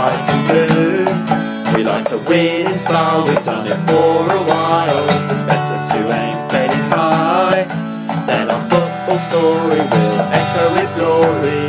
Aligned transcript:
white 0.00 0.28
and 0.32 0.42
blue. 0.48 1.76
We 1.76 1.84
like 1.84 2.06
to 2.06 2.18
win 2.18 2.72
in 2.72 2.78
style, 2.78 3.26
we've 3.28 3.44
done 3.44 3.66
it 3.66 3.78
for 3.86 4.32
a 4.38 4.42
while. 4.50 5.30
It's 5.30 5.42
better 5.42 5.76
to 5.92 5.98
aim 6.20 6.36
very 6.48 6.80
high. 6.88 7.64
Then 8.26 8.50
our 8.50 8.62
football 8.70 9.18
story 9.18 9.80
will 9.92 10.18
echo 10.40 10.64
with 10.76 10.90
glory. 10.96 11.60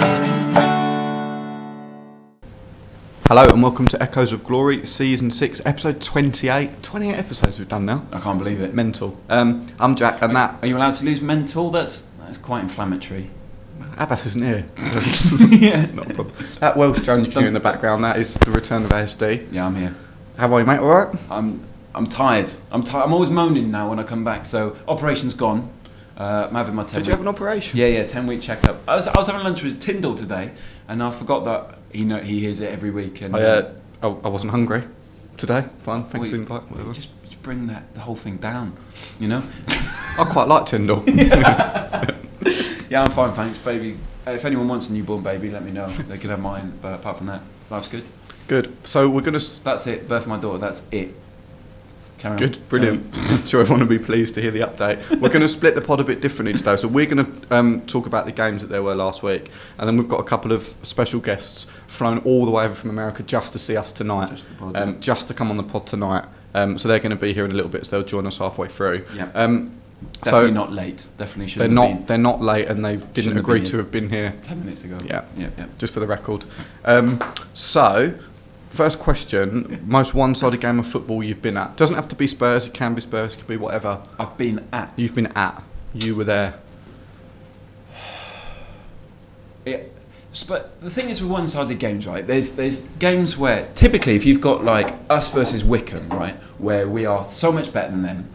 Hello 3.28 3.44
and 3.52 3.62
welcome 3.62 3.88
to 3.90 4.02
Echoes 4.02 4.32
of 4.32 4.44
Glory, 4.46 4.86
Season 4.86 5.30
6, 5.30 5.62
Episode 5.66 6.02
28. 6.02 6.84
28 6.84 7.14
episodes 7.14 7.60
we've 7.60 7.68
done 7.68 7.86
now. 7.86 8.06
I 8.14 8.20
can't 8.20 8.40
believe 8.40 8.62
it. 8.62 8.74
Mental. 8.74 9.18
Um, 9.28 9.68
I'm 9.78 9.96
Jack 9.96 10.22
and 10.22 10.34
that. 10.38 10.58
Are 10.62 10.68
you 10.68 10.78
allowed 10.78 10.96
to 10.96 11.06
lose 11.06 11.22
mental? 11.22 11.70
That's 11.70 12.08
that's 12.20 12.38
quite 12.38 12.62
inflammatory. 12.64 13.30
Abbas 13.98 14.26
isn't 14.28 14.44
here. 14.44 14.66
yeah. 15.50 15.86
Not 15.94 16.12
a 16.12 16.14
problem. 16.14 16.36
That 16.60 16.78
Welsh 16.78 17.02
Jones 17.02 17.28
cue 17.28 17.46
in 17.46 17.54
the 17.54 17.60
background, 17.60 18.04
that 18.04 18.18
is 18.18 18.36
the 18.36 18.52
return 18.52 18.84
of 18.86 18.92
ASD. 18.92 19.52
Yeah, 19.52 19.66
I'm 19.66 19.76
here. 19.76 19.96
How 20.38 20.54
are 20.54 20.60
you, 20.60 20.66
mate? 20.66 20.80
Alright? 20.80 21.16
I'm 21.30 21.64
I'm 21.94 22.08
tired. 22.08 22.52
I'm 22.72 22.84
tired. 22.84 23.06
I'm 23.06 23.14
always 23.14 23.30
moaning 23.30 23.70
now 23.72 23.90
when 23.90 24.00
I 24.00 24.04
come 24.04 24.24
back. 24.24 24.46
So 24.46 24.76
operation's 24.88 25.34
gone. 25.34 25.70
Uh, 26.18 26.48
I'm 26.50 26.56
having 26.56 26.76
my 26.76 26.84
ten. 26.84 27.00
Did 27.00 27.08
you 27.08 27.12
have 27.12 27.22
an 27.22 27.28
operation? 27.28 27.78
Yeah, 27.78 27.88
yeah, 27.88 28.06
ten 28.06 28.28
week 28.28 28.42
checkup. 28.42 28.78
I 28.88 28.96
was 28.96 29.08
I 29.08 29.18
was 29.18 29.28
having 29.28 29.44
lunch 29.44 29.64
with 29.64 29.82
Tyndall 29.82 30.16
today, 30.16 30.52
and 30.88 31.02
I 31.02 31.12
forgot 31.12 31.46
that 31.46 31.80
he 31.92 32.04
know 32.06 32.20
he 32.20 32.40
hears 32.40 32.60
it 32.60 32.72
every 32.72 32.92
week. 32.92 33.22
And 33.22 33.36
I, 33.36 33.42
uh, 33.42 33.74
I, 34.02 34.08
I 34.08 34.28
wasn't 34.28 34.52
hungry 34.52 34.84
today. 35.38 35.66
Fine, 35.80 36.06
thanks 36.06 36.30
for 36.30 36.36
the 36.36 36.42
invite. 36.42 36.64
Whatever. 36.72 36.94
just, 36.94 37.10
just 37.24 37.42
bring 37.42 37.68
that 37.68 37.94
the 37.94 38.02
whole 38.02 38.16
thing 38.16 38.38
down, 38.38 38.78
you 39.20 39.28
know. 39.28 39.44
I 39.68 40.28
quite 40.30 40.48
like 40.48 40.66
Tyndall. 40.66 41.04
Yeah, 42.92 43.04
I'm 43.04 43.12
fine, 43.12 43.32
thanks, 43.32 43.58
baby. 43.58 43.98
Uh, 44.28 44.32
if 44.32 44.44
anyone 44.44 44.68
wants 44.68 44.90
a 44.90 44.92
newborn 44.92 45.24
baby, 45.24 45.50
let 45.50 45.64
me 45.64 45.72
know. 45.72 45.88
They 45.88 46.18
can 46.18 46.30
have 46.30 46.42
mine. 46.42 46.78
But 46.82 46.96
apart 46.96 47.20
from 47.20 47.28
that, 47.28 47.42
life's 47.70 47.88
good. 47.88 48.04
Good. 48.50 48.86
So 48.86 49.10
we're 49.10 49.22
going 49.22 49.40
to. 49.40 49.64
That's 49.64 49.88
it. 49.88 50.10
Birth 50.10 50.24
of 50.24 50.28
my 50.28 50.38
daughter. 50.38 50.58
That's 50.58 50.84
it. 50.92 51.16
Carry 52.18 52.34
on. 52.34 52.38
Good, 52.38 52.68
brilliant. 52.68 53.16
sure, 53.48 53.62
everyone 53.62 53.80
will 53.80 53.88
be 53.88 53.98
pleased 53.98 54.34
to 54.34 54.42
hear 54.42 54.52
the 54.52 54.60
update. 54.60 55.10
We're 55.22 55.30
going 55.30 55.40
to 55.40 55.48
split 55.48 55.74
the 55.74 55.82
pod 55.82 56.02
a 56.02 56.04
bit 56.04 56.20
differently 56.20 56.52
today. 56.52 56.76
So 56.76 56.90
we're 56.90 57.06
going 57.06 57.26
to 57.26 57.56
um, 57.56 57.80
talk 57.86 58.08
about 58.08 58.26
the 58.26 58.34
games 58.34 58.62
that 58.62 58.68
there 58.68 58.84
were 58.84 58.94
last 58.94 59.24
week, 59.24 59.52
and 59.78 59.88
then 59.88 59.96
we've 59.96 60.10
got 60.10 60.20
a 60.20 60.26
couple 60.26 60.52
of 60.52 60.76
special 60.84 61.22
guests 61.22 61.68
flown 61.88 62.18
all 62.20 62.44
the 62.44 62.52
way 62.52 62.66
over 62.66 62.74
from 62.74 62.90
America 62.90 63.24
just 63.24 63.54
to 63.54 63.60
see 63.60 63.78
us 63.78 63.94
tonight, 63.94 64.32
Just 64.32 64.58
pod, 64.58 64.76
um, 64.76 65.00
just 65.00 65.30
to 65.30 65.34
come 65.34 65.50
on 65.50 65.56
the 65.56 65.64
pod 65.64 65.88
tonight. 65.88 66.26
Um, 66.54 66.78
so 66.78 66.90
they're 66.90 67.00
going 67.00 67.12
to 67.12 67.16
be 67.16 67.32
here 67.32 67.46
in 67.46 67.54
a 67.54 67.56
little 67.56 67.72
bit. 67.72 67.86
So 67.86 67.98
they'll 67.98 68.08
join 68.08 68.28
us 68.28 68.40
halfway 68.40 68.68
through. 68.68 69.06
Yeah. 69.16 69.32
Um, 69.34 69.81
Definitely 70.24 70.50
so 70.50 70.54
not 70.54 70.72
late. 70.72 71.08
Definitely 71.18 71.48
should 71.48 71.60
they're 71.62 71.68
have 71.68 71.76
not 71.76 71.88
been 71.88 72.06
they're 72.06 72.18
not 72.18 72.42
late, 72.42 72.68
and 72.68 72.84
they 72.84 72.98
didn't 72.98 73.38
agree 73.38 73.64
to 73.66 73.78
have 73.78 73.92
been 73.92 74.10
here. 74.10 74.34
ten 74.42 74.60
minutes 74.60 74.84
ago. 74.84 75.00
Yeah. 75.06 75.26
Yeah. 75.36 75.50
Yeah. 75.58 75.66
Just 75.78 75.94
for 75.94 76.00
the 76.00 76.08
record. 76.08 76.46
Um, 76.86 77.20
so. 77.54 78.20
First 78.68 79.00
question: 79.00 79.84
Most 79.86 80.16
one-sided 80.16 80.62
game 80.62 80.80
of 80.80 80.88
football 80.88 81.22
you've 81.22 81.42
been 81.42 81.58
at 81.58 81.76
doesn't 81.76 81.96
have 81.96 82.08
to 82.08 82.16
be 82.16 82.26
Spurs. 82.26 82.68
It 82.68 82.74
can 82.74 82.96
be 82.96 83.02
Spurs. 83.02 83.34
It 83.34 83.40
could 83.40 83.48
be 83.48 83.58
whatever. 83.58 84.02
I've 84.18 84.38
been 84.38 84.66
at. 84.72 84.94
You've 84.96 85.14
been 85.14 85.28
at. 85.36 85.62
You 85.94 86.16
were 86.16 86.24
there. 86.24 86.54
It, 89.66 89.94
but 90.48 90.80
the 90.80 90.90
thing 90.90 91.10
is 91.10 91.22
with 91.22 91.30
one-sided 91.30 91.80
games, 91.80 92.08
right? 92.08 92.26
There's 92.26 92.54
there's 92.54 92.80
games 92.98 93.36
where 93.36 93.68
typically 93.76 94.16
if 94.16 94.26
you've 94.26 94.40
got 94.40 94.64
like 94.64 94.94
us 95.10 95.34
versus 95.34 95.66
Wycombe, 95.66 96.08
right, 96.08 96.36
where 96.58 96.88
we 96.88 97.06
are 97.06 97.26
so 97.26 97.52
much 97.52 97.74
better 97.74 97.92
than 97.92 98.04
them, 98.04 98.30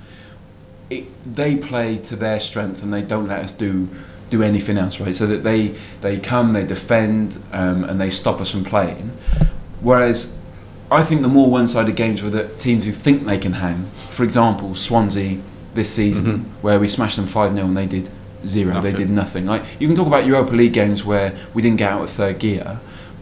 it, 0.90 1.34
they 1.34 1.56
play 1.56 1.98
to 1.98 2.16
their 2.16 2.38
strengths 2.40 2.82
and 2.82 2.92
they 2.92 3.02
don't 3.02 3.28
let 3.28 3.40
us 3.40 3.52
do 3.52 3.88
do 4.28 4.42
anything 4.42 4.76
else, 4.76 4.98
right? 4.98 5.14
So 5.14 5.26
that 5.28 5.44
they 5.44 5.68
they 6.00 6.18
come, 6.18 6.52
they 6.52 6.64
defend, 6.66 7.38
um, 7.52 7.84
and 7.84 8.00
they 8.00 8.10
stop 8.10 8.40
us 8.40 8.50
from 8.50 8.64
playing. 8.64 9.10
Whereas 9.80 10.36
I 10.90 11.02
think 11.02 11.22
the 11.22 11.28
more 11.28 11.50
one-sided 11.50 11.96
games 11.96 12.22
were 12.22 12.30
the 12.30 12.48
teams 12.48 12.84
who 12.84 12.92
think 12.92 13.26
they 13.26 13.38
can 13.38 13.54
hang. 13.54 13.86
For 14.10 14.22
example, 14.24 14.74
Swansea 14.74 15.38
this 15.74 15.90
season, 15.92 16.24
Mhm. 16.24 16.44
where 16.62 16.78
we 16.80 16.88
smashed 16.88 17.16
them 17.16 17.26
five 17.26 17.54
0 17.54 17.66
and 17.66 17.76
they 17.76 17.86
did 17.86 18.08
zero. 18.46 18.74
Nothing. 18.74 18.92
They 18.92 18.98
did 18.98 19.10
nothing. 19.10 19.46
Like 19.46 19.64
you 19.78 19.86
can 19.88 19.96
talk 19.96 20.06
about 20.06 20.26
Europa 20.26 20.54
League 20.54 20.72
games 20.72 21.04
where 21.04 21.34
we 21.54 21.62
didn't 21.62 21.78
get 21.78 21.90
out 21.92 22.02
of 22.02 22.10
third 22.10 22.38
gear, 22.38 22.78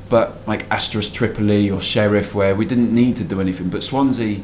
but 0.09 0.39
like 0.47 0.67
Asteras 0.71 1.11
Tripoli 1.13 1.71
or 1.71 1.81
Sheriff, 1.81 2.35
where 2.35 2.55
we 2.55 2.65
didn't 2.65 2.93
need 2.95 3.17
to 3.17 3.25
do 3.25 3.41
anything. 3.41 3.69
But 3.69 3.83
Swansea 3.85 4.39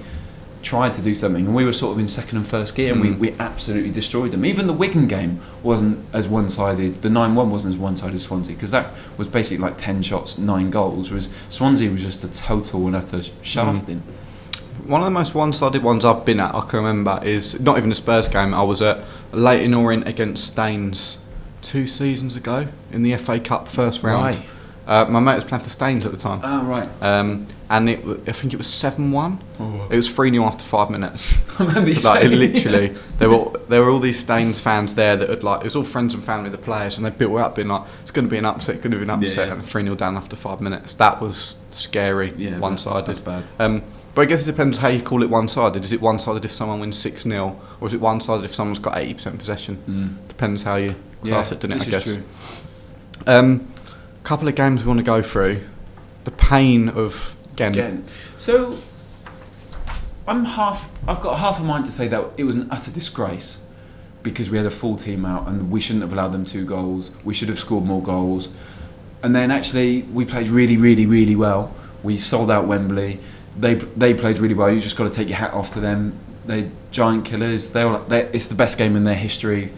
tried 0.62 0.92
to 0.94 1.00
do 1.02 1.14
something, 1.14 1.46
and 1.46 1.54
we 1.54 1.64
were 1.64 1.72
sort 1.72 1.92
of 1.92 1.98
in 1.98 2.06
second 2.08 2.38
and 2.38 2.46
first 2.46 2.74
gear, 2.74 2.92
and 2.92 3.02
Mm. 3.02 3.18
we, 3.18 3.30
we 3.30 3.36
absolutely 3.38 3.90
destroyed 3.90 4.30
them. 4.30 4.44
Even 4.44 4.66
the 4.66 4.72
Wigan 4.72 5.06
game 5.06 5.40
wasn't 5.62 5.98
as 6.12 6.28
one-sided. 6.28 7.02
The 7.02 7.08
nine-one 7.10 7.50
wasn't 7.50 7.74
as 7.74 7.78
one-sided 7.80 8.14
as 8.16 8.24
Swansea 8.24 8.54
because 8.54 8.70
that 8.70 8.88
was 9.16 9.26
basically 9.28 9.58
like 9.58 9.78
ten 9.78 10.02
shots, 10.02 10.36
nine 10.38 10.70
goals. 10.70 11.10
Whereas 11.10 11.28
Swansea 11.48 11.90
was 11.90 12.02
just 12.02 12.22
a 12.24 12.28
total 12.28 12.86
and 12.86 12.94
utter 12.94 13.22
shafting. 13.42 14.02
One 14.86 15.00
of 15.02 15.04
the 15.04 15.10
most 15.10 15.34
one-sided 15.34 15.82
ones 15.82 16.04
I've 16.04 16.24
been 16.24 16.40
at, 16.40 16.54
I 16.54 16.60
can 16.62 16.78
remember, 16.80 17.20
is 17.24 17.58
not 17.60 17.78
even 17.78 17.90
a 17.92 17.94
Spurs 17.94 18.28
game. 18.28 18.52
I 18.54 18.62
was 18.62 18.82
at 18.82 19.04
Leyton 19.32 19.72
Orient 19.74 20.06
against 20.08 20.44
Staines 20.46 21.18
two 21.62 21.86
seasons 21.86 22.36
ago 22.36 22.66
in 22.90 23.02
the 23.02 23.14
FA 23.16 23.38
Cup 23.38 23.68
first 23.68 24.02
round. 24.02 24.36
Right. 24.36 24.42
Uh, 24.90 25.04
my 25.08 25.20
mate 25.20 25.36
was 25.36 25.44
playing 25.44 25.62
for 25.62 25.70
Staines 25.70 26.04
at 26.04 26.10
the 26.10 26.18
time, 26.18 26.40
Ah, 26.42 26.62
right. 26.66 26.88
um, 27.00 27.46
and 27.70 27.88
it, 27.88 28.00
I 28.26 28.32
think 28.32 28.52
it 28.52 28.56
was 28.56 28.66
seven-one. 28.66 29.38
It 29.88 29.94
was 29.94 30.08
three 30.12 30.32
0 30.32 30.44
after 30.44 30.64
five 30.64 30.90
minutes. 30.90 31.32
I 31.60 31.64
remember 31.64 31.90
you 31.90 32.00
like 32.04 32.24
literally, 32.24 32.96
there 33.18 33.30
were 33.30 33.52
there 33.68 33.82
were 33.82 33.90
all 33.90 34.00
these 34.00 34.18
Staines 34.18 34.58
fans 34.60 34.96
there 34.96 35.16
that 35.16 35.28
had 35.28 35.44
like 35.44 35.60
it 35.60 35.64
was 35.64 35.76
all 35.76 35.84
friends 35.84 36.12
and 36.12 36.24
family 36.24 36.46
of 36.46 36.52
the 36.52 36.58
players, 36.58 36.96
and 36.96 37.06
they 37.06 37.10
built 37.10 37.36
up 37.38 37.54
being 37.54 37.68
like 37.68 37.82
it's 38.02 38.10
going 38.10 38.24
to 38.24 38.30
be 38.30 38.36
an 38.38 38.44
upset, 38.46 38.74
it's 38.74 38.82
going 38.82 38.90
to 38.90 38.96
be 38.96 39.04
an 39.04 39.10
upset, 39.10 39.36
Yeah, 39.36 39.44
yeah. 39.46 39.52
and 39.52 39.64
three 39.64 39.84
0 39.84 39.94
down 39.94 40.16
after 40.16 40.34
five 40.34 40.60
minutes. 40.60 40.94
That 40.94 41.20
was 41.20 41.54
scary, 41.70 42.34
Yeah, 42.36 42.58
one-sided. 42.58 43.06
That's 43.06 43.20
bad. 43.22 43.44
Um, 43.60 43.82
but 44.16 44.22
I 44.22 44.24
guess 44.24 44.42
it 44.42 44.50
depends 44.50 44.78
how 44.78 44.88
you 44.88 45.02
call 45.02 45.22
it 45.22 45.30
one-sided. 45.30 45.84
Is 45.84 45.92
it 45.92 46.00
one-sided 46.00 46.44
if 46.44 46.52
someone 46.52 46.80
wins 46.80 46.98
six 46.98 47.22
0 47.22 47.60
or 47.80 47.86
is 47.86 47.94
it 47.94 48.00
one-sided 48.00 48.44
if 48.44 48.56
someone's 48.56 48.80
got 48.80 48.98
eighty 48.98 49.14
percent 49.14 49.38
possession? 49.38 49.76
Mm. 49.88 50.26
Depends 50.28 50.62
how 50.62 50.74
you 50.74 50.96
Yeah, 51.22 51.34
class 51.34 51.52
it, 51.52 51.60
doesn't 51.60 51.76
it? 51.80 51.86
I 51.86 51.90
guess. 51.92 52.02
true. 52.02 52.24
Um, 53.28 53.72
couple 54.22 54.48
of 54.48 54.54
games 54.54 54.82
we 54.82 54.88
want 54.88 54.98
to 54.98 55.04
go 55.04 55.22
through. 55.22 55.60
The 56.24 56.30
pain 56.30 56.88
of 56.88 57.36
Ghent. 57.56 57.76
Again. 57.76 58.04
So 58.36 58.78
I'm 60.26 60.44
half. 60.44 60.88
I've 61.08 61.20
got 61.20 61.38
half 61.38 61.60
a 61.60 61.62
mind 61.62 61.84
to 61.86 61.92
say 61.92 62.08
that 62.08 62.24
it 62.36 62.44
was 62.44 62.56
an 62.56 62.68
utter 62.70 62.90
disgrace 62.90 63.58
because 64.22 64.50
we 64.50 64.56
had 64.56 64.66
a 64.66 64.70
full 64.70 64.96
team 64.96 65.24
out 65.24 65.48
and 65.48 65.70
we 65.70 65.80
shouldn't 65.80 66.02
have 66.02 66.12
allowed 66.12 66.32
them 66.32 66.44
two 66.44 66.64
goals. 66.64 67.10
We 67.24 67.34
should 67.34 67.48
have 67.48 67.58
scored 67.58 67.84
more 67.84 68.02
goals. 68.02 68.48
And 69.22 69.34
then 69.34 69.50
actually 69.50 70.02
we 70.02 70.24
played 70.24 70.48
really, 70.48 70.76
really, 70.76 71.06
really 71.06 71.36
well. 71.36 71.74
We 72.02 72.18
sold 72.18 72.50
out 72.50 72.66
Wembley. 72.66 73.20
They 73.58 73.74
they 73.74 74.14
played 74.14 74.38
really 74.38 74.54
well. 74.54 74.70
You 74.70 74.80
just 74.80 74.96
got 74.96 75.04
to 75.04 75.10
take 75.10 75.28
your 75.28 75.38
hat 75.38 75.52
off 75.52 75.72
to 75.74 75.80
them. 75.80 76.18
They 76.46 76.70
giant 76.90 77.24
killers. 77.24 77.70
They 77.70 77.82
all. 77.82 77.98
They, 78.00 78.22
it's 78.32 78.48
the 78.48 78.54
best 78.54 78.78
game 78.78 78.96
in 78.96 79.04
their 79.04 79.14
history. 79.14 79.72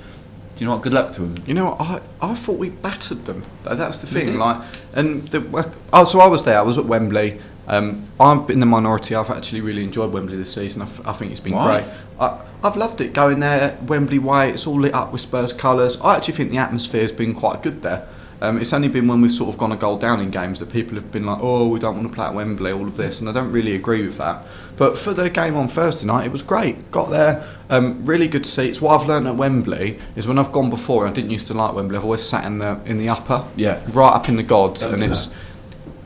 Do 0.55 0.65
you 0.65 0.67
know 0.67 0.75
what? 0.75 0.83
Good 0.83 0.95
luck 0.95 1.13
to 1.13 1.23
them. 1.23 1.43
You 1.47 1.55
know, 1.55 1.71
what, 1.71 1.81
I 1.81 2.01
I 2.21 2.35
thought 2.35 2.59
we 2.59 2.71
battered 2.71 3.25
them. 3.25 3.45
That's 3.65 3.99
the 3.99 4.07
thing. 4.07 4.39
Like, 4.39 4.61
and 4.95 5.27
the 5.29 5.73
oh, 5.93 6.05
so 6.05 6.21
I 6.21 6.27
was 6.27 6.45
there. 6.45 6.59
I 6.59 6.63
was 6.63 6.77
at 6.79 6.85
Wembley. 6.85 7.41
Um, 7.67 8.07
I'm 8.19 8.51
in 8.51 8.61
the 8.61 8.67
minority. 8.67 9.15
I've 9.15 9.31
actually 9.31 9.61
really 9.61 9.85
enjoyed 9.85 10.13
Wembley 10.13 10.37
this 10.37 10.53
season. 10.53 10.83
I, 10.83 10.85
f- 10.87 11.07
I 11.07 11.13
think 11.13 11.31
it's 11.31 11.41
been 11.41 11.55
Why? 11.55 11.81
great. 11.83 11.93
I, 12.21 12.41
I've 12.63 12.77
loved 12.77 13.01
it 13.01 13.13
going 13.13 13.41
there, 13.41 13.79
Wembley 13.87 14.19
Way. 14.19 14.51
It's 14.51 14.67
all 14.67 14.81
lit 14.81 14.95
up 14.95 15.13
with 15.13 15.21
Spurs 15.21 15.53
colours. 15.53 15.99
I 16.01 16.17
actually 16.17 16.35
think 16.35 16.51
the 16.51 16.59
atmosphere's 16.59 17.13
been 17.13 17.35
quite 17.35 17.63
good 17.63 17.83
there. 17.83 18.07
Um, 18.43 18.59
it's 18.59 18.73
only 18.73 18.89
been 18.89 19.07
when 19.07 19.21
we've 19.21 19.31
sort 19.31 19.51
of 19.55 19.57
gone 19.57 19.71
a 19.71 19.77
goal 19.77 19.97
down 19.99 20.19
in 20.21 20.33
games 20.33 20.59
that 20.59 20.73
people 20.73 20.97
have 20.97 21.13
been 21.13 21.25
like, 21.25 21.39
"Oh, 21.41 21.69
we 21.69 21.79
don't 21.79 21.95
want 21.95 22.09
to 22.09 22.13
play 22.13 22.27
at 22.27 22.35
Wembley." 22.35 22.73
All 22.73 22.89
of 22.89 22.97
this, 22.97 23.21
and 23.21 23.29
I 23.29 23.33
don't 23.33 23.53
really 23.53 23.77
agree 23.77 24.05
with 24.05 24.19
that. 24.19 24.45
But 24.77 24.99
for 24.99 25.15
the 25.15 25.31
game 25.31 25.55
on 25.55 25.69
Thursday 25.69 26.07
night, 26.07 26.27
it 26.27 26.33
was 26.33 26.43
great. 26.43 26.91
Got 26.91 27.11
there, 27.11 27.45
um, 27.71 28.03
really 28.05 28.27
good 28.27 28.45
seats. 28.45 28.81
What 28.83 29.01
I've 29.01 29.07
learned 29.07 29.29
at 29.29 29.37
Wembley 29.37 29.99
is 30.17 30.27
when 30.27 30.41
I've 30.41 30.51
gone 30.51 30.71
before, 30.71 31.07
I 31.07 31.13
didn't 31.13 31.31
used 31.31 31.47
to 31.47 31.55
like 31.55 31.73
Wembley. 31.73 31.97
I've 31.97 32.05
always 32.05 32.23
sat 32.23 32.45
in 32.45 32.59
the 32.59 32.79
in 32.85 32.99
the 32.99 33.09
upper, 33.09 33.45
Yeah. 33.55 33.79
right 33.93 34.13
up 34.13 34.29
in 34.29 34.35
the 34.35 34.43
gods, 34.43 34.81
Don't 34.83 34.95
and 34.95 35.05
it's 35.05 35.29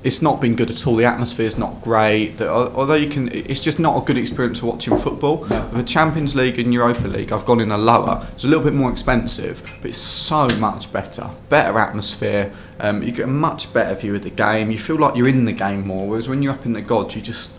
it's 0.07 0.23
not 0.23 0.41
been 0.41 0.55
good 0.55 0.71
at 0.71 0.87
all. 0.87 0.95
The 0.95 1.05
atmosphere's 1.05 1.59
not 1.59 1.83
great. 1.83 2.39
The, 2.39 2.49
although 2.49 2.95
you 2.95 3.09
can, 3.09 3.29
it's 3.33 3.59
just 3.59 3.81
not 3.81 4.01
a 4.01 4.07
good 4.07 4.17
experience 4.17 4.61
for 4.61 4.67
watching 4.67 4.97
football. 4.97 5.45
No. 5.47 5.69
The 5.71 5.83
Champions 5.83 6.37
League 6.37 6.61
and 6.61 6.73
Europa 6.73 7.09
League, 7.09 7.33
I've 7.33 7.45
gone 7.45 7.59
in 7.59 7.71
the 7.71 7.77
lower. 7.77 8.25
It's 8.33 8.45
a 8.45 8.47
little 8.47 8.63
bit 8.63 8.73
more 8.73 8.93
expensive, 8.93 9.61
but 9.83 9.89
it's 9.89 9.99
so 9.99 10.47
much 10.61 10.93
better. 10.93 11.29
Better 11.49 11.77
atmosphere. 11.81 12.55
Um, 12.79 13.03
you 13.03 13.11
get 13.11 13.25
a 13.25 13.27
much 13.27 13.73
better 13.73 13.97
view 13.97 14.15
of 14.15 14.23
the 14.23 14.31
game. 14.31 14.71
You 14.71 14.79
feel 14.79 14.97
like 14.97 15.17
you're 15.17 15.29
in 15.29 15.45
the 15.45 15.53
game 15.53 15.85
more. 15.85 16.07
Whereas 16.07 16.29
when 16.29 16.41
you're 16.41 16.55
up 16.55 16.65
in 16.65 16.73
the 16.73 16.83
gods, 16.83 17.17
you 17.17 17.21
just 17.21 17.51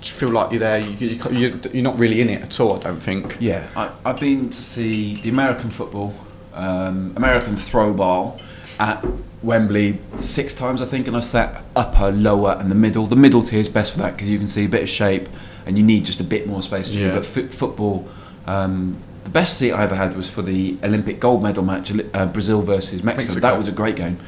just 0.00 0.18
feel 0.18 0.30
like 0.30 0.52
you're 0.52 0.60
there. 0.60 0.78
You, 0.78 1.08
you, 1.08 1.20
you, 1.32 1.60
you're 1.70 1.82
not 1.82 1.98
really 1.98 2.22
in 2.22 2.30
it 2.30 2.40
at 2.40 2.60
all. 2.60 2.76
I 2.76 2.78
don't 2.78 3.00
think. 3.00 3.36
Yeah, 3.40 3.68
I, 3.76 3.90
I've 4.06 4.20
been 4.20 4.48
to 4.48 4.62
see 4.62 5.16
the 5.16 5.28
American 5.28 5.68
football, 5.68 6.14
um, 6.54 7.12
American 7.14 7.56
throwball 7.56 8.40
at 8.80 9.04
Wembley 9.44 9.98
six 10.20 10.54
times, 10.54 10.80
I 10.80 10.86
think, 10.86 11.06
and 11.06 11.16
I 11.16 11.20
sat 11.20 11.62
upper, 11.76 12.10
lower, 12.10 12.56
and 12.58 12.70
the 12.70 12.74
middle. 12.74 13.06
The 13.06 13.16
middle 13.16 13.42
tier 13.42 13.60
is 13.60 13.68
best 13.68 13.92
for 13.92 13.98
that 13.98 14.16
because 14.16 14.28
you 14.28 14.38
can 14.38 14.48
see 14.48 14.64
a 14.64 14.68
bit 14.68 14.82
of 14.82 14.88
shape 14.88 15.28
and 15.66 15.76
you 15.78 15.84
need 15.84 16.04
just 16.04 16.20
a 16.20 16.24
bit 16.24 16.46
more 16.46 16.62
space 16.62 16.90
to 16.90 16.98
Yeah. 16.98 17.08
do. 17.08 17.20
But 17.20 17.24
f- 17.44 17.50
football, 17.50 18.08
um, 18.46 18.96
the 19.24 19.30
best 19.30 19.58
seat 19.58 19.72
I 19.72 19.82
ever 19.84 19.94
had 19.94 20.16
was 20.16 20.28
for 20.30 20.42
the 20.42 20.76
Olympic 20.82 21.20
gold 21.20 21.42
medal 21.42 21.64
match, 21.64 21.92
uh, 22.14 22.26
Brazil 22.26 22.62
versus 22.62 23.02
Mexico. 23.02 23.28
Mexico. 23.28 23.40
That 23.48 23.56
was 23.58 23.68
a 23.68 23.72
great 23.72 23.96
game. 23.96 24.18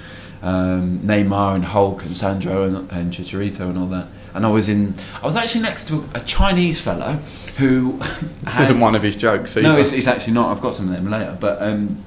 um, 0.42 1.00
Neymar 1.02 1.54
and 1.56 1.64
Hulk 1.64 2.04
and 2.04 2.14
Sandro 2.16 2.62
and, 2.64 2.92
and 2.92 3.10
Chicharito 3.12 3.60
and 3.70 3.78
all 3.78 3.86
that. 3.86 4.06
And 4.34 4.44
I 4.44 4.50
was 4.50 4.69
in. 4.69 4.94
I 5.22 5.26
was 5.26 5.34
actually 5.34 5.62
next 5.62 5.88
to 5.88 6.06
a 6.14 6.20
Chinese 6.20 6.78
fella 6.80 7.14
who. 7.56 7.98
This 8.44 8.60
isn't 8.60 8.78
one 8.78 8.94
of 8.94 9.02
his 9.02 9.16
jokes. 9.16 9.56
No, 9.56 9.76
it's, 9.78 9.92
it's 9.92 10.06
actually 10.06 10.34
not. 10.34 10.50
I've 10.54 10.60
got 10.60 10.74
some 10.74 10.86
of 10.88 10.92
them 10.94 11.10
later. 11.10 11.36
But 11.40 11.60
um, 11.62 12.04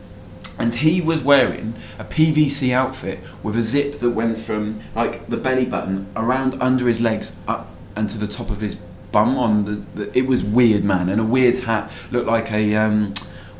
and 0.59 0.75
he 0.75 0.99
was 1.01 1.23
wearing 1.23 1.73
a 1.97 2.03
PVC 2.03 2.71
outfit 2.71 3.19
with 3.41 3.55
a 3.55 3.63
zip 3.63 3.95
that 3.95 4.09
went 4.11 4.37
from 4.37 4.81
like 4.93 5.27
the 5.27 5.37
belly 5.37 5.65
button 5.65 6.07
around 6.15 6.61
under 6.61 6.87
his 6.87 6.99
legs 6.99 7.35
up 7.47 7.71
and 7.95 8.09
to 8.09 8.17
the 8.17 8.27
top 8.27 8.49
of 8.49 8.59
his 8.61 8.75
bum. 9.11 9.37
On 9.37 9.65
the, 9.65 9.83
the 9.95 10.17
it 10.17 10.27
was 10.27 10.43
weird, 10.43 10.83
man, 10.83 11.09
and 11.09 11.19
a 11.19 11.23
weird 11.23 11.59
hat 11.59 11.89
looked 12.11 12.27
like 12.27 12.51
a 12.51 12.75
um, 12.75 13.13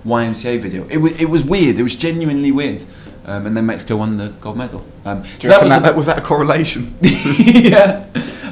YMCA 0.06 0.60
video. 0.60 0.86
It 0.90 0.98
was 0.98 1.20
it 1.20 1.30
was 1.30 1.44
weird. 1.44 1.80
It 1.80 1.84
was 1.84 1.96
genuinely 1.96 2.52
weird. 2.52 2.84
Um, 3.26 3.46
and 3.46 3.56
then 3.56 3.68
Mexico 3.68 3.98
won 3.98 4.18
the 4.18 4.30
gold 4.42 4.58
medal. 4.58 4.84
Um, 5.06 5.24
so 5.24 5.50
reckon 5.50 5.66
the- 5.66 5.76
that, 5.76 5.84
that 5.84 5.96
was 5.96 6.08
that 6.08 6.18
a 6.18 6.22
correlation? 6.22 6.96
yeah. 7.02 8.08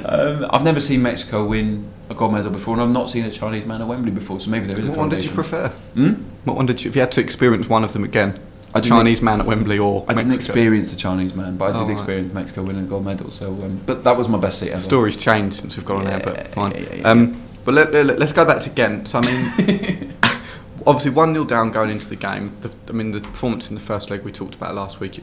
Um, 0.05 0.45
I've 0.51 0.63
never 0.63 0.79
seen 0.79 1.01
Mexico 1.01 1.45
win 1.45 1.87
a 2.09 2.15
gold 2.15 2.33
medal 2.33 2.51
before, 2.51 2.73
and 2.73 2.81
I've 2.81 2.89
not 2.89 3.09
seen 3.09 3.25
a 3.25 3.31
Chinese 3.31 3.65
man 3.65 3.81
at 3.81 3.87
Wembley 3.87 4.11
before. 4.11 4.39
So 4.39 4.49
maybe 4.49 4.67
there 4.67 4.79
is 4.79 4.85
a 4.87 4.89
what 4.89 4.97
one 4.99 5.09
did 5.09 5.23
you 5.23 5.31
prefer? 5.31 5.69
Hmm? 5.93 6.13
What 6.45 6.55
one 6.55 6.65
did 6.65 6.83
you? 6.83 6.89
If 6.89 6.95
you 6.95 7.01
had 7.01 7.11
to 7.13 7.21
experience 7.21 7.67
one 7.67 7.83
of 7.83 7.93
them 7.93 8.03
again, 8.03 8.39
a 8.73 8.81
Chinese 8.81 9.21
man 9.21 9.39
at 9.39 9.45
Wembley 9.45 9.79
or 9.79 10.05
I 10.07 10.13
didn't 10.13 10.33
experience 10.33 10.93
a 10.93 10.95
Chinese 10.95 11.33
man, 11.33 11.57
but 11.57 11.65
I 11.65 11.69
Oh, 11.69 11.79
did 11.79 11.83
right. 11.85 11.91
experience 11.91 12.33
Mexico 12.33 12.63
winning 12.63 12.85
a 12.85 12.87
gold 12.87 13.05
medal. 13.05 13.31
So, 13.31 13.47
um, 13.47 13.81
but 13.85 14.03
that 14.03 14.17
was 14.17 14.29
my 14.29 14.37
best 14.37 14.59
seat 14.59 14.69
ever. 14.69 14.79
Story's 14.79 15.17
changed 15.17 15.57
since 15.57 15.75
we've 15.75 15.85
gone 15.85 15.97
on 15.97 16.03
Yeah, 16.03 16.19
there, 16.19 16.33
but 16.33 16.47
fine. 16.49 16.71
yeah, 16.73 16.95
yeah. 16.95 17.09
Um, 17.09 17.41
but 17.65 17.73
let, 17.73 17.93
us 17.93 18.31
go 18.31 18.45
back 18.45 18.61
to 18.61 18.69
Ghent. 18.69 19.07
So, 19.09 19.19
I 19.19 19.25
mean, 19.25 20.13
obviously 20.85 21.11
1 21.11 21.33
0 21.33 21.45
down 21.45 21.71
going 21.71 21.89
into 21.89 22.07
the 22.07 22.15
game. 22.15 22.55
The, 22.61 22.71
I 22.87 22.91
mean, 22.91 23.11
the 23.11 23.19
performance 23.19 23.69
in 23.69 23.75
the 23.75 23.81
first 23.81 24.09
leg 24.09 24.21
we 24.23 24.31
talked 24.31 24.55
about 24.55 24.75
last 24.75 24.99
week, 24.99 25.21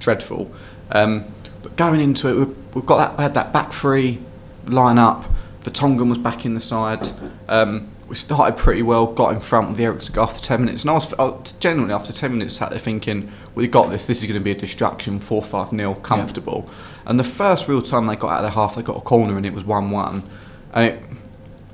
dreadful. 0.00 0.50
Um, 0.90 1.24
but 1.62 1.76
going 1.76 2.00
into 2.00 2.28
it, 2.28 2.34
we've, 2.34 2.74
we've 2.74 2.86
got 2.86 2.96
that, 2.98 3.18
we 3.18 3.22
had 3.22 3.34
that 3.34 3.52
back 3.52 3.72
three 3.72 4.18
line 4.66 4.98
up. 4.98 5.24
Vertonghen 5.64 6.08
was 6.08 6.18
back 6.18 6.44
in 6.44 6.54
the 6.54 6.60
side. 6.60 7.08
Um, 7.48 7.88
we 8.06 8.14
started 8.14 8.58
pretty 8.58 8.82
well, 8.82 9.06
got 9.06 9.32
in 9.32 9.40
front 9.40 9.68
with 9.68 9.78
the 9.78 9.84
Eriksen 9.84 10.14
goal 10.14 10.24
after 10.24 10.40
10 10.40 10.64
minutes. 10.64 10.82
And 10.82 10.90
I 10.90 10.94
was 10.94 11.12
I 11.14 11.24
was 11.24 11.52
generally, 11.52 11.92
after 11.92 12.12
10 12.12 12.32
minutes, 12.32 12.54
sat 12.54 12.70
there 12.70 12.78
thinking, 12.78 13.32
we 13.54 13.66
got 13.66 13.90
this, 13.90 14.04
this 14.04 14.20
is 14.20 14.26
going 14.26 14.38
to 14.38 14.44
be 14.44 14.50
a 14.50 14.54
distraction, 14.54 15.18
4 15.18 15.42
5 15.42 15.70
0, 15.70 15.94
comfortable. 15.96 16.68
And 17.06 17.18
the 17.18 17.24
first 17.24 17.66
real 17.66 17.80
time 17.80 18.06
they 18.06 18.16
got 18.16 18.30
out 18.30 18.36
of 18.36 18.42
their 18.42 18.50
half, 18.50 18.76
they 18.76 18.82
got 18.82 18.98
a 18.98 19.00
corner 19.00 19.36
and 19.36 19.46
it 19.46 19.54
was 19.54 19.64
1 19.64 19.90
1. 19.90 20.30
And 20.74 20.84
it, 20.84 21.02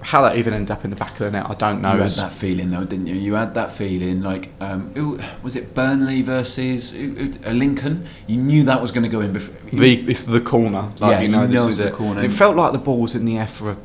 how 0.02 0.22
that 0.22 0.36
even 0.36 0.54
ended 0.54 0.70
up 0.70 0.84
in 0.84 0.90
the 0.90 0.96
back 0.96 1.12
of 1.12 1.18
the 1.18 1.30
net, 1.30 1.46
I 1.50 1.54
don't 1.54 1.82
know. 1.82 1.92
You 1.94 2.00
had 2.00 2.10
that 2.10 2.32
feeling 2.32 2.70
though, 2.70 2.84
didn't 2.84 3.06
you? 3.06 3.14
You 3.16 3.34
had 3.34 3.54
that 3.54 3.70
feeling 3.72 4.22
like, 4.22 4.48
um, 4.60 4.92
who, 4.94 5.20
was 5.42 5.56
it 5.56 5.74
Burnley 5.74 6.22
versus 6.22 6.90
who, 6.90 7.14
who, 7.14 7.30
uh, 7.46 7.52
Lincoln? 7.52 8.06
You 8.26 8.38
knew 8.38 8.62
that 8.64 8.80
was 8.80 8.92
going 8.92 9.02
to 9.04 9.10
go 9.10 9.20
in 9.20 9.32
before. 9.32 9.54
the 9.70 10.10
it's 10.10 10.22
the 10.22 10.40
corner. 10.40 10.90
Like, 10.98 11.12
Yeah, 11.12 11.20
you 11.20 11.28
know, 11.28 11.46
this 11.46 11.66
is 11.66 11.78
the 11.78 11.88
it. 11.88 11.92
corner. 11.94 12.22
It 12.24 12.32
felt 12.32 12.56
like 12.56 12.72
the 12.72 12.78
ball 12.78 12.98
was 13.00 13.14
in 13.14 13.24
the 13.26 13.36
air 13.36 13.46
for 13.46 13.72
a, 13.72 13.76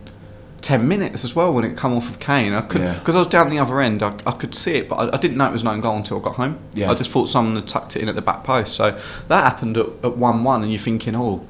ten 0.61 0.87
minutes 0.87 1.23
as 1.23 1.35
well 1.35 1.53
when 1.53 1.63
it 1.63 1.75
come 1.77 1.93
off 1.93 2.09
of 2.09 2.19
Kane. 2.19 2.53
I 2.53 2.61
could 2.61 2.81
Yeah. 2.81 2.93
because 2.97 3.13
I 3.15 3.19
was 3.19 3.27
down 3.27 3.49
the 3.49 3.59
other 3.59 3.79
end. 3.81 4.01
I, 4.01 4.15
I 4.25 4.31
could 4.31 4.55
see 4.55 4.75
it, 4.75 4.89
but 4.89 4.95
I, 4.95 5.15
I 5.15 5.17
didn't 5.17 5.37
know 5.37 5.47
it 5.47 5.51
was 5.51 5.61
an 5.63 5.67
own 5.67 5.81
goal 5.81 5.95
until 5.97 6.19
I 6.19 6.23
got 6.23 6.35
home. 6.35 6.57
Yeah. 6.73 6.89
I 6.89 6.95
just 6.95 7.11
thought 7.11 7.27
someone 7.27 7.55
had 7.57 7.67
tucked 7.67 7.95
it 7.97 8.01
in 8.01 8.09
at 8.09 8.15
the 8.15 8.21
back 8.21 8.43
post. 8.45 8.73
So 8.75 8.97
that 9.27 9.43
happened 9.43 9.77
at, 9.77 9.87
at 10.03 10.17
one 10.17 10.43
one, 10.45 10.63
and 10.63 10.71
you're 10.71 10.79
thinking, 10.79 11.13
oh, 11.15 11.45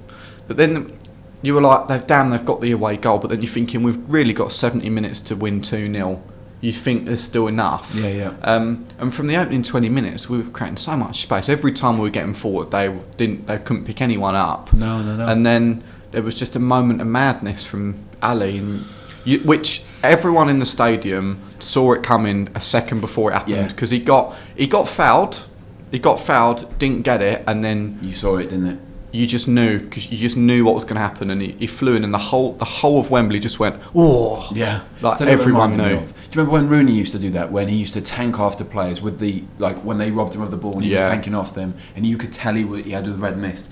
but 0.48 0.58
then. 0.58 0.98
You 1.46 1.54
were 1.54 1.62
like, 1.62 1.88
they've 1.88 2.06
damn, 2.06 2.32
they've 2.32 2.44
got 2.44 2.60
the 2.60 2.72
away 2.72 2.98
goal, 2.98 3.20
but 3.20 3.30
then 3.30 3.42
you're 3.42 3.52
thinking 3.52 3.84
we've 3.84 4.10
really 4.10 4.34
got 4.34 4.52
70 4.52 4.90
minutes 4.90 5.22
to 5.22 5.36
win 5.36 5.62
2 5.62 5.94
0. 5.94 6.24
You 6.60 6.74
think 6.74 7.06
there's 7.06 7.22
still 7.22 7.48
enough. 7.48 7.94
Yeah, 7.94 8.08
yeah. 8.08 8.34
Um, 8.42 8.88
and 8.98 9.14
from 9.14 9.28
the 9.28 9.36
opening 9.36 9.62
20 9.62 9.88
minutes, 9.90 10.28
we 10.28 10.40
were 10.40 10.50
creating 10.50 10.78
so 10.78 10.98
much 10.98 11.22
space. 11.22 11.48
Every 11.48 11.72
time 11.72 12.00
we 12.00 12.02
were 12.02 12.10
getting 12.10 12.34
forward, 12.34 12.72
they 12.72 12.88
didn't, 13.18 13.46
they 13.46 13.60
couldn't 13.60 13.86
pick 13.86 14.02
anyone 14.02 14.34
up. 14.34 14.74
No, 14.74 15.04
no, 15.04 15.16
no. 15.16 15.28
And 15.28 15.46
then 15.46 15.84
there 16.10 16.24
was 16.24 16.34
just 16.34 16.56
a 16.56 16.60
moment 16.60 17.02
of 17.02 17.06
madness 17.06 17.64
from 17.64 18.04
Alli, 18.24 18.58
and 18.58 18.84
you, 19.24 19.38
which 19.42 19.84
everyone 20.02 20.50
in 20.50 20.58
the 20.58 20.66
stadium 20.66 21.40
saw 21.60 21.94
it 21.94 22.02
coming 22.02 22.50
a 22.56 22.62
second 22.62 23.02
before 23.02 23.30
it 23.30 23.34
happened 23.36 23.70
because 23.70 23.92
he 23.92 24.00
got 24.00 24.36
he 24.56 24.66
got 24.66 24.88
fouled, 24.88 25.46
he 25.92 26.00
got 26.00 26.20
fouled, 26.20 26.80
didn't 26.80 27.04
get 27.04 27.22
it, 27.22 27.44
and 27.46 27.64
then 27.64 28.00
you 28.02 28.16
saw 28.16 28.38
it, 28.38 28.50
didn't 28.50 28.66
it? 28.66 28.80
You 29.16 29.26
just 29.28 29.48
knew 29.48 29.80
because 29.80 30.12
you 30.12 30.18
just 30.18 30.38
knew 30.38 30.66
what 30.66 30.76
was 30.76 30.84
going 30.84 30.96
to 30.96 31.02
happen, 31.02 31.30
and 31.32 31.42
he, 31.42 31.52
he 31.54 31.68
flew 31.68 31.96
in, 31.96 32.04
and 32.04 32.14
the 32.14 32.18
whole 32.30 32.54
the 32.54 32.66
whole 32.66 33.00
of 33.00 33.10
Wembley 33.10 33.40
just 33.40 33.60
went, 33.60 33.76
oh, 33.96 34.48
Yeah, 34.54 34.82
Like, 35.02 35.22
everyone 35.22 35.78
knew. 35.78 35.84
Do 35.84 35.92
you 35.96 36.06
remember 36.32 36.52
when 36.52 36.68
Rooney 36.70 36.94
used 36.94 37.14
to 37.14 37.20
do 37.20 37.30
that? 37.32 37.52
When 37.52 37.68
he 37.68 37.78
used 37.78 37.94
to 37.94 38.02
tank 38.02 38.40
after 38.40 38.64
players 38.64 39.02
with 39.02 39.20
the 39.20 39.44
like 39.58 39.78
when 39.78 39.98
they 39.98 40.12
robbed 40.12 40.36
him 40.36 40.42
of 40.42 40.52
the 40.52 40.58
ball 40.58 40.74
and 40.74 40.84
he 40.84 40.92
Yeah. 40.92 41.02
was 41.08 41.08
tanking 41.14 41.36
off 41.36 41.54
them, 41.56 41.76
and 41.96 42.06
you 42.06 42.18
could 42.18 42.32
tell 42.34 42.54
he, 42.56 42.82
he 42.84 42.92
had 42.92 43.06
the 43.06 43.14
red 43.14 43.38
mist. 43.38 43.72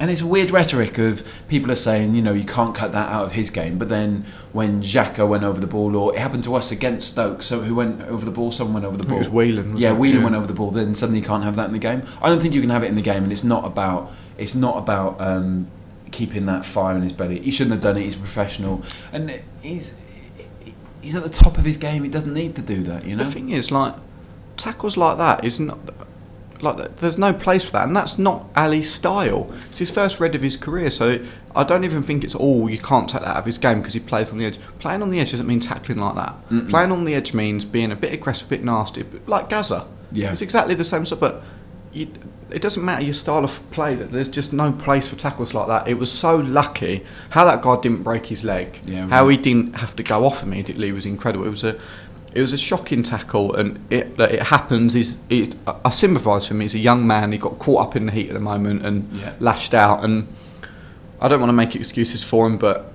And 0.00 0.10
it's 0.10 0.20
a 0.22 0.26
weird 0.26 0.50
rhetoric 0.50 0.98
of 0.98 1.24
people 1.46 1.70
are 1.70 1.76
saying, 1.76 2.16
you 2.16 2.22
know, 2.22 2.32
you 2.32 2.42
can't 2.42 2.74
cut 2.74 2.90
that 2.90 3.08
out 3.12 3.26
of 3.26 3.32
his 3.32 3.48
game. 3.48 3.78
But 3.78 3.88
then 3.88 4.24
when 4.50 4.82
Xhaka 4.82 5.28
went 5.28 5.44
over 5.44 5.60
the 5.60 5.68
ball, 5.68 5.94
or 5.94 6.12
it 6.12 6.18
happened 6.18 6.42
to 6.44 6.56
us 6.56 6.72
against 6.72 7.12
Stoke, 7.12 7.44
so 7.44 7.60
who 7.60 7.76
went 7.76 8.02
over 8.08 8.24
the 8.24 8.32
ball? 8.32 8.50
Someone 8.50 8.74
went 8.74 8.86
over 8.86 8.96
the 8.96 9.04
ball. 9.04 9.18
it 9.18 9.20
was 9.20 9.28
Whelan, 9.28 9.76
Yeah, 9.76 9.90
it? 9.92 9.98
Whelan 9.98 10.16
Yeah. 10.18 10.24
went 10.24 10.34
over 10.34 10.48
the 10.48 10.52
ball. 10.52 10.72
Then 10.72 10.96
suddenly 10.96 11.20
you 11.20 11.24
can't 11.24 11.44
have 11.44 11.54
that 11.54 11.66
in 11.68 11.72
the 11.72 11.78
game. 11.78 12.02
I 12.20 12.28
don't 12.28 12.40
think 12.42 12.54
you 12.54 12.60
can 12.60 12.70
have 12.70 12.82
it 12.82 12.88
in 12.88 12.96
the 12.96 13.02
game, 13.02 13.22
and 13.22 13.30
it's 13.30 13.44
not 13.44 13.64
about 13.64 14.10
it's 14.38 14.54
not 14.54 14.78
about 14.78 15.20
um, 15.20 15.68
keeping 16.10 16.46
that 16.46 16.64
fire 16.64 16.96
in 16.96 17.02
his 17.02 17.12
belly. 17.12 17.40
He 17.40 17.50
shouldn't 17.50 17.72
have 17.72 17.82
done 17.82 17.96
it. 17.96 18.02
He's 18.02 18.16
a 18.16 18.18
professional, 18.18 18.82
and 19.12 19.40
he's 19.62 19.92
he's 21.00 21.16
at 21.16 21.22
the 21.22 21.28
top 21.28 21.58
of 21.58 21.64
his 21.64 21.76
game. 21.76 22.04
He 22.04 22.08
doesn't 22.08 22.32
need 22.32 22.54
to 22.56 22.62
do 22.62 22.82
that, 22.84 23.04
you 23.04 23.16
know. 23.16 23.24
The 23.24 23.30
thing 23.30 23.50
is, 23.50 23.70
like 23.70 23.94
tackles 24.56 24.96
like 24.96 25.18
that 25.18 25.44
is 25.44 25.58
not 25.58 25.78
like 26.60 26.96
there's 26.98 27.18
no 27.18 27.32
place 27.32 27.64
for 27.64 27.72
that, 27.72 27.88
and 27.88 27.96
that's 27.96 28.18
not 28.18 28.46
Alli's 28.54 28.92
style. 28.92 29.52
It's 29.68 29.78
his 29.78 29.90
first 29.90 30.20
red 30.20 30.34
of 30.34 30.42
his 30.42 30.56
career, 30.56 30.90
so 30.90 31.18
I 31.56 31.64
don't 31.64 31.84
even 31.84 32.02
think 32.02 32.22
it's 32.22 32.36
all 32.36 32.70
you 32.70 32.78
can't 32.78 33.08
take 33.08 33.22
that 33.22 33.30
out 33.30 33.36
of 33.38 33.46
his 33.46 33.58
game 33.58 33.78
because 33.78 33.94
he 33.94 34.00
plays 34.00 34.30
on 34.30 34.38
the 34.38 34.46
edge. 34.46 34.58
Playing 34.78 35.02
on 35.02 35.10
the 35.10 35.18
edge 35.18 35.32
doesn't 35.32 35.46
mean 35.46 35.60
tackling 35.60 35.98
like 35.98 36.14
that. 36.14 36.48
Mm-mm. 36.48 36.70
Playing 36.70 36.92
on 36.92 37.04
the 37.04 37.14
edge 37.14 37.34
means 37.34 37.64
being 37.64 37.90
a 37.90 37.96
bit 37.96 38.12
aggressive, 38.12 38.46
a 38.46 38.50
bit 38.50 38.64
nasty, 38.64 39.04
like 39.26 39.48
Gaza. 39.48 39.86
Yeah. 40.12 40.30
it's 40.30 40.42
exactly 40.42 40.74
the 40.74 40.84
same 40.84 41.04
stuff, 41.04 41.20
but. 41.20 41.42
You, 41.94 42.10
it 42.54 42.62
doesn't 42.62 42.84
matter 42.84 43.02
your 43.04 43.14
style 43.14 43.44
of 43.44 43.60
play. 43.70 43.94
That 43.94 44.12
there's 44.12 44.28
just 44.28 44.52
no 44.52 44.72
place 44.72 45.08
for 45.08 45.16
tackles 45.16 45.54
like 45.54 45.66
that. 45.68 45.88
It 45.88 45.94
was 45.98 46.10
so 46.10 46.36
lucky 46.36 47.04
how 47.30 47.44
that 47.44 47.62
guy 47.62 47.80
didn't 47.80 48.02
break 48.02 48.26
his 48.26 48.44
leg. 48.44 48.80
Yeah, 48.86 49.08
how 49.08 49.24
right. 49.26 49.30
he 49.32 49.36
didn't 49.36 49.76
have 49.76 49.96
to 49.96 50.02
go 50.02 50.24
off 50.24 50.42
immediately 50.42 50.92
was 50.92 51.06
incredible. 51.06 51.46
It 51.46 51.50
was 51.50 51.64
a, 51.64 51.78
it 52.34 52.40
was 52.40 52.52
a 52.52 52.58
shocking 52.58 53.02
tackle, 53.02 53.54
and 53.54 53.84
it 53.90 54.18
it 54.18 54.42
happens. 54.44 54.92
He's 54.94 55.16
it, 55.28 55.54
I- 55.66 55.90
sympathise 55.90 56.46
for 56.48 56.54
him. 56.54 56.60
He's 56.60 56.74
a 56.74 56.78
young 56.78 57.06
man. 57.06 57.32
He 57.32 57.38
got 57.38 57.58
caught 57.58 57.80
up 57.88 57.96
in 57.96 58.06
the 58.06 58.12
heat 58.12 58.28
at 58.28 58.34
the 58.34 58.40
moment 58.40 58.84
and 58.86 59.10
Yeah. 59.12 59.32
lashed 59.40 59.74
out. 59.74 60.04
And 60.04 60.26
I 61.20 61.28
don't 61.28 61.40
want 61.40 61.50
to 61.50 61.54
make 61.54 61.74
excuses 61.76 62.22
for 62.22 62.46
him, 62.46 62.58
but 62.58 62.92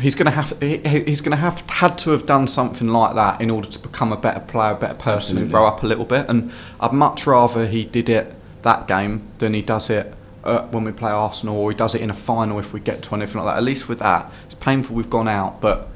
he's 0.00 0.14
going 0.14 0.26
to 0.26 0.32
have 0.32 0.54
he, 0.60 0.78
he- 0.78 1.04
he's 1.04 1.20
going 1.20 1.30
to 1.36 1.36
have 1.36 1.60
had 1.68 1.98
to 1.98 2.10
have 2.10 2.26
done 2.26 2.46
something 2.46 2.88
like 2.88 3.14
that 3.14 3.40
in 3.40 3.50
order 3.50 3.68
to 3.68 3.78
become 3.78 4.12
a 4.12 4.16
better 4.16 4.40
player, 4.40 4.72
a 4.72 4.76
better 4.76 4.94
person, 4.94 5.36
and 5.38 5.50
grow 5.50 5.66
up 5.66 5.82
a 5.82 5.86
little 5.86 6.04
bit. 6.04 6.26
And 6.28 6.50
I'd 6.80 6.92
much 6.92 7.26
rather 7.26 7.66
he 7.66 7.84
did 7.84 8.08
it 8.08 8.34
that 8.64 8.88
game 8.88 9.22
than 9.38 9.54
he 9.54 9.62
does 9.62 9.88
it. 9.88 10.12
Uh, 10.42 10.66
when 10.66 10.84
we 10.84 10.92
play 10.92 11.10
Arsenal, 11.10 11.56
or 11.56 11.70
he 11.70 11.76
does 11.76 11.94
it 11.94 12.02
in 12.02 12.10
a 12.10 12.14
final 12.14 12.58
if 12.58 12.74
we 12.74 12.78
get 12.78 13.02
to 13.02 13.14
anything 13.14 13.40
like 13.40 13.54
that. 13.54 13.56
At 13.56 13.62
least 13.62 13.88
with 13.88 14.00
that, 14.00 14.30
it's 14.44 14.54
painful 14.54 14.94
we've 14.94 15.08
gone 15.08 15.26
out, 15.26 15.62
but 15.62 15.88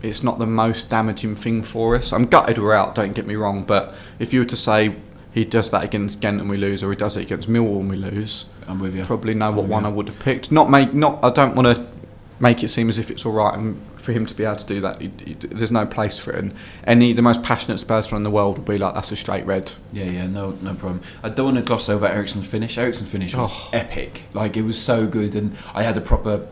it's 0.00 0.22
not 0.22 0.38
the 0.38 0.46
most 0.46 0.88
damaging 0.88 1.36
thing 1.36 1.62
for 1.62 1.94
us. 1.94 2.10
I'm 2.10 2.24
gutted 2.24 2.56
we're 2.56 2.72
out, 2.72 2.94
don't 2.94 3.14
get 3.14 3.26
me 3.26 3.34
wrong, 3.34 3.62
but 3.62 3.94
if 4.18 4.32
you 4.32 4.40
were 4.40 4.46
to 4.46 4.56
say 4.56 4.96
he 5.34 5.44
does 5.44 5.70
that 5.70 5.84
against 5.84 6.20
Ghent 6.20 6.40
and 6.40 6.48
we 6.48 6.56
lose, 6.56 6.82
or 6.82 6.90
he 6.90 6.96
does 6.96 7.18
it 7.18 7.22
against 7.24 7.46
Millwall 7.46 7.80
and 7.80 7.90
we 7.90 7.96
lose, 7.96 8.46
I'm 8.66 8.78
with 8.78 8.94
you. 8.94 9.04
probably 9.04 9.34
know 9.34 9.50
what 9.50 9.64
I'm 9.64 9.68
with 9.68 9.70
one 9.72 9.82
you. 9.82 9.88
I 9.90 9.92
would 9.92 10.08
have 10.08 10.18
picked. 10.18 10.50
Not 10.50 10.70
make, 10.70 10.94
not. 10.94 11.22
I 11.22 11.28
don't 11.28 11.54
want 11.54 11.76
to 11.76 11.93
make 12.40 12.62
it 12.64 12.68
seem 12.68 12.88
as 12.88 12.98
if 12.98 13.10
it's 13.10 13.24
all 13.24 13.32
right 13.32 13.54
and 13.56 13.80
for 13.96 14.12
him 14.12 14.26
to 14.26 14.34
be 14.34 14.44
able 14.44 14.56
to 14.56 14.66
do 14.66 14.80
that. 14.82 15.00
He, 15.00 15.10
he, 15.24 15.34
there's 15.34 15.70
no 15.70 15.86
place 15.86 16.18
for 16.18 16.32
it. 16.32 16.38
And 16.40 16.54
any 16.86 17.12
the 17.12 17.22
most 17.22 17.42
passionate 17.42 17.78
Spurs 17.78 18.06
fan 18.06 18.18
in 18.18 18.22
the 18.22 18.30
world 18.30 18.58
would 18.58 18.66
be 18.66 18.76
like, 18.76 18.94
that's 18.94 19.10
a 19.12 19.16
straight 19.16 19.46
red. 19.46 19.72
Yeah, 19.92 20.04
yeah, 20.04 20.26
no, 20.26 20.50
no 20.60 20.74
problem. 20.74 21.00
I 21.22 21.28
don't 21.30 21.46
want 21.46 21.56
to 21.58 21.62
gloss 21.62 21.88
over 21.88 22.06
Eriksen's 22.06 22.46
finish. 22.46 22.76
Eriksen's 22.76 23.08
finish 23.08 23.34
was 23.34 23.48
Oh. 23.50 23.70
epic. 23.72 24.22
Like 24.34 24.56
it 24.56 24.62
was 24.62 24.78
so 24.78 25.06
good, 25.06 25.34
and 25.34 25.56
I 25.74 25.84
had 25.84 25.96
a 25.96 26.00
proper, 26.02 26.46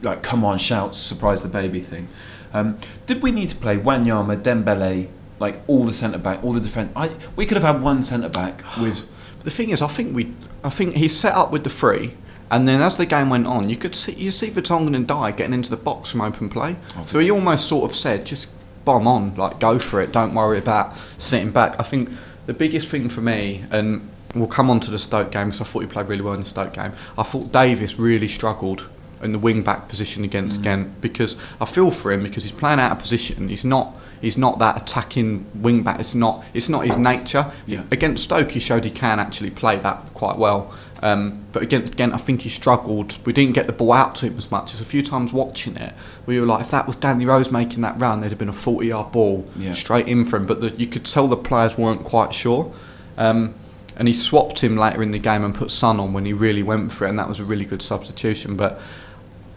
like, 0.00 0.22
come 0.22 0.44
on, 0.44 0.58
shout, 0.58 0.96
surprise 0.96 1.42
the 1.42 1.48
baby 1.48 1.80
thing. 1.80 2.08
Um, 2.54 2.78
did 3.06 3.22
we 3.22 3.32
need 3.32 3.48
to 3.50 3.56
play 3.56 3.76
Wanyama, 3.76 4.40
Dembele, 4.42 5.08
like 5.40 5.60
all 5.66 5.84
the 5.84 5.92
centre 5.92 6.18
back, 6.18 6.42
all 6.44 6.52
the 6.52 6.60
defence? 6.60 6.92
I 6.94 7.10
we 7.36 7.44
could 7.44 7.56
have 7.60 7.64
had 7.74 7.82
one 7.82 8.02
centre 8.04 8.28
back 8.28 8.62
with. 8.80 9.04
But 9.38 9.44
the 9.44 9.50
thing 9.50 9.70
is, 9.70 9.82
I 9.82 9.88
think 9.88 10.14
we, 10.14 10.32
I 10.62 10.70
think 10.70 10.94
he 10.94 11.08
set 11.08 11.34
up 11.34 11.50
with 11.50 11.64
the 11.64 11.70
three, 11.70 12.14
and 12.54 12.66
then 12.68 12.80
as 12.80 12.96
the 12.96 13.06
game 13.06 13.28
went 13.30 13.46
on, 13.46 13.68
you 13.68 13.76
could 13.76 13.94
see 13.94 14.12
you 14.12 14.30
see 14.30 14.50
Vertonghen 14.50 14.94
and 14.94 15.06
Dier 15.06 15.32
getting 15.32 15.54
into 15.54 15.70
the 15.70 15.76
box 15.76 16.10
from 16.10 16.20
open 16.20 16.48
play. 16.48 16.76
Oh, 16.96 17.04
So 17.06 17.18
he 17.18 17.30
almost 17.30 17.68
sort 17.68 17.90
of 17.90 17.96
said, 17.96 18.24
just 18.26 18.48
bomb 18.84 19.06
on, 19.08 19.34
like 19.36 19.58
go 19.60 19.78
for 19.78 20.00
it. 20.00 20.12
Don't 20.12 20.34
worry 20.34 20.58
about 20.58 20.94
sitting 21.18 21.50
back. 21.50 21.74
I 21.78 21.82
think 21.82 22.10
the 22.46 22.54
biggest 22.54 22.88
thing 22.88 23.08
for 23.08 23.20
me, 23.22 23.64
and 23.70 24.08
we'll 24.34 24.46
come 24.58 24.68
on 24.70 24.80
to 24.80 24.90
the 24.90 24.98
Stoke 24.98 25.30
game 25.30 25.48
because 25.48 25.60
I 25.60 25.64
thought 25.64 25.80
he 25.80 25.86
played 25.86 26.08
really 26.08 26.22
well 26.22 26.34
in 26.34 26.40
the 26.40 26.46
Stoke 26.48 26.72
game. 26.74 26.92
I 27.18 27.22
thought 27.22 27.50
Davies 27.52 27.98
really 27.98 28.28
struggled 28.28 28.88
in 29.22 29.32
the 29.32 29.38
wing 29.38 29.62
back 29.62 29.88
position 29.88 30.22
against 30.24 30.60
Mm. 30.60 30.64
Ghent 30.64 31.00
because 31.00 31.36
I 31.60 31.64
feel 31.64 31.90
for 31.90 32.12
him 32.12 32.22
because 32.22 32.42
he's 32.42 32.52
playing 32.52 32.78
out 32.78 32.92
of 32.92 32.98
position. 32.98 33.48
He's 33.48 33.64
not. 33.64 33.96
He's 34.20 34.38
not 34.38 34.58
that 34.58 34.80
attacking 34.82 35.46
wing 35.54 35.82
back. 35.82 35.98
It's 36.00 36.14
not. 36.14 36.44
It's 36.54 36.68
not 36.68 36.86
his 36.86 36.96
nature. 36.96 37.52
Yeah. 37.66 37.82
Against 37.90 38.24
Stoke, 38.24 38.50
he 38.52 38.60
showed 38.60 38.84
he 38.84 38.90
can 38.90 39.18
actually 39.20 39.50
play 39.50 39.76
that 39.78 40.12
quite 40.14 40.36
well. 40.38 40.72
Um, 41.04 41.44
but 41.52 41.62
against 41.62 41.98
Ghent, 41.98 42.14
I 42.14 42.16
think 42.16 42.40
he 42.40 42.48
struggled. 42.48 43.18
We 43.26 43.34
didn't 43.34 43.54
get 43.54 43.66
the 43.66 43.74
ball 43.74 43.92
out 43.92 44.14
to 44.16 44.26
him 44.26 44.38
as 44.38 44.50
much. 44.50 44.72
There's 44.72 44.80
a 44.80 44.86
few 44.86 45.02
times 45.02 45.34
watching 45.34 45.76
it, 45.76 45.92
we 46.24 46.40
were 46.40 46.46
like, 46.46 46.62
if 46.62 46.70
that 46.70 46.86
was 46.86 46.96
Danny 46.96 47.26
Rose 47.26 47.52
making 47.52 47.82
that 47.82 48.00
run, 48.00 48.20
there'd 48.20 48.32
have 48.32 48.38
been 48.38 48.48
a 48.48 48.54
40 48.54 48.86
yard 48.86 49.12
ball 49.12 49.46
Yeah. 49.54 49.74
straight 49.74 50.08
in 50.08 50.24
for 50.24 50.38
him. 50.38 50.46
But 50.46 50.62
the, 50.62 50.70
you 50.70 50.86
could 50.86 51.04
tell 51.04 51.28
the 51.28 51.36
players 51.36 51.76
weren't 51.76 52.04
quite 52.04 52.32
sure. 52.32 52.72
Um, 53.18 53.52
and 53.98 54.08
he 54.08 54.14
swapped 54.14 54.64
him 54.64 54.78
later 54.78 55.02
in 55.02 55.10
the 55.10 55.18
game 55.18 55.44
and 55.44 55.54
put 55.54 55.70
Son 55.70 56.00
on 56.00 56.14
when 56.14 56.24
he 56.24 56.32
really 56.32 56.62
went 56.62 56.90
for 56.90 57.04
it, 57.04 57.10
and 57.10 57.18
that 57.18 57.28
was 57.28 57.38
a 57.38 57.44
really 57.44 57.66
good 57.66 57.82
substitution. 57.82 58.56
But 58.56 58.80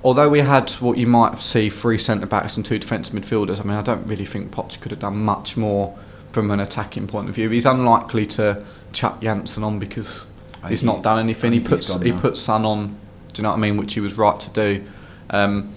although 0.04 0.30
we 0.30 0.40
had 0.40 0.70
what 0.74 0.98
you 0.98 1.08
might 1.08 1.40
see 1.40 1.70
three 1.70 1.98
centre 1.98 2.28
backs 2.28 2.58
and 2.58 2.66
two 2.66 2.78
defensive 2.78 3.16
midfielders, 3.16 3.62
I 3.62 3.64
mean, 3.64 3.78
I 3.78 3.82
don't 3.82 4.06
really 4.06 4.26
think 4.26 4.52
Poch 4.52 4.80
could 4.82 4.92
have 4.92 5.00
done 5.00 5.18
much 5.24 5.56
more 5.56 5.98
from 6.34 6.52
an 6.52 6.60
attacking 6.60 7.08
point 7.08 7.30
of 7.30 7.36
view. 7.36 7.50
He's 7.50 7.66
unlikely 7.66 8.26
to 8.28 8.64
chuck 8.92 9.22
Janssen 9.22 9.64
on 9.64 9.80
because 9.80 10.28
he's 10.68 10.84
not 10.84 11.04
done 11.04 11.20
anything. 11.20 11.54
He 11.54 11.60
puts 11.60 12.02
he 12.02 12.12
now. 12.12 12.20
puts 12.20 12.40
Son 12.40 12.66
on. 12.66 12.98
Do 13.34 13.42
you 13.42 13.44
know 13.44 13.50
what 13.50 13.58
I 13.58 13.60
mean? 13.60 13.78
Which 13.78 13.94
he 13.94 14.00
was 14.00 14.18
right 14.18 14.40
to 14.40 14.50
do. 14.50 14.84
Um, 15.30 15.74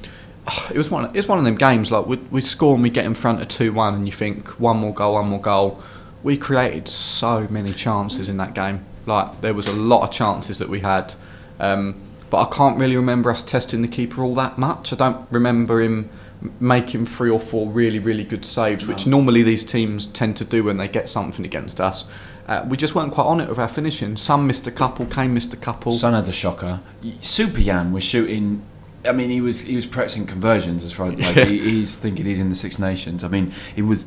it 0.70 0.76
was 0.76 0.90
one. 0.90 1.04
It 1.06 1.16
was 1.16 1.28
one 1.28 1.38
of 1.38 1.44
them 1.44 1.56
games 1.56 1.90
like 1.90 2.06
we 2.06 2.16
we 2.16 2.40
score 2.40 2.74
and 2.74 2.82
we 2.82 2.90
get 2.90 3.04
in 3.04 3.14
front 3.14 3.40
of 3.40 3.48
two 3.48 3.72
one, 3.72 3.94
and 3.94 4.06
you 4.06 4.12
think 4.12 4.48
one 4.60 4.78
more 4.78 4.94
goal, 4.94 5.14
one 5.14 5.28
more 5.28 5.40
goal. 5.40 5.82
We 6.22 6.36
created 6.36 6.88
so 6.88 7.46
many 7.48 7.72
chances 7.72 8.28
in 8.28 8.36
that 8.38 8.54
game. 8.54 8.84
Like 9.06 9.40
there 9.40 9.54
was 9.54 9.68
a 9.68 9.72
lot 9.72 10.02
of 10.02 10.10
chances 10.10 10.58
that 10.58 10.68
we 10.68 10.80
had, 10.80 11.14
um, 11.58 12.00
but 12.28 12.48
I 12.48 12.54
can't 12.54 12.78
really 12.78 12.96
remember 12.96 13.30
us 13.30 13.42
testing 13.42 13.82
the 13.82 13.88
keeper 13.88 14.22
all 14.22 14.34
that 14.34 14.58
much. 14.58 14.92
I 14.92 14.96
don't 14.96 15.26
remember 15.30 15.80
him 15.80 16.10
making 16.58 17.06
three 17.06 17.30
or 17.30 17.40
four 17.40 17.68
really 17.68 17.98
really 17.98 18.24
good 18.24 18.44
saves, 18.44 18.86
which 18.86 19.06
normally 19.06 19.42
these 19.42 19.64
teams 19.64 20.06
tend 20.06 20.36
to 20.38 20.44
do 20.44 20.64
when 20.64 20.78
they 20.78 20.88
get 20.88 21.08
something 21.08 21.44
against 21.44 21.80
us. 21.80 22.04
Uh, 22.50 22.66
we 22.68 22.76
just 22.76 22.96
weren't 22.96 23.12
quite 23.12 23.26
on 23.26 23.40
it 23.40 23.48
with 23.48 23.60
our 23.60 23.68
finishing. 23.68 24.16
Some 24.16 24.48
missed 24.48 24.66
a 24.66 24.72
couple, 24.72 25.06
Kane 25.06 25.32
missed 25.32 25.54
a 25.54 25.56
couple. 25.56 25.92
Son 25.92 26.14
had 26.14 26.24
the 26.24 26.32
shocker. 26.32 26.80
Super 27.20 27.60
Jan 27.60 27.92
was 27.92 28.02
shooting. 28.02 28.64
I 29.04 29.12
mean, 29.12 29.30
he 29.30 29.40
was 29.40 29.60
he 29.60 29.76
was 29.76 29.86
practicing 29.86 30.26
conversions 30.26 30.82
as 30.82 30.98
right. 30.98 31.16
Like 31.16 31.36
Yeah. 31.36 31.44
he, 31.46 31.60
he's 31.60 31.96
thinking 31.96 32.26
he's 32.26 32.40
in 32.40 32.48
the 32.48 32.56
Six 32.56 32.76
Nations. 32.76 33.22
I 33.22 33.28
mean, 33.28 33.52
he 33.72 33.82
was. 33.82 34.06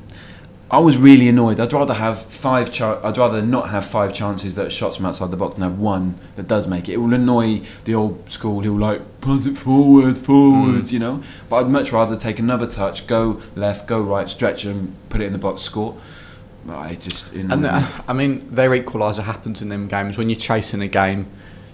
I 0.69 0.79
was 0.79 0.97
really 0.97 1.29
annoyed. 1.29 1.59
I'd 1.59 1.71
rather 1.71 1.93
have 1.93 2.23
five. 2.23 2.69
I'd 2.81 3.17
rather 3.17 3.41
not 3.41 3.69
have 3.69 3.85
five 3.85 4.13
chances 4.13 4.55
that 4.55 4.73
shots 4.73 4.97
from 4.97 5.05
outside 5.05 5.31
the 5.31 5.38
box 5.38 5.55
and 5.55 5.63
have 5.63 5.79
one 5.79 6.19
that 6.35 6.50
does 6.50 6.67
make 6.67 6.89
it. 6.89 6.93
It 6.93 6.97
will 6.97 7.13
annoy 7.13 7.62
the 7.85 7.95
old 7.95 8.29
school 8.29 8.62
who 8.62 8.77
like 8.77 9.21
pass 9.21 9.45
it 9.45 9.55
forward, 9.55 10.17
forward. 10.17 10.91
You 10.91 11.00
know. 11.00 11.23
But 11.50 11.57
I'd 11.57 11.69
much 11.69 11.93
rather 11.93 12.17
take 12.17 12.39
another 12.39 12.67
touch, 12.67 13.07
go 13.07 13.41
left, 13.55 13.88
go 13.88 14.01
right, 14.01 14.27
stretch 14.27 14.65
and 14.65 14.97
put 15.07 15.21
it 15.21 15.27
in 15.27 15.31
the 15.33 15.39
box, 15.39 15.62
score. 15.62 15.95
But 16.65 16.77
I 16.77 16.96
just. 16.96 17.34
It 17.34 17.41
And 17.41 17.53
annoyed 17.53 17.65
uh. 17.72 17.88
I 18.08 18.13
mean, 18.13 18.48
their 18.48 18.70
equaliser 18.72 19.24
happens 19.24 19.62
in 19.62 19.70
them 19.70 19.88
games 19.88 20.17
when 20.17 20.29
you're 20.29 20.39
chasing 20.39 20.82
a 20.82 20.88
game. 20.88 21.25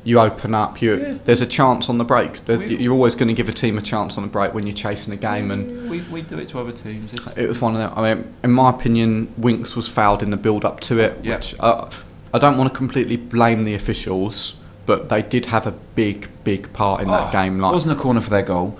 You 0.03 0.19
open 0.19 0.55
up. 0.55 0.81
You 0.81 0.95
Yeah. 0.97 1.17
there's 1.25 1.41
a 1.41 1.45
chance 1.45 1.89
on 1.89 1.97
the 1.97 2.05
break. 2.05 2.39
We- 2.47 2.77
You're 2.77 2.93
always 2.93 3.15
going 3.15 3.27
to 3.27 3.33
give 3.33 3.49
a 3.49 3.53
team 3.53 3.77
a 3.77 3.81
chance 3.81 4.17
on 4.17 4.23
the 4.23 4.29
break 4.29 4.53
when 4.53 4.65
you're 4.65 4.75
chasing 4.75 5.13
a 5.13 5.17
game, 5.17 5.51
and 5.51 5.89
we, 5.89 5.99
we 6.11 6.21
do 6.21 6.37
it 6.39 6.47
to 6.49 6.59
other 6.59 6.71
teams. 6.71 7.13
It's, 7.13 7.35
it 7.37 7.47
was 7.47 7.59
one 7.61 7.75
of 7.75 7.79
them. 7.79 7.91
I 7.95 8.13
mean, 8.15 8.33
in 8.43 8.51
my 8.51 8.69
opinion, 8.69 9.31
Winks 9.37 9.75
was 9.75 9.87
fouled 9.87 10.23
in 10.23 10.29
the 10.31 10.37
build 10.37 10.63
up 10.65 10.79
to 10.81 10.99
it. 10.99 11.19
Yeah. 11.21 11.35
Which 11.35 11.53
uh, 11.59 11.89
I 12.33 12.39
don't 12.39 12.57
want 12.57 12.71
to 12.71 12.75
completely 12.77 13.17
blame 13.17 13.63
the 13.65 13.73
officials, 13.75 14.55
but 14.85 15.09
they 15.09 15.21
did 15.21 15.47
have 15.47 15.67
a 15.67 15.71
big, 15.95 16.29
big 16.45 16.71
part 16.73 17.01
in 17.01 17.09
that 17.09 17.27
Oh, 17.29 17.31
game. 17.31 17.57
It 17.59 17.61
Like 17.61 17.73
wasn't 17.73 17.99
a 17.99 18.01
corner 18.01 18.21
for 18.21 18.29
their 18.29 18.41
goal. 18.41 18.79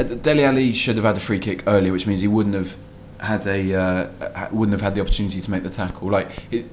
Uh, 0.00 0.04
Dele 0.04 0.44
Alli 0.44 0.72
should 0.72 0.96
have 0.96 1.04
had 1.04 1.16
a 1.18 1.20
free 1.20 1.38
kick 1.38 1.62
earlier, 1.66 1.92
which 1.92 2.06
means 2.06 2.22
he 2.22 2.28
wouldn't 2.28 2.54
have 2.54 2.76
had 3.20 3.46
a 3.46 3.74
uh, 3.74 4.48
wouldn't 4.50 4.72
have 4.72 4.80
had 4.80 4.94
the 4.94 5.00
opportunity 5.00 5.40
to 5.40 5.50
make 5.50 5.62
the 5.62 5.70
tackle. 5.70 6.10
Like 6.10 6.44
it, 6.50 6.66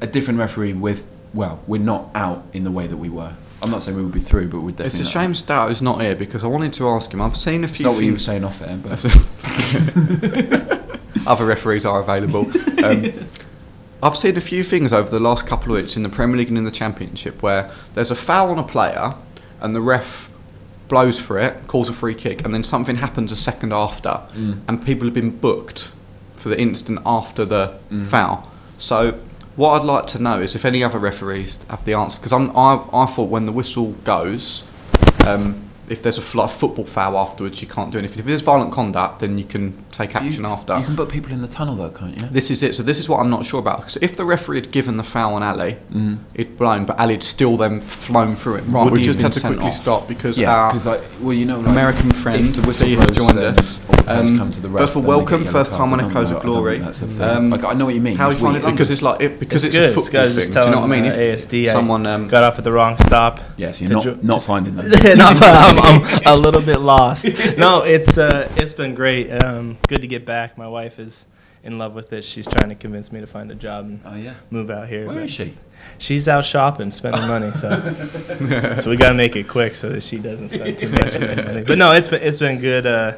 a 0.00 0.06
different 0.06 0.38
referee 0.38 0.72
with 0.72 1.06
well, 1.32 1.60
we're 1.66 1.82
not 1.82 2.10
out 2.14 2.44
in 2.52 2.64
the 2.64 2.70
way 2.70 2.86
that 2.86 2.96
we 2.96 3.08
were. 3.08 3.34
I'm 3.60 3.70
not 3.70 3.82
saying 3.82 3.96
we 3.96 4.04
would 4.04 4.12
be 4.12 4.20
through, 4.20 4.48
but 4.48 4.60
we're 4.60 4.70
definitely. 4.70 5.00
it's 5.00 5.08
a 5.08 5.10
shame 5.10 5.30
out. 5.30 5.36
Stout 5.36 5.70
is 5.70 5.82
not 5.82 6.00
here 6.00 6.14
because 6.14 6.44
I 6.44 6.48
wanted 6.48 6.72
to 6.74 6.88
ask 6.88 7.12
him. 7.12 7.20
I've 7.22 7.36
seen 7.36 7.62
a 7.62 7.66
It's 7.66 7.76
few 7.76 7.86
not 7.86 7.94
what 7.94 8.04
you 8.04 8.12
were 8.12 8.18
saying 8.18 8.44
off 8.44 8.60
air, 8.62 8.76
but 8.76 9.04
Other 11.26 11.46
referees 11.46 11.84
are 11.84 12.00
available. 12.00 12.50
Um, 12.84 13.10
I've 14.02 14.18
seen 14.18 14.36
a 14.36 14.42
few 14.42 14.62
things 14.62 14.92
over 14.92 15.08
the 15.08 15.18
last 15.18 15.46
couple 15.46 15.74
of 15.74 15.80
weeks 15.80 15.96
in 15.96 16.02
the 16.02 16.10
Premier 16.10 16.36
League 16.36 16.48
and 16.48 16.58
in 16.58 16.64
the 16.64 16.70
Championship 16.70 17.42
where 17.42 17.70
there's 17.94 18.10
a 18.10 18.14
foul 18.14 18.50
on 18.50 18.58
a 18.58 18.62
player 18.62 19.14
and 19.62 19.74
the 19.74 19.80
ref 19.80 20.28
blows 20.88 21.18
for 21.18 21.38
it, 21.38 21.66
calls 21.66 21.88
a 21.88 21.92
free 21.92 22.14
kick, 22.14 22.44
and 22.44 22.52
then 22.54 22.62
something 22.62 22.96
happens 22.96 23.32
a 23.32 23.36
second 23.36 23.72
after, 23.72 24.20
Mm. 24.36 24.58
and 24.68 24.84
people 24.84 25.06
have 25.06 25.14
been 25.14 25.30
booked 25.30 25.90
for 26.36 26.48
the 26.48 26.60
instant 26.60 26.98
after 27.06 27.44
the 27.44 27.72
Mm. 27.90 28.06
foul. 28.06 28.48
So, 28.78 29.14
what 29.56 29.80
I'd 29.80 29.86
like 29.86 30.06
to 30.08 30.18
know 30.18 30.40
is 30.40 30.54
if 30.54 30.64
any 30.64 30.82
other 30.84 30.98
referees 30.98 31.58
have 31.70 31.84
the 31.84 31.94
answer, 31.94 32.18
because 32.18 32.32
I, 32.32 32.80
I 32.92 33.06
thought 33.06 33.28
when 33.30 33.46
the 33.46 33.52
whistle 33.52 33.92
goes, 34.04 34.64
um, 35.26 35.56
if 35.88 36.02
there's 36.02 36.18
a 36.18 36.22
fl- 36.22 36.46
football 36.46 36.84
foul 36.84 37.16
afterwards, 37.18 37.60
you 37.62 37.68
can't 37.68 37.90
do 37.92 37.98
anything. 37.98 38.18
If 38.20 38.24
there's 38.26 38.40
violent 38.42 38.72
conduct, 38.72 39.20
then 39.20 39.38
you 39.38 39.44
can 39.44 39.84
take 39.92 40.14
action 40.16 40.44
you, 40.44 40.48
after. 40.50 40.78
You 40.78 40.84
can 40.84 40.96
put 40.96 41.08
people 41.08 41.32
in 41.32 41.40
the 41.42 41.48
tunnel 41.48 41.74
though, 41.76 41.90
can't 41.90 42.20
you? 42.20 42.26
This 42.28 42.50
is 42.50 42.62
it. 42.62 42.74
So 42.74 42.82
this 42.82 42.98
is 42.98 43.08
what 43.08 43.20
I'm 43.20 43.30
not 43.30 43.44
sure 43.46 43.60
about. 43.60 43.78
Because 43.78 43.96
if 43.98 44.16
the 44.16 44.24
referee 44.24 44.56
had 44.58 44.70
given 44.72 44.96
the 44.96 45.04
foul 45.04 45.34
on 45.34 45.42
Alli, 45.42 45.76
Mm. 45.92 46.18
he'd 46.36 46.56
blown, 46.56 46.84
but 46.84 46.98
Alli 46.98 47.14
had 47.14 47.22
still 47.22 47.56
then 47.56 47.80
flown 47.80 48.34
through 48.34 48.56
it. 48.56 48.62
Right, 48.66 48.84
Would 48.84 48.92
we 48.92 49.02
just 49.02 49.18
have 49.20 49.32
had 49.34 49.40
to 49.40 49.46
quickly 49.48 49.66
off? 49.66 49.74
stop 49.74 50.08
because 50.08 50.36
Yeah, 50.38 50.52
our 50.54 50.70
because 50.70 50.86
like, 50.86 51.02
well, 51.20 51.32
you 51.34 51.44
know, 51.46 51.60
like, 51.60 51.68
American 51.70 52.10
friend 52.12 52.46
if 52.46 52.78
the 52.78 52.94
has 52.96 53.10
joined 53.12 53.38
then 53.38 53.56
us. 53.58 53.78
all 53.88 53.94
players 54.04 54.30
Um, 54.30 54.38
come 54.38 54.52
to 54.52 54.60
the 54.60 54.68
ref, 54.68 54.80
first 54.80 54.96
of 54.96 54.96
all, 54.96 55.02
then 55.02 55.10
they 55.10 55.24
get 55.24 55.30
welcome, 55.30 55.44
first 55.52 55.72
time 55.74 55.92
on 55.92 56.00
I 56.00 56.08
Echoes 56.08 56.30
know- 56.30 56.36
of 56.38 56.42
I 56.42 56.44
don't 56.46 56.52
Glory. 56.52 56.72
think 56.72 56.84
That's 56.84 57.02
a 57.02 57.06
thing. 57.06 57.20
Um, 57.22 57.50
like, 57.50 57.64
I 57.64 57.72
know 57.74 57.84
what 57.86 57.94
you 57.94 58.00
mean. 58.00 58.16
How 58.16 58.30
you 58.30 58.36
find 58.36 58.56
it? 58.56 58.64
Because 58.64 58.90
it's 58.90 59.02
like 59.02 59.20
it, 59.20 59.38
because 59.40 59.64
It's 59.64 59.74
it's, 59.74 59.76
good. 59.76 59.90
a 59.90 59.92
football 59.94 60.12
guy's 60.22 60.32
thing. 60.34 60.40
just 60.40 60.52
Do 60.52 60.60
you 60.60 60.70
know 60.70 60.80
what 60.80 60.90
I 60.92 61.00
mean? 61.00 61.04
uh, 61.10 61.14
If 61.14 61.40
ASD, 61.48 61.70
someone 61.72 62.06
um, 62.06 62.28
Got 62.28 62.42
off 62.44 62.58
at 62.58 62.64
the 62.64 62.72
wrong 62.72 62.96
stop. 62.96 63.40
Yes, 63.56 63.80
you're 63.80 63.90
not 64.04 64.24
not 64.24 64.42
finding 64.42 64.74
them. 64.76 64.86
no, 65.74 65.82
I'm, 65.82 66.02
I'm 66.26 66.38
a 66.38 66.40
little 66.40 66.60
bit 66.62 66.80
lost. 66.80 67.26
No, 67.58 67.82
it's 67.82 68.18
uh, 68.18 68.50
it's 68.56 68.72
been 68.74 68.94
great. 68.94 69.30
Um, 69.30 69.78
good 69.88 70.00
to 70.00 70.06
get 70.06 70.24
back. 70.26 70.56
My 70.58 70.68
wife 70.68 70.98
is 70.98 71.26
in 71.62 71.78
love 71.78 71.94
with 71.94 72.12
it. 72.12 72.24
She's 72.24 72.46
trying 72.46 72.68
to 72.68 72.74
convince 72.74 73.10
me 73.12 73.20
to 73.20 73.26
find 73.26 73.50
a 73.50 73.54
job 73.54 73.86
and 73.86 74.00
Oh 74.04 74.14
yeah. 74.14 74.34
move 74.50 74.70
out 74.70 74.88
here. 74.88 75.06
Where 75.06 75.14
but 75.16 75.24
is 75.24 75.30
she? 75.30 75.54
She's 75.98 76.28
out 76.28 76.44
shopping, 76.44 76.90
spending 76.90 77.26
money. 77.26 77.50
So, 77.52 78.78
so 78.80 78.90
we 78.90 78.96
gotta 78.96 79.14
make 79.14 79.36
it 79.36 79.48
quick 79.48 79.74
so 79.74 79.88
that 79.90 80.02
she 80.02 80.18
doesn't 80.18 80.48
spend 80.50 80.78
too 80.78 80.88
much 80.88 81.18
money. 81.18 81.62
But 81.62 81.78
no, 81.78 81.92
it's 81.92 82.08
been 82.08 82.22
it's 82.22 82.38
been 82.38 82.58
good. 82.58 82.86
Uh, 82.86 83.16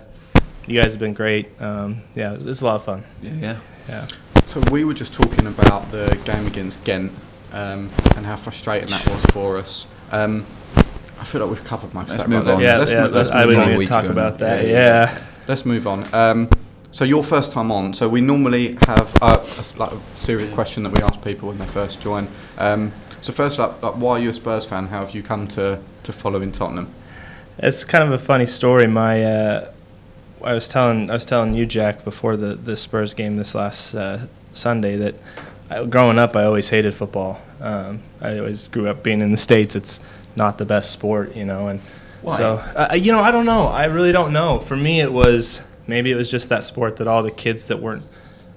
you 0.67 0.81
guys 0.81 0.93
have 0.93 1.01
been 1.01 1.15
great. 1.15 1.49
Um, 1.61 2.03
yeah, 2.15 2.35
it's, 2.35 2.45
it's 2.45 2.61
a 2.61 2.65
lot 2.65 2.77
of 2.77 2.85
fun. 2.85 3.05
Yeah, 3.23 3.33
yeah. 3.35 3.59
Yeah. 3.89 4.07
So 4.47 4.61
we 4.71 4.85
were 4.85 4.95
just 4.95 5.13
talking 5.15 5.47
about 5.47 5.91
the 5.91 6.19
game 6.25 6.47
against 6.47 6.83
Ghent 6.85 7.13
um, 7.53 7.91
and 8.17 8.27
how 8.27 8.37
frustrating 8.37 8.89
that 8.91 9.07
was 9.09 9.25
for 9.27 9.59
us. 9.59 9.87
Um, 10.11 10.45
I 11.19 11.25
feel 11.25 11.41
like 11.41 11.51
we've 11.51 11.65
covered 11.65 11.93
most 11.95 12.11
Let's 12.11 12.23
of 12.23 12.29
that. 12.31 12.37
move 12.37 12.47
right 12.47 12.55
on. 12.55 12.61
Yeah, 12.61 12.77
let's, 12.79 12.91
yeah. 12.93 13.03
mo- 13.05 13.09
let's 13.11 13.31
I 13.31 13.39
move 13.41 13.47
wouldn't 13.49 13.67
on. 13.67 13.73
even 13.75 13.87
talk 13.87 14.05
about 14.07 14.39
that. 14.39 14.65
Yeah, 14.65 14.71
Yeah. 14.71 15.13
yeah. 15.13 15.23
Let's 15.49 15.65
move 15.65 15.87
on. 15.87 16.13
Um, 16.15 16.49
so 16.91 17.05
your 17.05 17.23
first 17.23 17.53
time 17.53 17.71
on. 17.73 17.95
So 17.95 18.09
we 18.09 18.21
normally 18.21 18.77
have 18.87 19.15
uh, 19.23 19.37
a, 19.39 19.41
s- 19.41 19.77
like 19.77 19.93
a 19.93 19.99
serious 20.15 20.53
question 20.55 20.83
that 20.85 20.93
we 20.93 21.03
ask 21.03 21.23
people 21.23 21.49
when 21.49 21.59
they 21.59 21.67
first 21.67 22.01
join. 22.03 22.29
Um, 22.59 22.93
so 23.23 23.33
first 23.33 23.59
up, 23.59 23.83
like, 23.83 23.95
why 23.95 24.13
are 24.13 24.19
you 24.19 24.29
a 24.31 24.33
Spurs 24.33 24.65
fan? 24.67 24.87
How 24.89 25.01
have 25.05 25.15
you 25.15 25.23
come 25.23 25.47
to, 25.49 25.81
to 26.05 26.13
following 26.13 26.53
Tottenham? 26.53 26.89
It's 27.59 27.85
kind 27.85 28.05
of 28.05 28.13
a 28.13 28.19
funny 28.19 28.47
story. 28.47 28.87
My, 28.87 29.23
uh, 29.25 29.71
I 30.45 30.53
was 30.55 30.69
telling 30.69 31.11
I 31.11 31.15
was 31.15 31.25
telling 31.25 31.55
you, 31.55 31.65
Jack, 31.67 32.05
before 32.05 32.37
the, 32.37 32.55
the 32.55 32.77
Spurs 32.77 33.15
game 33.15 33.37
this 33.37 33.55
last 33.55 33.95
uh, 33.95 34.27
Sunday 34.53 34.97
that 34.97 35.15
I, 35.71 35.85
growing 35.87 36.19
up 36.19 36.37
I 36.37 36.45
always 36.45 36.69
hated 36.69 36.95
football. 36.95 37.41
Um, 37.61 38.01
I 38.21 38.39
always 38.39 38.69
grew 38.69 38.87
up 38.89 39.03
being 39.03 39.23
in 39.23 39.33
the 39.33 39.39
states. 39.39 39.75
It's 39.75 39.99
not 40.37 40.59
the 40.59 40.65
best 40.65 40.91
sport, 40.91 41.35
you 41.35 41.45
know, 41.45 41.69
and 41.69 41.81
Why? 42.23 42.37
so 42.37 42.55
uh, 42.57 42.95
you 42.95 43.13
know 43.13 43.21
I 43.21 43.31
don't 43.31 43.47
know. 43.47 43.67
I 43.67 43.87
really 43.87 44.13
don't 44.13 44.33
know. 44.33 44.59
For 44.59 44.77
me, 44.77 45.01
it 45.01 45.13
was 45.13 45.63
maybe 45.87 46.11
it 46.13 46.17
was 46.17 46.31
just 46.31 46.49
that 46.51 46.65
sport 46.65 46.97
that 46.99 47.07
all 47.07 47.23
the 47.23 47.31
kids 47.31 47.69
that 47.69 47.81
weren't 47.81 48.05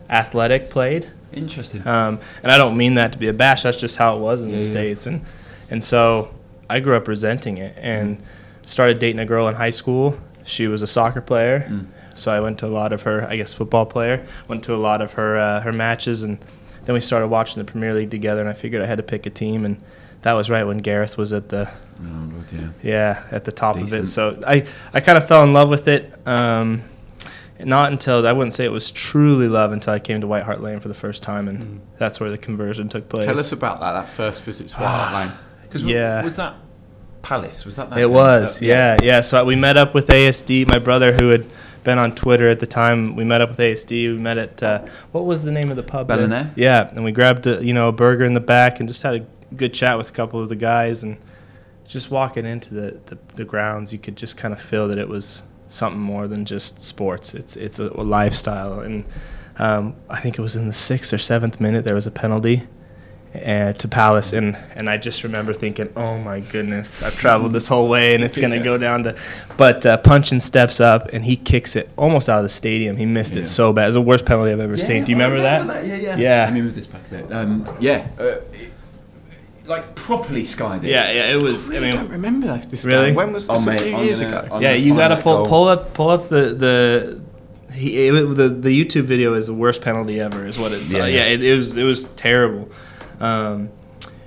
athletic 0.09 0.69
played. 0.69 1.09
Interesting. 1.31 1.87
Um, 1.87 2.19
and 2.43 2.51
I 2.51 2.57
don't 2.57 2.75
mean 2.75 2.95
that 2.95 3.11
to 3.13 3.17
be 3.17 3.27
a 3.27 3.33
bash. 3.33 3.63
That's 3.63 3.77
just 3.77 3.97
how 3.97 4.15
it 4.17 4.19
was 4.19 4.41
in 4.43 4.49
Yeah, 4.49 4.57
the 4.57 4.63
yeah. 4.63 4.69
states, 4.71 5.05
and 5.07 5.21
and 5.69 5.83
so 5.83 6.33
I 6.69 6.79
grew 6.79 6.95
up 6.95 7.07
resenting 7.07 7.57
it, 7.57 7.75
and 7.79 8.21
started 8.63 8.99
dating 8.99 9.19
a 9.19 9.25
girl 9.25 9.47
in 9.47 9.55
high 9.55 9.69
school. 9.69 10.19
She 10.43 10.67
was 10.67 10.81
a 10.81 10.87
soccer 10.87 11.21
player, 11.21 11.67
Mm. 11.69 11.85
so 12.15 12.31
I 12.31 12.39
went 12.39 12.57
to 12.59 12.65
a 12.65 12.73
lot 12.73 12.91
of 12.91 13.03
her, 13.03 13.27
I 13.27 13.35
guess, 13.35 13.53
football 13.53 13.85
player. 13.85 14.25
Went 14.47 14.63
to 14.63 14.73
a 14.73 14.77
lot 14.77 15.01
of 15.01 15.13
her 15.13 15.37
uh, 15.37 15.61
her 15.61 15.71
matches, 15.73 16.23
and 16.23 16.39
then 16.85 16.95
we 16.95 17.01
started 17.01 17.27
watching 17.27 17.63
the 17.63 17.71
Premier 17.71 17.93
League 17.93 18.09
together. 18.09 18.41
And 18.41 18.49
I 18.49 18.53
figured 18.53 18.81
I 18.81 18.87
had 18.87 18.97
to 18.97 19.03
pick 19.03 19.27
a 19.27 19.29
team, 19.29 19.65
and 19.65 19.79
that 20.21 20.33
was 20.33 20.49
right 20.49 20.63
when 20.65 20.79
Gareth 20.79 21.17
was 21.17 21.33
at 21.33 21.49
the 21.49 21.69
Oh, 22.01 22.31
yeah. 22.53 22.69
yeah 22.81 23.23
at 23.31 23.43
the 23.45 23.51
top 23.51 23.75
of 23.75 23.93
it. 23.93 24.07
So 24.07 24.39
I 24.47 24.65
I 24.93 24.99
kind 25.01 25.17
of 25.17 25.27
fell 25.27 25.43
in 25.43 25.53
love 25.53 25.69
with 25.69 25.87
it. 25.87 26.13
Um, 26.27 26.83
not 27.61 27.91
until 27.91 28.25
I 28.25 28.31
wouldn't 28.31 28.53
say 28.53 28.63
it 28.63 28.71
was 28.71 28.89
truly 28.89 29.49
love 29.49 29.73
until 29.73 29.93
I 29.93 29.99
came 29.99 30.21
to 30.21 30.27
White 30.27 30.43
Hart 30.43 30.61
Lane 30.61 30.79
for 30.79 30.87
the 30.87 30.93
first 30.93 31.23
time, 31.23 31.49
and 31.49 31.59
Mm. 31.59 31.79
that's 31.97 32.19
where 32.21 32.29
the 32.29 32.37
conversion 32.37 32.87
took 32.87 33.09
place. 33.09 33.25
Tell 33.25 33.37
us 33.37 33.51
about 33.51 33.81
that. 33.81 33.91
That 33.93 34.09
first 34.09 34.43
visit 34.43 34.69
to 34.69 34.77
White 34.77 34.87
Hart 34.87 35.13
Lane. 35.13 35.33
Because 35.63 35.83
Yeah. 35.83 36.23
was 36.23 36.37
that 36.37 36.53
Palace? 37.21 37.65
Was 37.65 37.75
that 37.75 37.89
that? 37.89 37.99
It 37.99 38.03
game? 38.03 38.11
was, 38.11 38.61
Uh, 38.61 38.65
yeah, 38.65 38.97
yeah. 39.03 39.21
So 39.21 39.43
we 39.45 39.55
met 39.57 39.75
up 39.77 39.93
with 39.93 40.07
ASD. 40.09 40.65
My 40.65 40.79
brother, 40.79 41.11
who 41.13 41.29
had 41.29 41.45
been 41.83 41.97
on 41.97 42.13
Twitter 42.13 42.49
at 42.49 42.59
the 42.59 42.67
time, 42.67 43.15
we 43.15 43.23
met 43.23 43.41
up 43.41 43.49
with 43.49 43.59
ASD. 43.59 43.91
We 43.91 44.17
met 44.17 44.37
at 44.37 44.63
uh, 44.63 44.85
what 45.11 45.25
was 45.25 45.43
the 45.43 45.51
name 45.51 45.69
of 45.69 45.75
the 45.75 45.83
pub? 45.83 46.07
Bellinaire? 46.07 46.51
Yeah, 46.55 46.89
and 46.89 47.03
we 47.03 47.11
grabbed 47.11 47.47
a, 47.47 47.63
you 47.63 47.73
know 47.73 47.87
a 47.89 47.91
burger 47.91 48.25
in 48.25 48.33
the 48.33 48.39
back 48.39 48.79
and 48.79 48.87
just 48.87 49.01
had 49.03 49.15
a 49.15 49.25
good 49.55 49.73
chat 49.73 49.97
with 49.97 50.09
a 50.09 50.13
couple 50.13 50.41
of 50.41 50.49
the 50.49 50.55
guys, 50.55 51.03
and 51.03 51.17
just 51.87 52.11
walking 52.11 52.45
into 52.45 52.73
the, 52.73 52.99
the, 53.07 53.17
the 53.35 53.45
grounds, 53.45 53.91
you 53.91 53.99
could 53.99 54.15
just 54.15 54.37
kind 54.37 54.53
of 54.53 54.61
feel 54.61 54.87
that 54.87 54.97
it 54.97 55.09
was 55.09 55.43
something 55.67 56.01
more 56.01 56.27
than 56.27 56.45
just 56.45 56.81
sports. 56.81 57.33
It's 57.33 57.55
it's 57.55 57.79
a, 57.79 57.89
a 57.89 58.03
lifestyle, 58.03 58.79
and 58.79 59.05
um, 59.57 59.95
I 60.09 60.19
think 60.19 60.37
it 60.37 60.41
was 60.41 60.55
in 60.55 60.67
the 60.67 60.73
sixth 60.73 61.13
or 61.13 61.17
seventh 61.17 61.59
minute 61.59 61.83
there 61.83 61.95
was 61.95 62.07
a 62.07 62.11
penalty 62.11 62.67
uh, 63.35 63.73
to 63.73 63.87
Palace, 63.87 64.33
and 64.33 64.57
and 64.75 64.89
I 64.89 64.97
just 64.97 65.23
remember 65.23 65.53
thinking, 65.53 65.89
oh 65.95 66.17
my 66.17 66.39
goodness, 66.39 67.03
I've 67.03 67.15
traveled 67.17 67.51
this 67.51 67.67
whole 67.67 67.87
way, 67.87 68.15
and 68.15 68.23
it's 68.23 68.37
gonna 68.37 68.55
Yeah. 68.57 68.63
go 68.63 68.77
down 68.77 69.03
to. 69.03 69.15
But 69.57 69.85
uh, 69.85 69.97
Puncheon 69.97 70.39
steps 70.39 70.79
up 70.79 71.09
and 71.13 71.23
he 71.23 71.35
kicks 71.35 71.75
it 71.75 71.89
almost 71.95 72.27
out 72.29 72.37
of 72.37 72.43
the 72.43 72.49
stadium. 72.49 72.97
He 72.97 73.05
missed 73.05 73.33
Yeah. 73.35 73.41
it 73.41 73.45
so 73.45 73.71
bad. 73.71 73.83
It 73.83 73.87
was 73.87 73.95
the 73.95 74.01
worst 74.01 74.25
penalty 74.25 74.51
I've 74.51 74.59
ever 74.59 74.77
seen. 74.77 75.03
Do 75.05 75.11
you 75.11 75.15
remember, 75.17 75.41
that? 75.41 75.85
Yeah, 75.85 75.95
yeah. 75.95 76.15
Yeah. 76.17 76.43
Let 76.45 76.53
me 76.53 76.61
move 76.61 76.75
this 76.75 76.87
back 76.87 77.01
a 77.07 77.09
bit. 77.15 77.31
Um, 77.31 77.65
yeah. 77.79 78.07
Uh, 78.19 78.35
like 79.65 79.93
properly 79.95 80.43
skied 80.43 80.83
it. 80.83 80.89
Yeah, 80.89 81.11
yeah, 81.11 81.31
it 81.31 81.35
was. 81.35 81.69
I, 81.69 81.77
I 81.77 81.79
mean, 81.79 81.95
don't 81.95 82.09
remember 82.09 82.47
that. 82.47 82.69
This 82.71 82.83
Really? 82.85 83.07
game. 83.07 83.15
When 83.15 83.33
was 83.33 83.47
Oh, 83.49 83.57
this? 83.57 83.65
mate, 83.67 83.81
a 83.81 83.83
few 83.83 83.95
I'm 83.97 84.05
years 84.05 84.21
gonna- 84.21 84.39
ago. 84.39 84.55
I'm 84.55 84.61
yeah, 84.63 84.73
you 84.73 84.95
gotta 84.95 85.17
pull 85.17 85.45
pull 85.45 85.67
up 85.67 85.93
pull 85.93 86.09
up 86.09 86.29
the 86.29 86.53
the. 86.55 87.19
He, 87.71 88.07
it, 88.07 88.11
the 88.35 88.49
the 88.49 88.69
YouTube 88.85 89.03
video 89.03 89.35
is 89.35 89.45
the 89.45 89.53
worst 89.53 89.81
penalty 89.83 90.19
ever. 90.19 90.45
Is 90.47 90.57
what 90.57 90.71
it's. 90.71 90.91
Yeah. 90.91 91.05
Yeah, 91.05 91.17
yeah 91.17 91.23
it, 91.33 91.43
it 91.43 91.55
was 91.55 91.77
it 91.77 91.83
was 91.83 92.05
terrible, 92.15 92.67
um, 93.19 93.69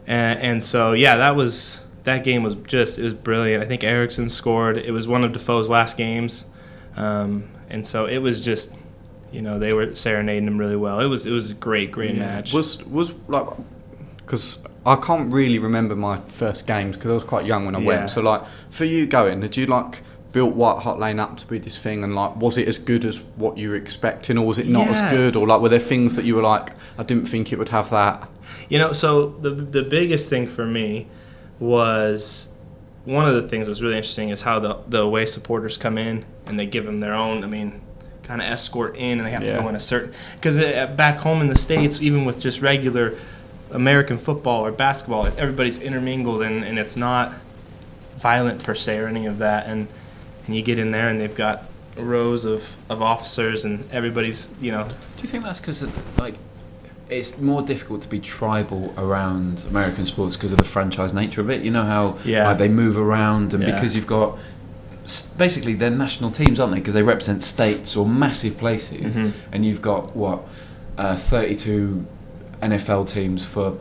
and, 0.07 0.41
and 0.41 0.63
so 0.63 0.93
yeah, 0.93 1.17
that 1.17 1.37
was 1.37 1.81
that 2.05 2.25
game 2.25 2.43
was 2.43 2.55
just 2.67 2.99
it 2.99 3.03
was 3.05 3.15
brilliant. 3.15 3.63
I 3.63 3.67
think 3.67 3.85
Eriksen 3.85 4.29
scored. 4.29 4.77
It 4.77 4.91
was 4.91 5.07
one 5.07 5.25
of 5.25 5.33
Defoe's 5.33 5.71
last 5.71 5.97
games, 5.97 6.45
um, 6.97 7.49
and 7.71 7.87
so 7.87 8.07
it 8.07 8.19
was 8.19 8.41
just, 8.41 8.75
you 9.31 9.41
know, 9.43 9.59
they 9.59 9.73
were 9.73 9.95
serenading 9.95 10.47
him 10.49 10.59
really 10.59 10.77
well. 10.77 11.01
It 11.01 11.07
was 11.07 11.27
it 11.27 11.31
was 11.33 11.51
a 11.51 11.55
great 11.55 11.93
great 11.93 12.17
match. 12.17 12.53
Was 12.53 12.83
was 12.85 13.13
like 13.29 13.47
because 14.19 14.59
I 14.85 14.97
can't 14.97 15.33
really 15.33 15.59
remember 15.61 15.95
my 15.95 16.19
first 16.27 16.67
games 16.67 16.97
because 16.97 17.11
I 17.11 17.15
was 17.15 17.25
quite 17.25 17.47
young 17.47 17.65
when 17.67 17.77
I 17.77 17.81
Yeah. 17.81 17.87
went. 17.87 18.11
So 18.11 18.21
like 18.21 18.43
for 18.71 18.85
you 18.85 19.07
going, 19.07 19.41
did 19.41 19.57
you 19.57 19.67
like 19.67 20.01
built 20.33 20.55
White 20.55 20.81
Hart 20.83 20.99
Lane 20.99 21.21
up 21.21 21.37
to 21.37 21.47
be 21.47 21.59
this 21.59 21.77
thing 21.77 22.03
and 22.03 22.17
like 22.17 22.35
was 22.37 22.57
it 22.59 22.67
as 22.67 22.79
good 22.79 23.05
as 23.05 23.19
what 23.37 23.59
you 23.59 23.69
were 23.69 23.77
expecting 23.77 24.39
or 24.39 24.47
was 24.47 24.59
it 24.59 24.67
not 24.67 24.87
Yeah. 24.87 24.93
as 25.09 25.13
good 25.15 25.37
or 25.37 25.47
like 25.47 25.61
were 25.61 25.69
there 25.69 25.79
things 25.79 26.17
that 26.17 26.25
you 26.25 26.35
were 26.35 26.43
like 26.43 26.71
I 26.99 27.03
didn't 27.03 27.27
think 27.27 27.53
it 27.53 27.59
would 27.59 27.69
have 27.69 27.91
that? 27.91 28.29
You 28.73 28.79
know, 28.79 28.93
so 28.95 29.27
the 29.45 29.51
the 29.51 29.83
biggest 29.83 30.31
thing 30.31 30.47
for 30.47 30.65
me 30.65 31.07
was 31.61 32.49
one 33.05 33.27
of 33.29 33.35
the 33.35 33.47
things 33.49 33.67
that 33.67 33.71
was 33.71 33.83
really 33.83 33.97
interesting 33.97 34.31
is 34.31 34.41
how 34.43 34.59
the 34.61 34.79
the 34.89 35.01
away 35.03 35.27
supporters 35.27 35.77
come 35.77 35.99
in 35.99 36.25
and 36.47 36.59
they 36.59 36.67
give 36.67 36.85
them 36.87 36.99
their 37.01 37.13
own. 37.15 37.45
I 37.45 37.49
mean, 37.49 37.81
kind 38.23 38.41
of 38.41 38.47
escort 38.49 38.97
in, 38.97 39.19
and 39.19 39.27
they 39.27 39.33
have 39.33 39.43
Yeah. 39.43 39.57
to 39.57 39.63
go 39.63 39.69
in 39.69 39.77
a 39.77 39.81
certain 39.81 40.13
because 40.37 40.57
uh, 40.59 40.93
back 40.97 41.19
home 41.19 41.41
in 41.43 41.49
the 41.49 41.59
states, 41.59 42.01
even 42.01 42.25
with 42.25 42.41
just 42.41 42.63
regular 42.63 43.15
American 43.71 44.17
football 44.17 44.65
or 44.65 44.73
basketball, 44.73 45.27
everybody's 45.27 45.79
intermingled 45.79 46.43
and, 46.43 46.65
and 46.65 46.79
it's 46.79 46.97
not 46.97 47.33
violent 48.19 48.63
per 48.63 48.75
se 48.75 48.99
or 48.99 49.07
any 49.07 49.27
of 49.27 49.39
that. 49.39 49.67
And 49.67 49.87
and 50.47 50.57
you 50.57 50.63
get 50.63 50.79
in 50.79 50.91
there 50.93 51.09
and 51.11 51.21
they've 51.21 51.35
got 51.35 51.65
rows 51.97 52.47
of, 52.47 52.75
of 52.89 53.03
officers 53.03 53.67
and 53.67 53.87
everybody's 53.93 54.49
you 54.63 54.73
know 54.73 54.85
Do 54.89 55.23
you 55.23 55.29
think 55.29 55.45
that's 55.45 55.61
because 55.61 55.83
like 56.17 56.37
it's 57.11 57.39
more 57.39 57.63
difficult 57.63 58.01
to 58.03 58.09
be 58.09 58.19
tribal 58.19 58.95
around 58.97 59.65
American 59.69 60.07
sports 60.07 60.37
because 60.37 60.53
of 60.53 60.59
the 60.59 60.65
franchise 60.65 61.13
nature 61.13 61.41
of 61.41 61.51
it? 61.51 61.63
You 61.63 61.71
know 61.71 61.85
how 61.85 62.17
Yeah. 62.25 62.47
like, 62.47 62.59
they 62.59 62.69
move 62.69 62.97
around, 62.99 63.53
and 63.55 63.63
Yeah. 63.63 63.73
because 63.75 63.95
you've 63.95 64.07
got 64.07 64.39
basically 65.37 65.75
they're 65.75 65.91
national 65.91 66.31
teams, 66.31 66.61
aren't 66.61 66.73
they? 66.73 66.79
Because 66.79 66.95
they 66.95 67.03
represent 67.03 67.43
states 67.43 67.97
or 67.97 68.07
massive 68.07 68.57
places, 68.57 69.17
Mhm. 69.19 69.33
and 69.51 69.65
you've 69.67 69.83
got 69.83 70.15
what 70.17 70.43
uh, 70.99 71.17
32 71.17 72.05
NFL 72.61 73.05
teams 73.05 73.45
for. 73.45 73.75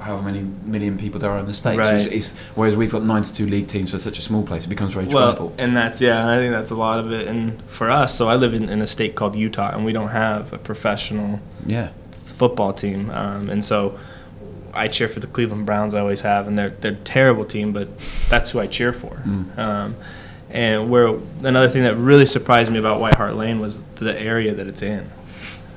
However 0.00 0.22
many 0.22 0.44
million 0.64 0.98
people 0.98 1.18
there 1.20 1.30
are 1.30 1.38
in 1.38 1.46
the 1.46 1.54
states, 1.54 1.82
So 1.82 1.94
it's, 1.96 2.04
it's, 2.06 2.32
whereas 2.54 2.76
we've 2.76 2.90
got 2.92 3.04
92 3.04 3.46
league 3.46 3.68
teams 3.68 3.90
for 3.92 3.98
such 3.98 4.18
a 4.18 4.22
small 4.22 4.42
place, 4.42 4.64
it 4.66 4.68
becomes 4.68 4.92
very 4.92 5.06
Well, 5.06 5.32
tribal. 5.32 5.52
and 5.56 5.74
that's 5.74 6.00
yeah, 6.02 6.28
I 6.30 6.36
think 6.36 6.52
that's 6.52 6.70
a 6.70 6.74
lot 6.74 6.98
of 6.98 7.10
it. 7.10 7.26
And 7.26 7.62
for 7.68 7.90
us, 7.90 8.14
so 8.14 8.28
I 8.28 8.36
live 8.36 8.52
in, 8.52 8.68
in 8.68 8.82
a 8.82 8.86
state 8.86 9.14
called 9.14 9.34
Utah, 9.34 9.70
and 9.74 9.82
we 9.84 9.92
don't 9.92 10.08
have 10.10 10.52
a 10.52 10.58
professional 10.58 11.40
Yeah, 11.64 11.88
football 12.34 12.72
team, 12.72 13.10
um, 13.10 13.48
and 13.50 13.64
so 13.64 13.98
I 14.72 14.88
cheer 14.88 15.08
for 15.08 15.20
the 15.20 15.26
Cleveland 15.28 15.66
Browns. 15.66 15.94
I 15.94 16.00
always 16.00 16.22
have, 16.22 16.46
and 16.48 16.58
they're 16.58 16.70
they're 16.80 16.92
a 16.92 16.96
terrible 16.96 17.44
team, 17.44 17.72
but 17.72 17.88
that's 18.28 18.50
who 18.50 18.60
I 18.60 18.66
cheer 18.66 18.92
for. 18.92 19.22
Mm. 19.24 19.58
Um, 19.58 19.96
and 20.50 20.90
where 20.90 21.08
another 21.42 21.68
thing 21.68 21.82
that 21.84 21.96
really 21.96 22.26
surprised 22.26 22.70
me 22.70 22.78
about 22.78 23.00
White 23.00 23.14
Hart 23.16 23.34
Lane 23.34 23.58
was 23.60 23.82
the 23.96 24.20
area 24.20 24.54
that 24.54 24.66
it's 24.66 24.82
in. 24.82 25.10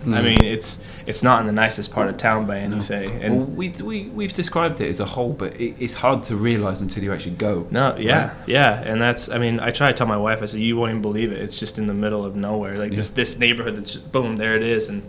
I 0.06 0.10
Mm. 0.10 0.24
mean, 0.24 0.43
it's 0.43 0.80
it's 1.08 1.24
not 1.24 1.39
in 1.41 1.48
the 1.48 1.54
nicest 1.54 1.91
part 1.93 2.10
of 2.10 2.17
town 2.17 2.46
by 2.46 2.58
any 2.60 2.76
No. 2.76 2.82
say, 2.82 3.08
well, 3.08 3.22
and 3.22 3.56
we, 3.58 3.70
we, 3.82 4.04
we've 4.10 4.34
described 4.34 4.80
it 4.82 4.89
as 4.89 5.00
a 5.00 5.06
whole, 5.06 5.32
but 5.34 5.54
it, 5.60 5.76
it's 5.80 5.93
hard 5.93 6.22
to 6.24 6.36
realise 6.36 6.80
until 6.82 7.02
you 7.04 7.13
actually 7.13 7.36
go. 7.36 7.65
No, 7.72 7.96
yeah, 7.98 8.28
Right. 8.28 8.32
yeah, 8.46 8.84
and 8.86 9.02
that's. 9.02 9.30
I 9.30 9.38
mean, 9.38 9.60
I 9.60 9.72
try 9.72 9.88
to 9.88 9.93
tell 9.98 10.06
my 10.08 10.17
wife. 10.17 10.41
I 10.43 10.46
said, 10.48 10.60
"You 10.62 10.76
won't 10.78 10.89
even 10.91 11.02
believe 11.02 11.32
it. 11.32 11.39
It's 11.41 11.58
just 11.60 11.78
in 11.80 11.88
the 11.88 11.93
middle 11.93 12.24
of 12.26 12.36
nowhere, 12.36 12.76
like 12.78 12.91
this 12.96 13.10
this 13.10 13.39
neighborhood. 13.39 13.76
That's 13.78 13.93
just, 13.93 14.12
boom, 14.12 14.36
there 14.38 14.56
it 14.56 14.62
is." 14.62 14.89
And 14.89 15.02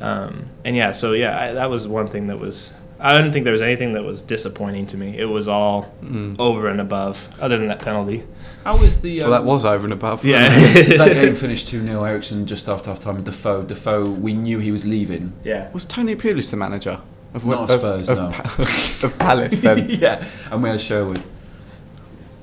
um, 0.00 0.46
and 0.64 0.76
yeah, 0.76 0.92
so 0.92 1.12
yeah, 1.12 1.38
I, 1.40 1.52
that 1.54 1.70
was 1.70 1.86
one 1.88 2.06
thing 2.06 2.26
that 2.28 2.38
was. 2.38 2.74
I 3.00 3.14
didn't 3.16 3.32
think 3.32 3.44
there 3.44 3.52
was 3.52 3.60
anything 3.60 3.92
that 3.94 4.04
was 4.04 4.22
disappointing 4.22 4.86
to 4.86 4.96
me. 4.96 5.18
It 5.18 5.26
was 5.26 5.46
all 5.48 5.92
Mm. 6.02 6.36
over 6.38 6.68
and 6.68 6.80
above, 6.80 7.28
other 7.40 7.58
than 7.58 7.68
that 7.68 7.80
penalty. 7.80 8.24
How 8.64 8.78
was 8.78 9.00
the. 9.02 9.20
Um, 9.22 9.30
Well, 9.30 9.40
that 9.42 9.46
was 9.46 9.64
over 9.66 9.84
and 9.84 9.92
above. 9.92 10.24
Yeah, 10.24 10.48
that 10.96 11.12
game 11.20 11.34
finished 11.34 11.68
2 11.68 11.82
0 11.82 12.02
Eriksen 12.04 12.46
just 12.46 12.68
after 12.68 12.90
half 12.90 13.00
time. 13.00 13.16
With 13.16 13.24
Defoe, 13.26 13.62
Defoe, 13.64 14.08
we 14.08 14.32
knew 14.32 14.58
he 14.58 14.70
was 14.72 14.84
leaving. 14.86 15.32
yeah. 15.44 15.70
Was 15.72 15.84
Tony 15.84 16.14
Pulis 16.16 16.50
the 16.50 16.56
manager 16.56 17.00
of 17.34 17.44
Not 17.44 17.68
of, 17.68 17.80
Spurs, 17.80 18.08
of, 18.08 18.18
no. 18.18 18.30
Pa- 18.30 18.62
of 19.06 19.18
Palace? 19.18 19.60
Then 19.60 19.90
yeah, 19.90 20.24
and 20.50 20.62
we 20.62 20.68
had 20.70 20.80
Sherwood. 20.80 21.18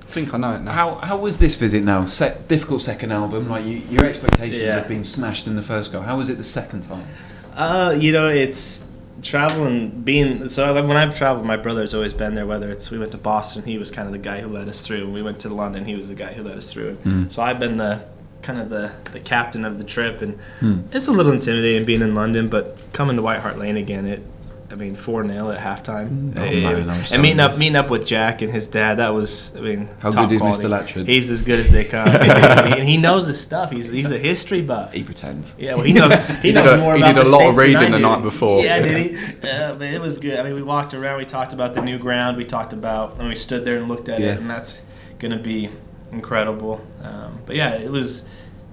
I 0.01 0.13
think 0.13 0.33
I 0.33 0.37
know 0.37 0.53
it 0.55 0.59
now. 0.61 0.73
How 0.73 0.95
how 0.95 1.17
was 1.17 1.39
this 1.39 1.55
visit 1.55 1.83
now? 1.83 2.03
Se- 2.05 2.37
difficult 2.49 2.81
second 2.81 3.11
album. 3.13 3.49
Like 3.49 3.65
you, 3.65 3.77
your 3.89 4.03
expectations 4.05 4.61
Yeah. 4.61 4.75
have 4.75 4.87
been 4.89 5.05
smashed 5.05 5.47
in 5.47 5.55
the 5.55 5.61
first 5.61 5.91
go. 5.93 6.01
How 6.01 6.17
was 6.17 6.29
it 6.29 6.37
the 6.37 6.43
second 6.43 6.81
time? 6.81 7.07
Uh, 7.55 7.95
you 7.99 8.11
know, 8.11 8.27
it's 8.27 8.89
traveling, 9.21 9.89
being 10.01 10.49
so 10.49 10.73
when 10.85 10.97
I've 10.97 11.15
traveled, 11.17 11.45
my 11.45 11.57
brother's 11.57 11.93
always 11.93 12.13
been 12.13 12.33
there. 12.35 12.45
Whether 12.47 12.71
it's 12.71 12.89
we 12.91 12.97
went 12.97 13.11
to 13.11 13.17
Boston, 13.17 13.63
he 13.63 13.77
was 13.77 13.91
kind 13.91 14.07
of 14.07 14.11
the 14.13 14.19
guy 14.19 14.41
who 14.41 14.47
led 14.47 14.67
us 14.67 14.85
through. 14.85 15.11
We 15.11 15.21
went 15.21 15.39
to 15.41 15.49
London, 15.49 15.85
he 15.85 15.95
was 15.95 16.07
the 16.07 16.15
guy 16.15 16.33
who 16.33 16.43
led 16.43 16.57
us 16.57 16.71
through. 16.71 16.95
Mm. 17.03 17.31
So 17.31 17.41
I've 17.41 17.59
been 17.59 17.77
the 17.77 18.03
kind 18.41 18.59
of 18.59 18.69
the, 18.69 18.91
the 19.11 19.19
captain 19.19 19.63
of 19.65 19.77
the 19.77 19.83
trip, 19.83 20.21
and 20.23 20.39
Hmm. 20.59 20.79
it's 20.91 21.07
a 21.07 21.11
little 21.11 21.31
intimidating 21.31 21.85
being 21.85 22.01
in 22.01 22.15
London. 22.15 22.47
But 22.47 22.77
coming 22.93 23.15
to 23.17 23.21
White 23.21 23.39
Hart 23.39 23.59
Lane 23.59 23.77
again, 23.77 24.05
it. 24.07 24.23
I 24.71 24.75
mean, 24.75 24.95
four 24.95 25.27
0 25.27 25.51
at 25.51 25.59
halftime, 25.59 26.33
Oh, 26.37 26.43
It- 26.43 26.63
man, 26.63 26.89
I'm 26.89 27.03
so 27.03 27.15
and 27.15 27.21
meeting 27.21 27.39
up, 27.41 27.57
meeting 27.57 27.75
up 27.75 27.89
with 27.89 28.05
Jack 28.05 28.41
and 28.41 28.51
his 28.51 28.67
dad. 28.67 28.95
That 28.99 29.13
was, 29.13 29.51
I 29.57 29.59
mean, 29.59 29.89
How 29.99 30.11
top 30.11 30.29
good 30.29 30.35
is 30.35 30.41
quality. 30.41 30.63
Mr. 30.63 30.69
Latchford? 30.69 31.07
He's 31.07 31.29
as 31.29 31.41
good 31.41 31.59
as 31.59 31.71
they 31.71 31.83
come, 31.83 32.07
and 32.09 32.83
he 32.83 32.95
knows 32.97 33.27
his 33.27 33.39
stuff. 33.39 33.69
He's 33.71 33.89
he's 33.89 34.11
a 34.11 34.17
history 34.17 34.61
buff. 34.61 34.93
He 34.93 35.03
pretends. 35.03 35.53
Yeah, 35.57 35.75
well, 35.75 35.83
he 35.83 35.91
knows. 35.93 36.13
He, 36.41 36.47
He 36.49 36.51
knows 36.53 36.71
a- 36.71 36.77
more 36.77 36.95
he 36.95 37.01
about 37.01 37.15
did 37.15 37.21
a 37.21 37.23
the 37.25 37.29
lot 37.31 37.49
of 37.49 37.55
States 37.55 37.73
than 37.73 37.81
reading 37.81 37.91
the 37.91 37.99
night 37.99 38.21
before. 38.21 38.63
Yeah, 38.63 38.81
did 38.81 38.97
he? 38.97 39.17
Yeah, 39.43 39.73
but 39.73 39.87
it 39.87 39.99
was 39.99 40.17
good. 40.17 40.39
I 40.39 40.43
mean, 40.43 40.55
we 40.55 40.63
walked 40.63 40.93
around. 40.93 41.17
We 41.17 41.25
talked 41.25 41.51
about 41.53 41.73
the 41.73 41.81
new 41.81 41.97
ground. 41.99 42.37
We 42.37 42.45
talked 42.45 42.71
about, 42.73 43.17
and 43.19 43.27
we 43.27 43.35
stood 43.35 43.65
there 43.65 43.75
and 43.77 43.87
looked 43.89 44.07
at 44.09 44.19
Yeah. 44.21 44.33
it, 44.33 44.37
and 44.39 44.49
that's 44.49 44.79
going 45.19 45.31
to 45.31 45.37
be 45.43 45.69
incredible. 46.11 46.81
Um, 47.03 47.39
but 47.45 47.55
yeah, 47.55 47.73
it 47.75 47.91
was 47.91 48.23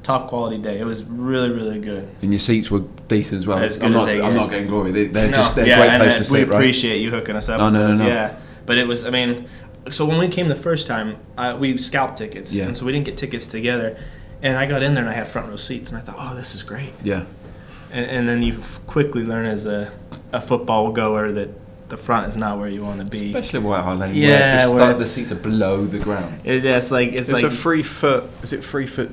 top 0.09 0.27
quality 0.27 0.57
day. 0.57 0.81
It 0.81 0.85
was 0.87 1.05
really, 1.05 1.51
really 1.51 1.79
good. 1.79 2.09
And 2.23 2.33
your 2.33 2.38
seats 2.40 2.71
were 2.71 2.81
decent 3.09 3.40
as 3.40 3.47
well. 3.47 3.59
As 3.59 3.77
good 3.77 3.88
I'm 3.88 3.92
as 3.92 3.97
not. 3.99 4.05
they 4.07 4.23
I'm 4.23 4.33
get. 4.33 4.40
not 4.40 4.51
getting 4.51 4.66
glory. 4.66 4.90
They, 4.90 5.07
they're 5.07 5.31
No, 5.31 5.37
just 5.37 5.55
they're 5.55 5.66
yeah, 5.66 5.77
great 5.77 5.90
and 5.90 6.03
place 6.03 6.14
uh, 6.14 6.25
to 6.25 6.33
we 6.33 6.38
sit, 6.40 6.49
right? 6.49 6.57
appreciate 6.57 6.99
you 7.03 7.11
hooking 7.11 7.37
us 7.37 7.51
up. 7.51 7.59
No, 7.61 7.68
no, 7.68 7.92
no, 7.92 7.99
no. 7.99 8.07
Yeah, 8.07 8.38
but 8.64 8.79
it 8.79 8.87
was. 8.88 9.05
I 9.05 9.11
mean, 9.11 9.47
so 9.90 10.07
when 10.07 10.18
we 10.18 10.29
came 10.29 10.49
the 10.49 10.57
first 10.57 10.87
time, 10.87 11.18
uh, 11.37 11.59
we 11.61 11.77
scalped 11.77 12.16
tickets, 12.16 12.55
Yeah. 12.55 12.64
and 12.64 12.77
so 12.77 12.87
we 12.87 12.92
didn't 12.92 13.05
get 13.05 13.18
tickets 13.18 13.47
together. 13.47 13.99
And 14.40 14.57
I 14.57 14.64
got 14.64 14.83
in 14.83 14.94
there 14.94 15.03
and 15.03 15.11
I 15.11 15.14
had 15.14 15.29
front 15.29 15.51
row 15.51 15.57
seats, 15.57 15.90
and 15.90 15.99
I 15.99 16.01
thought, 16.01 16.16
oh, 16.18 16.35
this 16.35 16.55
is 16.55 16.62
great. 16.62 16.92
Yeah. 17.03 17.25
And, 17.92 18.07
and 18.11 18.29
then 18.29 18.42
you 18.42 18.59
quickly 18.87 19.25
learn 19.25 19.44
as 19.44 19.66
a, 19.66 19.92
a 20.33 20.40
football 20.40 20.90
goer 20.92 21.33
that 21.33 21.51
the 21.90 21.97
front 21.99 22.29
is 22.29 22.37
not 22.38 22.59
where 22.59 22.68
you 22.68 22.83
want 22.83 23.01
to 23.01 23.07
be. 23.07 23.27
Especially 23.35 23.61
White 23.61 23.83
Hart 23.83 23.99
Lane. 23.99 24.14
Yeah, 24.14 24.29
where 24.29 24.66
the, 24.66 24.73
where 24.75 24.83
start, 24.85 24.99
the 25.01 25.05
seats 25.05 25.33
are 25.33 25.42
below 25.51 25.85
the 25.85 25.99
ground. 25.99 26.40
It, 26.44 26.64
yeah, 26.64 26.79
it's 26.79 26.90
like 26.90 27.09
it's, 27.12 27.29
It's 27.29 27.42
like 27.42 27.53
a 27.53 27.55
three 27.55 27.83
foot. 27.83 28.25
Is 28.42 28.53
it 28.55 28.64
three 28.64 28.87
foot 28.87 29.11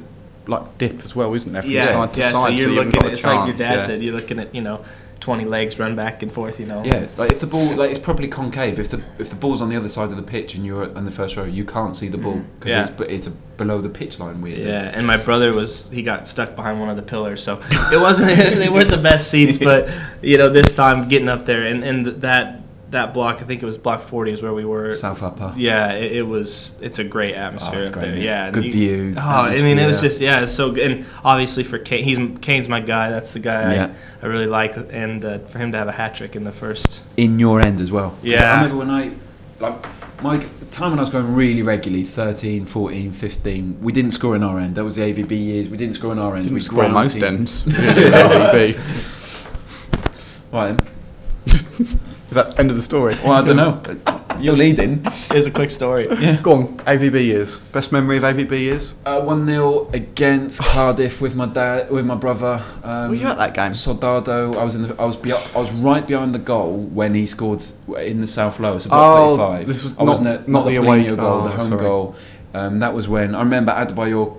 like 0.48 0.78
dip 0.78 1.04
as 1.04 1.16
well, 1.16 1.34
isn't 1.34 1.52
there? 1.52 1.62
From 1.62 1.72
yeah, 1.72 1.86
side 1.86 2.14
to 2.14 2.22
yeah. 2.22 2.30
side, 2.30 2.34
so 2.34 2.48
you're 2.50 2.72
you 2.72 2.78
haven't 2.78 2.94
looking. 2.94 3.08
At, 3.08 3.14
it's 3.14 3.24
like 3.24 3.48
your 3.48 3.58
dad 3.58 3.74
yeah. 3.76 3.84
said. 3.84 4.02
You're 4.02 4.14
looking 4.14 4.40
at 4.40 4.54
you 4.54 4.62
know, 4.62 4.86
twenty 5.20 5.46
legs 5.46 5.80
run 5.80 5.96
back 5.96 6.22
and 6.24 6.32
forth. 6.32 6.60
You 6.60 6.66
know. 6.66 6.84
Yeah, 6.84 7.08
like 7.18 7.32
if 7.32 7.40
the 7.40 7.48
ball, 7.48 7.76
like 7.76 7.92
it's 7.92 8.00
probably 8.00 8.28
concave. 8.28 8.80
If 8.80 8.90
the 8.90 9.02
if 9.20 9.30
the 9.30 9.36
ball's 9.36 9.62
on 9.62 9.70
the 9.70 9.76
other 9.76 9.90
side 9.90 10.10
of 10.10 10.18
the 10.18 10.24
pitch 10.24 10.56
and 10.56 10.66
you're 10.66 10.84
in 10.84 11.06
the 11.06 11.12
first 11.12 11.36
row, 11.36 11.44
you 11.44 11.66
can't 11.66 11.96
see 11.96 12.08
the 12.08 12.18
ball 12.18 12.36
mm, 12.36 12.46
because 12.60 12.70
Yeah. 12.70 12.82
it's, 12.84 12.92
but 12.92 13.10
it's 13.10 13.28
a, 13.28 13.32
below 13.32 13.82
the 13.82 13.90
pitch 13.90 14.20
line. 14.20 14.42
Weirdly. 14.42 14.68
Yeah, 14.68 14.92
and 14.94 15.08
my 15.08 15.18
brother 15.18 15.54
was 15.54 15.90
he 15.90 16.02
got 16.02 16.28
stuck 16.28 16.56
behind 16.56 16.80
one 16.80 16.90
of 16.90 16.96
the 16.96 17.04
pillars, 17.04 17.42
so 17.44 17.62
it 17.72 18.00
wasn't 18.00 18.36
they 18.56 18.70
weren't 18.70 18.90
the 18.90 18.98
best 18.98 19.30
seats, 19.32 19.58
but 19.70 19.90
you 20.22 20.38
know 20.38 20.50
this 20.50 20.74
time 20.74 21.08
getting 21.08 21.30
up 21.30 21.46
there 21.46 21.66
and 21.66 21.84
and 21.84 22.06
that 22.22 22.62
that 22.96 23.14
block, 23.14 23.42
I 23.42 23.46
think 23.46 23.62
it 23.64 23.66
was 23.66 23.78
block 23.78 24.02
40 24.02 24.32
is 24.34 24.42
where 24.42 24.54
we 24.54 24.66
were. 24.66 24.96
South 24.96 25.24
Upper. 25.24 25.54
Yeah, 25.56 25.94
it, 25.94 26.12
it 26.14 26.22
was. 26.28 26.76
It's 26.82 27.00
a 27.00 27.04
great 27.04 27.36
atmosphere 27.36 27.80
Oh, 27.80 27.84
it's 27.84 27.90
great, 27.94 28.02
there. 28.08 28.18
yeah. 28.18 28.46
Yeah, 28.48 28.52
Good 28.52 28.66
you- 28.66 28.72
view, 28.74 29.14
Oh, 29.18 29.22
I 29.22 29.62
mean, 29.62 29.78
it 29.80 29.88
was 29.88 30.02
just 30.02 30.20
yeah, 30.20 30.42
it's 30.42 30.54
so 30.54 30.72
good. 30.72 30.92
And 30.92 31.06
obviously 31.24 31.64
for 31.64 31.78
Kane, 31.78 32.04
he's 32.04 32.18
Kane's 32.42 32.68
my 32.68 32.80
guy. 32.82 33.10
That's 33.10 33.32
the 33.34 33.40
guy 33.40 33.74
Yeah. 33.76 33.94
I, 34.22 34.26
I 34.26 34.30
really 34.30 34.48
like. 34.48 34.76
And 34.92 35.24
uh, 35.24 35.38
for 35.40 35.60
him 35.60 35.72
to 35.72 35.78
have 35.78 35.88
a 35.88 35.92
hat 35.94 36.16
trick 36.16 36.36
in 36.36 36.44
the 36.44 36.52
first. 36.52 37.04
in 37.16 37.40
your 37.40 37.62
end 37.62 37.80
as 37.80 37.92
well. 37.92 38.18
Yeah. 38.22 38.52
I 38.52 38.56
remember 38.64 38.78
when 38.78 38.90
I, 38.90 39.12
like, 39.60 39.86
my 40.24 40.38
time 40.72 40.90
when 40.92 41.00
I 41.00 41.02
was 41.02 41.10
going 41.10 41.34
really 41.34 41.62
regularly, 41.62 42.04
13, 42.04 42.66
14, 42.66 43.12
15, 43.12 43.78
we 43.82 43.92
didn't 43.94 44.12
score 44.12 44.36
in 44.36 44.44
our 44.44 44.60
end. 44.60 44.76
That 44.76 44.84
was 44.84 44.96
the 44.96 45.02
AVB 45.04 45.32
years. 45.32 45.70
We 45.70 45.78
didn't 45.78 45.96
score 45.96 46.12
in 46.12 46.20
our 46.20 46.36
end. 46.36 46.44
Didn't 46.46 46.56
we 46.56 46.62
score 46.62 46.88
most 46.90 47.20
ground 47.20 47.36
ends. 47.40 47.64
LVB. 47.66 48.78
Right 50.52 50.78
then. 50.78 52.00
Is 52.30 52.36
that 52.36 52.60
end 52.60 52.70
of 52.72 52.76
the 52.76 52.82
story? 52.82 53.16
Well, 53.24 53.34
I 53.34 53.46
don't 53.46 53.56
know. 53.58 54.22
You're 54.40 54.56
leading. 54.56 55.04
Here's 55.32 55.46
a 55.46 55.52
quick 55.52 55.70
story. 55.70 56.08
Yeah. 56.20 56.42
Go 56.42 56.52
on, 56.54 56.78
AVB 56.80 57.24
years. 57.24 57.58
Best 57.72 57.92
memory 57.94 58.18
of 58.18 58.24
AVB 58.24 58.52
years? 58.60 58.94
Uh, 59.06 59.22
1 59.22 59.46
0 59.48 59.90
against 59.94 60.60
Cardiff 60.62 61.22
with 61.22 61.36
my 61.36 61.46
dad, 61.46 61.90
with 61.90 62.06
my 62.06 62.16
brother. 62.16 62.62
Um, 62.84 63.10
Were 63.12 63.16
you 63.16 63.28
at 63.28 63.38
that 63.38 63.54
game? 63.54 63.74
Soldado. 63.74 64.54
I 64.60 64.64
was 64.64 64.76
in 64.76 64.82
the. 64.82 64.96
I 65.02 65.06
was. 65.06 65.16
Be- 65.16 65.32
I 65.32 65.58
was 65.58 65.72
right 65.72 66.06
behind 66.06 66.36
the 66.36 66.40
goal 66.40 66.80
when 66.80 67.14
he 67.16 67.26
scored 67.28 67.62
in 67.98 68.20
the 68.20 68.28
South 68.28 68.60
Low. 68.60 68.78
So 68.80 68.90
Oh, 68.92 69.36
about 69.36 69.52
35. 69.64 69.68
this 69.68 69.84
was 69.84 69.94
I 69.98 70.04
wasn't 70.04 70.26
not- 70.28 70.34
at, 70.34 70.48
not 70.50 70.60
not 70.60 70.66
the 70.66 70.72
the 70.72 70.76
away- 70.86 71.16
goal, 71.16 71.20
oh, 71.20 71.44
the 71.44 71.50
home 71.52 71.70
sorry. 71.70 71.80
goal. 71.80 72.16
Um, 72.54 72.80
that 72.80 72.94
was 72.94 73.08
when 73.08 73.36
I 73.36 73.40
remember 73.40 73.72
Adebayor 73.72 74.36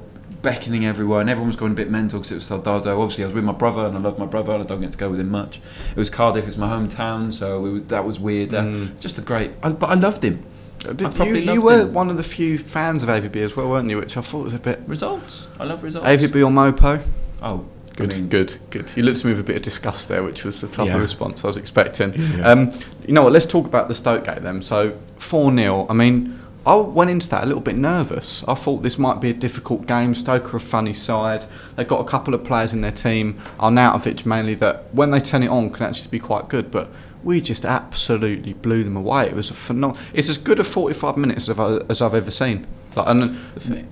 beckoning 0.46 0.86
everyone. 0.86 1.28
Everyone 1.28 1.48
was 1.48 1.56
going 1.56 1.72
a 1.72 1.74
bit 1.74 1.90
mental 1.90 2.20
because 2.20 2.30
it 2.30 2.36
was 2.36 2.46
Soldado. 2.46 3.00
Obviously, 3.02 3.24
I 3.24 3.26
was 3.26 3.34
with 3.34 3.42
my 3.44 3.52
brother, 3.52 3.84
and 3.84 3.96
I 3.96 4.00
love 4.00 4.16
my 4.16 4.26
brother, 4.26 4.52
and 4.52 4.62
I 4.62 4.66
don't 4.66 4.80
get 4.80 4.92
to 4.92 4.96
go 4.98 5.08
with 5.10 5.18
him 5.18 5.28
much. 5.28 5.60
It 5.90 5.96
was 5.96 6.08
Cardiff. 6.08 6.46
It's 6.46 6.56
my 6.56 6.68
hometown, 6.68 7.32
so 7.32 7.60
we, 7.60 7.72
were- 7.72 7.80
that 7.80 8.04
was 8.04 8.20
weird. 8.20 8.54
Uh, 8.54 8.62
Mm. 8.62 9.00
Just 9.00 9.18
a 9.18 9.22
great. 9.22 9.50
I, 9.62 9.70
but 9.70 9.90
I 9.90 9.94
loved 9.94 10.22
him. 10.22 10.44
Did 10.78 11.02
I 11.04 11.10
probably 11.10 11.42
you, 11.44 11.54
you 11.54 11.62
were 11.62 11.80
him. 11.80 11.92
one 11.94 12.10
of 12.10 12.16
the 12.16 12.22
few 12.22 12.58
fans 12.58 13.02
of 13.02 13.08
AVB 13.08 13.34
as 13.36 13.56
well, 13.56 13.68
weren't 13.68 13.90
you? 13.90 13.96
Which 13.98 14.16
I 14.16 14.20
thought 14.20 14.44
was 14.44 14.52
a 14.52 14.58
bit. 14.60 14.80
Results. 14.86 15.46
I 15.58 15.64
love 15.64 15.82
results. 15.82 16.06
AVB 16.06 16.36
or 16.36 16.50
Mopo? 16.52 17.02
Oh, 17.42 17.64
Good, 17.96 18.12
I 18.12 18.16
mean, 18.18 18.28
good, 18.28 18.58
good. 18.70 18.92
You 18.94 19.02
looked 19.04 19.20
at 19.20 19.24
me 19.24 19.30
with 19.32 19.40
a 19.40 19.42
bit 19.42 19.56
of 19.56 19.62
disgust 19.62 20.08
there, 20.08 20.22
which 20.22 20.44
was 20.44 20.60
the 20.60 20.68
type 20.68 20.86
Yeah. 20.86 20.96
of 20.96 21.00
response 21.00 21.42
I 21.44 21.46
was 21.48 21.56
expecting. 21.56 22.12
Yeah. 22.14 22.46
Um, 22.50 22.72
you 23.06 23.14
know 23.14 23.22
what? 23.22 23.32
Let's 23.32 23.46
talk 23.46 23.66
about 23.66 23.88
the 23.88 23.94
Stoke 23.94 24.24
game 24.26 24.42
then. 24.44 24.60
So 24.62 24.96
four 25.18 25.50
0 25.52 25.86
I 25.88 25.94
mean, 25.94 26.38
I 26.66 26.74
went 26.74 27.10
into 27.10 27.28
that 27.28 27.44
a 27.44 27.46
little 27.46 27.62
bit 27.62 27.76
nervous. 27.76 28.42
I 28.48 28.54
thought 28.54 28.82
this 28.82 28.98
might 28.98 29.20
be 29.20 29.30
a 29.30 29.34
difficult 29.34 29.86
game. 29.86 30.16
Stoke 30.16 30.52
are 30.52 30.56
a 30.56 30.60
funny 30.60 30.94
side. 30.94 31.46
They've 31.76 31.86
got 31.86 32.00
a 32.00 32.08
couple 32.08 32.34
of 32.34 32.42
players 32.42 32.72
in 32.72 32.80
their 32.80 32.90
team, 32.90 33.38
Arnautovic 33.60 34.26
mainly, 34.26 34.54
that 34.56 34.92
when 34.92 35.12
they 35.12 35.20
turn 35.20 35.44
it 35.44 35.48
on 35.48 35.70
can 35.70 35.86
actually 35.86 36.10
be 36.10 36.18
quite 36.18 36.48
good. 36.48 36.72
But 36.72 36.90
we 37.22 37.40
just 37.40 37.64
absolutely 37.64 38.52
blew 38.54 38.82
them 38.82 38.96
away. 38.96 39.26
It 39.26 39.34
was 39.34 39.48
a 39.48 39.54
phenomenal. 39.54 40.02
It's 40.12 40.28
as 40.28 40.38
good 40.38 40.58
a 40.58 40.64
45 40.64 41.16
minutes 41.16 41.48
as 41.48 41.58
I've, 41.58 41.88
as 41.88 42.02
I've 42.02 42.14
ever 42.14 42.32
seen. 42.32 42.66
Like, 42.96 43.06
and 43.08 43.38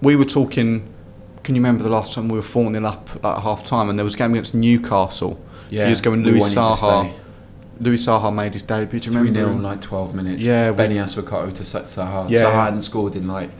we 0.02 0.16
were 0.16 0.24
talking. 0.24 0.92
Can 1.44 1.54
you 1.54 1.60
remember 1.60 1.84
the 1.84 1.90
last 1.90 2.14
time 2.14 2.28
we 2.28 2.36
were 2.36 2.42
4 2.42 2.72
0 2.72 2.84
up 2.86 3.08
at 3.22 3.42
half 3.42 3.64
time 3.64 3.90
and 3.90 3.98
there 3.98 4.04
was 4.04 4.14
a 4.14 4.18
game 4.18 4.32
against 4.32 4.54
Newcastle? 4.54 5.40
Yeah, 5.68 5.80
few 5.80 5.88
years 5.88 6.00
ago 6.00 6.10
we 6.10 6.16
Louis 6.16 6.54
Saha, 6.54 7.12
Louis 7.80 8.04
Saha 8.06 8.32
made 8.34 8.52
his 8.54 8.62
debut. 8.62 9.00
Do 9.00 9.06
you 9.06 9.12
3 9.12 9.18
remember? 9.20 9.40
0 9.40 9.50
in 9.52 9.62
like 9.62 9.80
12 9.80 10.14
minutes. 10.14 10.42
Yeah, 10.42 10.72
Benny 10.72 10.96
Assou-Ekotto 10.96 11.52
to 11.54 11.64
Sa- 11.64 11.80
Saha. 11.82 12.28
Yeah. 12.30 12.44
Saha 12.44 12.64
hadn't 12.66 12.82
scored 12.82 13.16
in 13.16 13.26
like 13.26 13.50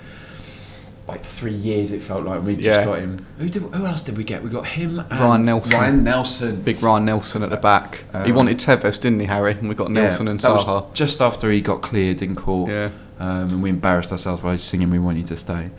like 1.07 1.23
three 1.23 1.53
years, 1.53 1.91
it 1.91 2.01
felt 2.01 2.25
like. 2.25 2.43
We 2.43 2.55
Yeah. 2.55 2.77
just 2.77 2.87
got 2.87 2.99
him. 2.99 3.27
Who, 3.39 3.49
did, 3.51 3.61
who 3.63 3.85
else 3.85 4.01
did 4.01 4.17
we 4.17 4.25
get? 4.25 4.43
We 4.43 4.49
got 4.49 4.67
him 4.67 5.01
and 5.11 5.21
Ryan 5.21 5.43
Nelsen. 5.45 5.79
Ryan 5.79 6.03
Nelsen. 6.05 6.63
Big 6.63 6.83
Ryan 6.83 7.05
Nelsen 7.05 7.43
at 7.43 7.51
the 7.51 7.59
back. 7.59 8.05
he 8.25 8.31
Um, 8.31 8.35
wanted 8.37 8.57
Tevez, 8.59 8.99
didn't 9.01 9.21
he, 9.21 9.27
Harry? 9.27 9.53
And 9.53 9.69
we 9.69 9.75
got 9.75 9.91
Nelsen 9.91 10.25
yeah, 10.27 10.31
and 10.31 10.41
Saha. 10.41 10.87
just 10.95 11.21
after 11.21 11.51
he 11.51 11.61
got 11.61 11.83
cleared 11.83 12.23
in 12.23 12.35
court. 12.35 12.71
Yeah. 12.71 12.89
Um, 13.21 13.29
and 13.51 13.63
we 13.63 13.69
embarrassed 13.69 14.13
ourselves 14.13 14.41
by 14.41 14.57
singing 14.57 14.89
"We 14.91 14.99
Want 14.99 15.19
You 15.19 15.25
to 15.25 15.37
Stay." 15.37 15.71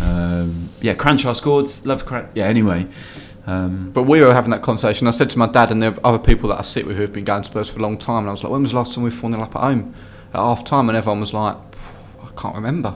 Um, 0.00 0.68
yeah, 0.80 0.94
Kranjcar 0.94 1.34
scored. 1.34 1.68
Love 1.84 2.06
Cran. 2.06 2.28
Yeah. 2.34 2.44
Anyway, 2.44 2.86
um, 3.48 3.90
But 3.92 4.02
we 4.02 4.20
were 4.20 4.34
having 4.34 4.50
that 4.50 4.60
conversation. 4.60 5.06
I 5.06 5.10
said 5.10 5.30
to 5.30 5.38
my 5.38 5.46
dad 5.46 5.72
and 5.72 5.82
the 5.82 5.98
other 6.04 6.18
people 6.18 6.50
that 6.50 6.58
I 6.58 6.62
sit 6.62 6.86
with 6.86 6.96
who 6.96 7.02
have 7.02 7.14
been 7.14 7.24
going 7.24 7.42
to 7.42 7.48
Spurs 7.48 7.70
for 7.70 7.78
a 7.78 7.82
long 7.82 7.96
time, 7.96 8.18
and 8.18 8.28
I 8.28 8.32
was 8.32 8.44
like, 8.44 8.52
when 8.52 8.60
was 8.60 8.72
the 8.72 8.76
last 8.76 8.94
time 8.94 9.04
we 9.04 9.10
were 9.10 9.16
4 9.16 9.30
0 9.30 9.42
up 9.42 9.56
at 9.56 9.62
home? 9.62 9.94
At 10.34 10.40
half 10.40 10.64
time, 10.64 10.90
and 10.90 10.98
everyone 10.98 11.20
was 11.20 11.32
like, 11.32 11.56
I 12.22 12.28
can't 12.36 12.54
remember. 12.54 12.94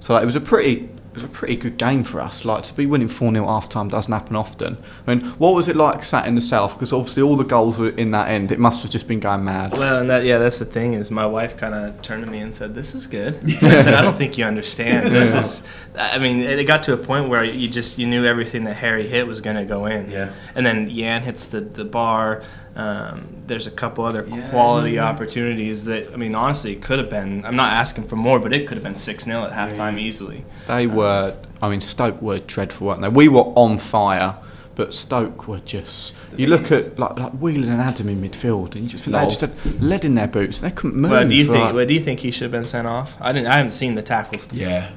So 0.00 0.12
like, 0.12 0.22
it 0.22 0.26
was 0.26 0.36
a 0.36 0.42
pretty. 0.42 0.90
It 1.14 1.18
was 1.22 1.24
a 1.24 1.28
pretty 1.28 1.54
good 1.54 1.76
game 1.76 2.02
for 2.02 2.20
us. 2.20 2.44
Like 2.44 2.64
to 2.64 2.74
be 2.74 2.86
winning 2.86 3.06
four 3.06 3.30
0 3.30 3.46
half 3.46 3.68
time 3.68 3.86
doesn't 3.86 4.12
happen 4.12 4.34
often. 4.34 4.78
I 5.06 5.14
mean, 5.14 5.24
what 5.38 5.54
was 5.54 5.68
it 5.68 5.76
like 5.76 6.02
sat 6.02 6.26
in 6.26 6.34
the 6.34 6.40
south? 6.40 6.72
Because 6.72 6.92
obviously 6.92 7.22
all 7.22 7.36
the 7.36 7.44
goals 7.44 7.78
were 7.78 7.90
in 7.90 8.10
that 8.10 8.28
end. 8.28 8.50
It 8.50 8.58
must 8.58 8.82
have 8.82 8.90
just 8.90 9.06
been 9.06 9.20
going 9.20 9.44
mad. 9.44 9.74
Well, 9.78 10.00
and 10.00 10.10
that 10.10 10.24
yeah, 10.24 10.38
that's 10.38 10.58
the 10.58 10.64
thing 10.64 10.94
is 10.94 11.12
my 11.12 11.24
wife 11.24 11.56
kind 11.56 11.72
of 11.72 12.02
turned 12.02 12.24
to 12.24 12.30
me 12.30 12.40
and 12.40 12.52
said, 12.52 12.74
"This 12.74 12.96
is 12.96 13.06
good." 13.06 13.38
I 13.62 13.80
said, 13.80 13.94
"I 13.94 14.02
don't 14.02 14.16
think 14.16 14.36
you 14.36 14.44
understand. 14.44 15.14
This 15.14 15.34
is." 15.34 15.62
I 15.96 16.18
mean, 16.18 16.40
it 16.40 16.64
got 16.64 16.82
to 16.84 16.92
a 16.94 16.96
point 16.96 17.28
where 17.28 17.44
you 17.44 17.68
just 17.68 17.96
you 17.96 18.08
knew 18.08 18.24
everything 18.24 18.64
that 18.64 18.74
Harry 18.74 19.06
hit 19.06 19.28
was 19.28 19.40
going 19.40 19.54
to 19.54 19.64
go 19.64 19.86
in. 19.86 20.10
Yeah. 20.10 20.32
And 20.56 20.66
then 20.66 20.90
Jan 20.90 21.22
hits 21.22 21.46
the 21.46 21.60
the 21.60 21.84
bar. 21.84 22.42
Um, 22.76 23.28
there's 23.46 23.68
a 23.68 23.70
couple 23.70 24.04
other 24.04 24.26
Yeah, 24.28 24.50
quality 24.50 24.92
yeah. 24.94 25.04
opportunities 25.08 25.84
that 25.84 26.12
I 26.12 26.16
mean, 26.16 26.34
honestly, 26.34 26.72
it 26.72 26.82
could 26.82 26.98
have 26.98 27.08
been. 27.08 27.44
I'm 27.46 27.54
not 27.54 27.72
asking 27.72 28.08
for 28.08 28.16
more, 28.16 28.40
but 28.40 28.52
it 28.52 28.66
could 28.66 28.76
have 28.76 28.82
been 28.82 28.96
six 28.96 29.22
0 29.24 29.44
at 29.44 29.52
halftime 29.52 29.96
easily. 29.96 30.44
They 30.66 30.88
were, 30.88 31.03
I 31.06 31.68
mean, 31.70 31.80
Stoke 31.80 32.20
were 32.20 32.38
dreadful, 32.40 32.88
weren't 32.88 33.00
they? 33.02 33.08
We 33.08 33.28
were 33.28 33.42
on 33.56 33.78
fire, 33.78 34.36
but 34.74 34.92
Stoke 34.94 35.48
were 35.48 35.60
just. 35.60 36.14
The 36.30 36.42
You 36.42 36.46
look 36.48 36.70
is- 36.70 36.88
at 36.88 36.98
like 36.98 37.16
like 37.18 37.32
Whelan 37.32 37.70
and 37.70 37.80
Adam 37.80 38.08
in 38.08 38.20
midfield, 38.22 38.74
and 38.74 38.82
you 38.84 38.88
just 38.88 39.04
think 39.04 39.12
No. 39.12 39.20
they 39.20 39.26
just 39.26 39.40
had 39.40 39.52
lead 39.80 40.04
in 40.04 40.14
their 40.14 40.26
boots. 40.28 40.60
They 40.60 40.70
couldn't 40.70 40.96
move. 41.00 41.10
But 41.12 41.28
do 41.28 41.34
you 41.34 41.44
think? 41.44 41.64
like- 41.64 41.74
But 41.74 41.88
do 41.88 41.94
you 41.94 42.00
think 42.00 42.20
he 42.20 42.30
should 42.30 42.42
have 42.42 42.52
been 42.52 42.64
sent 42.64 42.86
off? 42.86 43.16
I 43.20 43.32
didn't. 43.32 43.48
I 43.48 43.56
haven't 43.56 43.70
seen 43.72 43.94
the 43.94 44.02
tackles. 44.02 44.48
yeah. 44.52 44.88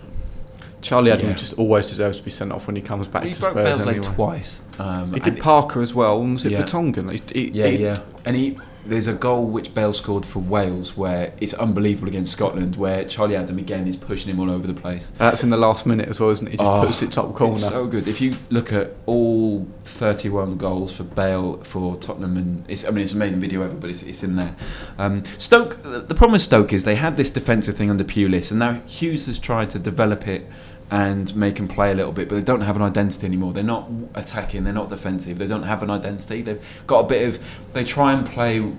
Charlie 0.81 1.11
Adam 1.11 1.27
Yeah. 1.29 1.33
just 1.33 1.53
always 1.53 1.89
deserves 1.89 2.19
to 2.19 2.23
be 2.23 2.29
sent 2.29 2.51
off 2.51 2.67
when 2.67 2.75
he 2.75 2.81
comes 2.81 3.07
back 3.07 3.23
He 3.23 3.31
to 3.31 3.39
broke 3.39 3.51
Spurs 3.53 3.77
Bale's 3.77 3.85
leg 3.87 3.97
anyway. 3.97 4.13
twice. 4.13 4.61
Um, 4.79 5.11
He 5.13 5.19
did 5.19 5.39
Parker 5.39 5.81
as 5.81 5.93
well. 5.95 6.21
and 6.21 6.35
Was 6.35 6.45
it 6.45 6.51
Yeah. 6.51 6.61
Vertonghen? 6.61 7.11
He, 7.11 7.39
he, 7.41 7.49
Yeah, 7.51 7.67
he- 7.67 7.83
yeah. 7.83 7.99
And 8.25 8.35
he 8.35 8.57
there's 8.87 9.07
a 9.07 9.13
goal 9.13 9.45
which 9.45 9.73
Bale 9.73 9.93
scored 9.93 10.25
for 10.25 10.39
Wales 10.39 10.95
where 10.97 11.33
it's 11.39 11.53
unbelievable 11.53 12.07
against 12.07 12.33
Scotland 12.33 12.75
where 12.75 13.03
Charlie 13.05 13.35
Adam 13.35 13.57
again 13.57 13.87
is 13.87 13.95
pushing 13.97 14.29
him 14.31 14.39
all 14.39 14.49
over 14.51 14.65
the 14.67 14.73
place. 14.73 15.11
That's 15.17 15.43
in 15.43 15.49
the 15.49 15.57
last 15.57 15.85
minute 15.85 16.07
as 16.09 16.19
well, 16.19 16.29
isn't 16.31 16.47
it? 16.47 16.51
He 16.51 16.57
just 16.57 16.69
Oh, 16.69 16.85
puts 16.85 17.01
it 17.01 17.11
top 17.11 17.35
corner. 17.35 17.57
So 17.59 17.85
good. 17.87 18.07
If 18.07 18.21
you 18.21 18.33
look 18.49 18.71
at 18.71 18.93
all 19.05 19.67
31 19.83 20.57
goals 20.57 20.93
for 20.95 21.03
Bale 21.03 21.57
for 21.63 21.95
Tottenham, 21.97 22.37
and 22.37 22.65
it's, 22.67 22.85
I 22.85 22.89
mean 22.91 23.03
it's 23.03 23.13
an 23.13 23.21
amazing 23.21 23.39
video 23.39 23.61
ever, 23.63 23.73
but 23.73 23.89
it's, 23.89 24.03
it's 24.03 24.23
in 24.23 24.35
there. 24.35 24.55
Um, 24.97 25.23
Stoke. 25.37 25.81
The 25.83 26.15
problem 26.15 26.33
with 26.33 26.41
Stoke 26.41 26.73
is 26.73 26.83
they 26.83 26.95
had 26.95 27.17
this 27.17 27.29
defensive 27.29 27.75
thing 27.77 27.89
under 27.89 28.03
Pulis, 28.03 28.51
and 28.51 28.59
now 28.59 28.81
Hughes 28.87 29.25
has 29.27 29.39
tried 29.39 29.69
to 29.71 29.79
develop 29.79 30.27
it 30.27 30.47
and 30.89 31.35
make 31.35 31.55
them 31.55 31.67
play 31.67 31.91
a 31.91 31.95
little 31.95 32.13
bit, 32.13 32.29
but 32.29 32.35
they 32.35 32.41
don't 32.41 32.61
have 32.61 32.75
an 32.75 32.81
identity 32.81 33.27
anymore. 33.27 33.53
They're 33.53 33.63
not 33.63 33.89
attacking. 34.15 34.63
They're 34.63 34.73
not 34.73 34.89
defensive. 34.89 35.37
They 35.37 35.47
don't 35.47 35.63
have 35.63 35.83
an 35.83 35.89
identity. 35.89 36.41
They've 36.41 36.83
got 36.87 36.99
a 36.99 37.07
bit 37.07 37.27
of. 37.27 37.43
They 37.73 37.83
try 37.83 38.13
and 38.13 38.25
play 38.25 38.73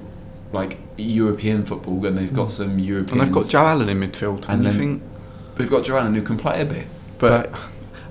like 0.53 0.79
European 0.97 1.65
football, 1.65 2.05
and 2.07 2.17
they've 2.17 2.33
got 2.33 2.49
mm. 2.49 2.53
some 2.53 2.79
European. 2.79 3.21
and 3.21 3.29
they've 3.29 3.35
got 3.35 3.49
Joe 3.49 3.67
Allen 3.67 3.89
in 3.89 4.01
midfield. 4.01 4.49
And, 4.49 4.67
And 4.67 4.67
then- 4.67 4.77
think, 4.77 5.03
They've 5.57 5.69
got 5.69 5.85
Joanna 5.85 6.11
who 6.11 6.23
can 6.23 6.39
play 6.39 6.63
a 6.63 6.65
bit, 6.65 6.87
but. 7.19 7.53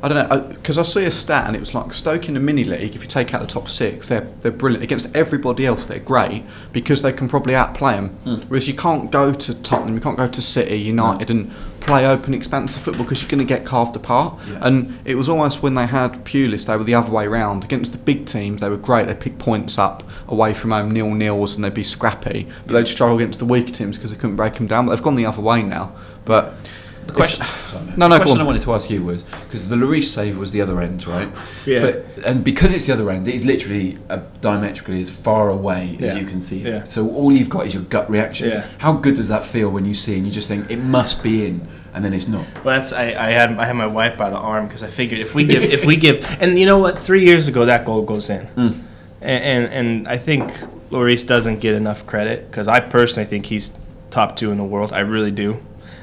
I 0.02 0.08
don't 0.08 0.30
know 0.30 0.40
because 0.50 0.78
I, 0.78 0.84
see 0.84 1.06
a 1.06 1.12
stat 1.12 1.48
and 1.48 1.56
it 1.56 1.60
was 1.60 1.74
like 1.74 1.94
Stoke 1.94 2.28
in 2.28 2.36
the 2.36 2.40
mini 2.40 2.64
league. 2.64 2.96
If 2.96 3.02
you 3.02 3.08
take 3.08 3.34
out 3.34 3.42
the 3.42 3.48
top 3.48 3.70
six, 3.70 4.08
they're 4.08 4.28
they're 4.42 4.52
brilliant 4.52 4.84
against 4.84 5.14
everybody 5.16 5.66
else. 5.66 5.86
They're 5.86 6.00
great 6.00 6.44
because 6.72 7.02
they 7.02 7.12
can 7.12 7.28
probably 7.28 7.56
outplay 7.56 7.94
them. 7.94 8.18
Mm. 8.26 8.44
Whereas 8.46 8.68
you 8.68 8.76
can't 8.76 9.12
go 9.12 9.34
to 9.34 9.62
Tottenham, 9.64 9.96
you 9.96 10.02
can't 10.02 10.18
go 10.18 10.28
to 10.28 10.42
City, 10.42 10.78
United, 10.78 11.32
and 11.32 11.52
play 11.82 12.06
open, 12.06 12.34
expansive 12.34 12.84
football 12.84 13.04
because 13.04 13.22
you're 13.22 13.30
going 13.30 13.46
to 13.46 13.46
get 13.46 13.66
carved 13.66 13.96
apart. 13.96 14.40
Yeah. 14.48 14.60
And 14.62 15.00
it 15.06 15.16
was 15.16 15.30
almost 15.30 15.64
when 15.64 15.74
they 15.74 15.88
had 15.88 16.26
Pulis, 16.26 16.68
they 16.68 16.76
were 16.78 16.84
the 16.84 16.94
other 16.94 17.12
way 17.12 17.28
round. 17.28 17.64
Against 17.64 17.94
the 17.94 17.98
big 17.98 18.26
teams, 18.26 18.62
they 18.62 18.70
were 18.70 18.78
great. 18.78 19.08
They 19.08 19.16
pick 19.16 19.40
points 19.40 19.78
up 19.80 20.04
away 20.28 20.54
from 20.54 20.72
home, 20.72 20.92
nil 20.92 21.12
nils, 21.12 21.56
and 21.56 21.64
they'd 21.64 21.74
be 21.74 21.84
scrappy. 21.84 22.48
But 22.66 22.74
they'd 22.74 22.88
struggle 22.88 23.18
against 23.18 23.40
the 23.40 23.46
weaker 23.46 23.72
teams 23.72 23.98
because 23.98 24.12
they 24.12 24.18
couldn't 24.18 24.36
break 24.36 24.56
them 24.56 24.68
down. 24.68 24.86
But 24.86 24.96
they've 24.96 25.04
gone 25.04 25.16
the 25.16 25.26
other 25.26 25.42
way 25.42 25.64
now. 25.64 25.96
But 26.26 26.54
The 27.08 27.14
question, 27.14 27.42
It's- 27.42 27.72
sorry, 27.72 27.86
mate. 27.86 27.98
No, 27.98 28.10
the 28.10 28.18
question. 28.18 28.42
I 28.42 28.44
wanted 28.44 28.62
to 28.64 28.74
ask 28.74 28.90
you 28.90 29.02
was 29.04 29.24
because 29.24 29.70
the 29.70 29.76
Lloris 29.76 30.04
save 30.06 30.38
was 30.38 30.52
the 30.52 30.62
other 30.62 30.80
end, 30.82 31.08
right? 31.08 31.28
Yeah. 31.66 31.82
But 31.82 32.06
and 32.26 32.44
because 32.44 32.72
it's 32.74 32.86
the 32.86 32.94
other 32.94 33.10
end, 33.10 33.28
it 33.28 33.34
is 33.36 33.46
literally 33.46 33.98
uh, 34.10 34.20
diametrically 34.42 35.02
as 35.02 35.10
far 35.10 35.50
away 35.50 35.98
as 36.02 36.14
Yeah. 36.14 36.20
you 36.20 36.26
can 36.26 36.42
see 36.42 36.62
it. 36.62 36.68
Yeah. 36.68 36.84
So 36.84 37.10
all 37.10 37.32
you've 37.32 37.50
got 37.50 37.66
is 37.66 37.74
your 37.74 37.84
gut 37.84 38.10
reaction. 38.10 38.50
Yeah. 38.50 38.66
How 38.80 38.94
good 38.94 39.16
does 39.16 39.30
that 39.30 39.46
feel 39.46 39.70
when 39.70 39.86
you 39.86 39.94
see 39.96 40.16
and 40.18 40.26
you 40.26 40.32
just 40.32 40.48
think 40.48 40.70
it 40.70 40.78
must 40.80 41.24
be 41.24 41.46
in, 41.48 41.68
and 41.94 42.04
then 42.06 42.14
it's 42.14 42.28
not? 42.28 42.46
Well, 42.64 42.78
that's 42.78 42.92
I, 42.94 43.04
I 43.28 43.30
had 43.32 43.52
I 43.58 43.66
had 43.66 43.76
my 43.76 43.88
wife 43.88 44.18
by 44.18 44.30
the 44.30 44.38
arm 44.38 44.68
because 44.68 44.84
I 44.84 44.88
figured 44.90 45.20
if 45.22 45.34
we 45.34 45.46
give 45.46 45.64
if 45.64 45.86
we 45.86 45.96
give 45.96 46.26
and 46.42 46.60
you 46.60 46.66
know 46.66 46.78
what 46.80 46.98
three 47.00 47.26
years 47.26 47.48
ago 47.48 47.66
that 47.66 47.86
goal 47.86 48.02
goes 48.04 48.30
in 48.30 48.48
Mm. 48.58 48.82
and 49.22 49.44
and, 49.44 49.74
and 49.74 50.08
I 50.08 50.18
think 50.18 50.44
Lloris 50.92 51.26
doesn't 51.26 51.60
get 51.62 51.74
enough 51.74 52.06
credit 52.06 52.50
because 52.52 52.68
I 52.68 52.80
personally 52.82 53.28
think 53.30 53.46
he's 53.48 53.72
top 54.10 54.36
two 54.36 54.52
in 54.52 54.58
the 54.58 54.64
world 54.64 54.92
I 54.94 55.00
really 55.00 55.32
do 55.32 55.58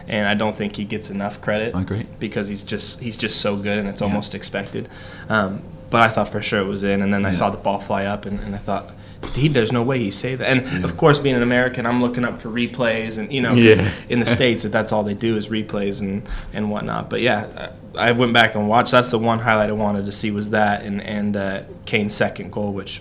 and 0.09 0.27
I 0.29 0.35
don't 0.35 0.57
think 0.57 0.77
he 0.77 0.85
gets 0.85 1.11
enough 1.11 1.41
credit 1.41 1.75
I 1.75 1.81
agree. 1.83 2.07
because 2.19 2.49
he's 2.49 2.63
just 2.63 3.01
he's 3.01 3.17
just 3.17 3.41
so 3.41 3.57
good 3.57 3.79
and 3.79 3.89
it's 3.89 4.01
Yeah. 4.01 4.07
almost 4.09 4.35
expected 4.35 4.89
um, 5.29 5.63
but 5.91 6.01
I 6.03 6.09
thought 6.09 6.29
for 6.31 6.43
sure 6.43 6.61
it 6.61 6.67
was 6.67 6.83
in 6.83 7.03
and 7.03 7.13
then 7.15 7.25
I 7.25 7.31
saw 7.33 7.51
the 7.51 7.57
ball 7.59 7.81
fly 7.81 8.05
up 8.05 8.27
and, 8.27 8.41
and 8.41 8.55
I 8.55 8.59
thought 8.59 8.91
he 9.35 9.49
there's 9.49 9.73
no 9.73 9.83
way 9.83 9.99
he 10.01 10.11
saved 10.11 10.43
that. 10.43 10.49
And 10.51 10.85
of 10.85 10.99
course, 10.99 11.19
being 11.19 11.35
an 11.35 11.43
American, 11.43 11.87
I'm 11.87 12.03
looking 12.03 12.27
up 12.27 12.39
for 12.43 12.51
replays, 12.51 13.17
and 13.19 13.33
you 13.33 13.41
know, 13.41 13.53
'cause 13.55 13.81
Yeah. 13.81 13.91
in 14.11 14.21
the 14.21 14.27
states, 14.27 14.65
that's 14.65 14.93
all 14.93 15.03
they 15.03 15.15
do 15.15 15.35
is 15.39 15.49
replays 15.49 16.01
and 16.03 16.29
and 16.53 16.71
whatnot. 16.71 17.09
But 17.09 17.23
yeah, 17.23 17.71
I 17.97 18.09
I 18.09 18.13
went 18.13 18.35
back 18.35 18.55
and 18.55 18.69
watched. 18.69 18.91
That's 18.93 19.11
the 19.11 19.19
one 19.19 19.39
highlight 19.39 19.71
I 19.71 19.73
wanted 19.73 20.05
to 20.05 20.13
see 20.13 20.31
was 20.31 20.51
that, 20.51 20.83
and 20.83 21.01
and 21.01 21.37
uh, 21.39 21.61
Kane's 21.87 22.13
second 22.15 22.53
goal, 22.53 22.71
which 22.75 23.01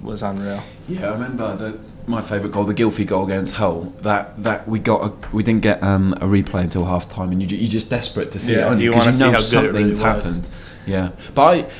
was 0.00 0.22
unreal. 0.22 0.62
Yeah, 0.88 1.08
I 1.08 1.12
remember 1.12 1.54
the, 1.54 1.78
my 2.08 2.22
favourite 2.22 2.52
goal, 2.52 2.64
the 2.64 2.74
Gylfi 2.74 3.06
goal 3.06 3.24
against 3.24 3.56
Hull. 3.56 3.92
That 4.02 4.42
that 4.42 4.66
we 4.68 4.78
got, 4.78 5.02
a, 5.10 5.36
we 5.36 5.42
didn't 5.42 5.62
get 5.62 5.82
um, 5.82 6.12
a 6.14 6.26
replay 6.26 6.62
until 6.62 6.84
half 6.86 7.10
time, 7.10 7.30
and 7.32 7.40
you, 7.42 7.56
you're 7.56 7.70
just 7.70 7.90
desperate 7.90 8.30
to 8.32 8.38
see 8.38 8.52
Yeah, 8.52 8.58
it, 8.58 8.62
aren't 8.64 8.80
you? 8.80 8.86
you 8.86 8.92
'Cause 8.92 9.00
wanna 9.04 9.12
see 9.14 9.24
know 9.24 9.32
how 9.32 9.62
good 9.62 9.74
really 9.74 9.94
something's 9.94 9.98
was. 9.98 10.24
happened. 10.26 10.48
Yeah, 10.86 11.10
but 11.34 11.42
I, 11.42 11.70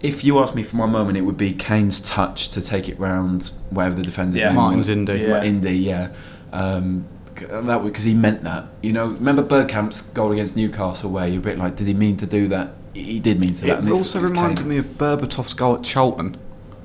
if 0.00 0.22
you 0.24 0.38
ask 0.40 0.54
me 0.54 0.62
for 0.62 0.76
my 0.76 0.86
moment, 0.86 1.16
it 1.18 1.22
would 1.22 1.36
be 1.36 1.52
Kane's 1.52 2.00
touch 2.00 2.48
to 2.50 2.60
take 2.62 2.88
it 2.88 2.98
round 3.00 3.50
wherever 3.70 3.94
the 3.94 4.02
defender. 4.02 4.38
Yeah. 4.38 4.52
Martins 4.52 4.88
Indi. 4.88 5.14
Yeah. 5.18 5.42
Indi, 5.42 5.72
yeah. 5.76 6.08
Um, 6.52 7.06
that 7.36 7.82
because 7.84 8.04
he 8.04 8.14
meant 8.14 8.42
that. 8.44 8.66
You 8.82 8.92
know, 8.92 9.06
remember 9.06 9.42
Bergkamp's 9.42 10.02
goal 10.02 10.32
against 10.32 10.56
Newcastle, 10.56 11.10
where 11.10 11.26
you're 11.26 11.38
a 11.38 11.42
bit 11.42 11.58
like, 11.58 11.76
did 11.76 11.86
he 11.86 11.94
mean 11.94 12.16
to 12.18 12.26
do 12.26 12.48
that? 12.48 12.74
He 12.92 13.02
he 13.04 13.18
did 13.20 13.40
mean 13.40 13.54
to. 13.54 13.60
that. 13.62 13.68
It 13.68 13.78
and 13.78 13.86
this- 13.88 13.96
also 13.98 14.20
this 14.20 14.30
reminded 14.30 14.58
Kane. 14.58 14.68
me 14.68 14.76
of 14.78 14.86
Berbatov's 14.98 15.54
goal 15.54 15.76
at 15.76 15.82
Charlton. 15.82 16.36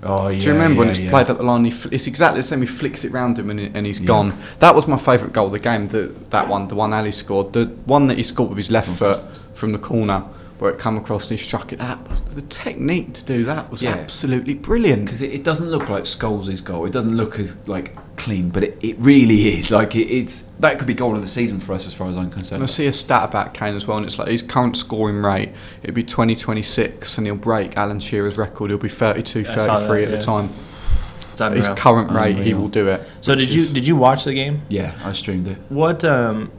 Oh 0.06 0.28
yeah. 0.28 0.40
Do 0.40 0.48
you 0.48 0.54
remember 0.54 0.80
when 0.80 0.88
yeah, 0.88 0.92
it's 0.92 1.00
yeah. 1.00 1.10
played 1.10 1.30
up 1.30 1.38
the 1.38 1.44
line? 1.44 1.66
He 1.66 1.72
fl- 1.72 1.90
it's 1.92 2.08
exactly 2.08 2.40
the 2.40 2.44
same. 2.48 2.62
He 2.62 2.68
flicks 2.68 3.04
it 3.04 3.12
round 3.12 3.38
him 3.40 3.50
and, 3.50 3.60
he- 3.60 3.72
and 3.74 3.86
he's 3.86 4.00
Yeah. 4.00 4.08
gone. 4.08 4.38
That 4.60 4.76
was 4.76 4.88
my 4.88 4.98
favourite 4.98 5.34
goal 5.34 5.48
of 5.48 5.52
the 5.54 5.60
game. 5.60 5.88
The, 5.88 6.12
that 6.30 6.48
one, 6.48 6.68
the 6.68 6.76
one 6.76 6.94
Alli 6.94 7.12
scored. 7.12 7.54
The 7.54 7.66
one 7.86 8.08
that 8.08 8.18
he 8.18 8.24
scored 8.24 8.50
with 8.50 8.58
his 8.58 8.70
left 8.72 8.88
Mm-hmm. 8.90 8.98
foot 8.98 9.40
from 9.56 9.72
the 9.72 9.80
corner, 9.80 10.24
where 10.60 10.72
it 10.72 10.80
come 10.80 10.98
across 10.98 11.30
and 11.30 11.38
he 11.40 11.46
struck 11.46 11.74
it. 11.74 11.80
That 11.80 12.00
the 12.32 12.42
technique 12.44 13.14
to 13.14 13.26
do 13.26 13.44
that 13.46 13.70
was 13.70 13.82
Yeah. 13.82 13.92
absolutely 13.92 14.54
brilliant. 14.54 15.06
because 15.06 15.22
it, 15.22 15.32
it 15.32 15.44
doesn't 15.44 15.70
look 15.70 15.90
like 15.90 16.04
Scholes' 16.04 16.64
goal. 16.64 16.86
It 16.86 16.92
doesn't 16.92 17.16
look 17.16 17.40
as 17.40 17.58
like 17.68 17.96
clean, 18.16 18.50
but 18.50 18.64
it, 18.64 18.78
it 18.82 18.96
really 19.00 19.60
is. 19.60 19.72
Like 19.72 19.96
it, 19.96 20.08
it's 20.08 20.42
that 20.60 20.78
could 20.78 20.88
be 20.88 20.94
goal 20.94 21.16
of 21.16 21.22
the 21.22 21.28
season 21.28 21.60
for 21.60 21.74
us 21.74 21.86
as 21.86 21.94
far 21.94 22.08
as 22.08 22.18
I'm 22.18 22.32
And 22.52 22.64
I 22.64 22.66
see 22.66 22.88
a 22.88 22.94
stat 22.94 23.26
about 23.26 23.54
Kane 23.54 23.76
as 23.76 23.86
well, 23.86 23.98
and 23.98 24.06
it's 24.06 24.18
like 24.18 24.30
his 24.30 24.42
current 24.42 24.78
scoring 24.78 25.18
rate, 25.18 25.52
it'd 25.84 25.96
be 25.96 26.04
2026, 26.04 27.18
and 27.18 27.28
he'll 27.28 27.36
break 27.36 27.76
Alan 27.78 28.00
Shearer's 28.00 28.38
record. 28.38 28.72
He'll 28.72 28.80
be 28.80 28.90
32, 28.90 29.42
I 29.42 29.44
saw 29.44 29.78
33 29.80 29.88
that, 29.88 29.94
at 29.94 30.10
yeah. 30.10 30.16
the 30.16 30.22
time. 30.22 30.50
It's 31.32 31.68
His 31.68 31.68
current 31.78 32.14
rate, 32.14 32.38
he 32.38 32.54
will 32.54 32.70
do 32.70 32.88
it. 32.88 33.06
So 33.20 33.34
which 33.34 33.48
did 33.48 33.50
you 33.50 33.68
did 33.68 33.86
you 33.86 33.98
watch 33.98 34.24
the 34.24 34.34
game? 34.34 34.62
Yeah, 34.70 34.94
I 35.04 35.12
streamed 35.12 35.48
it. 35.50 35.58
What 35.68 36.06
um, 36.06 36.50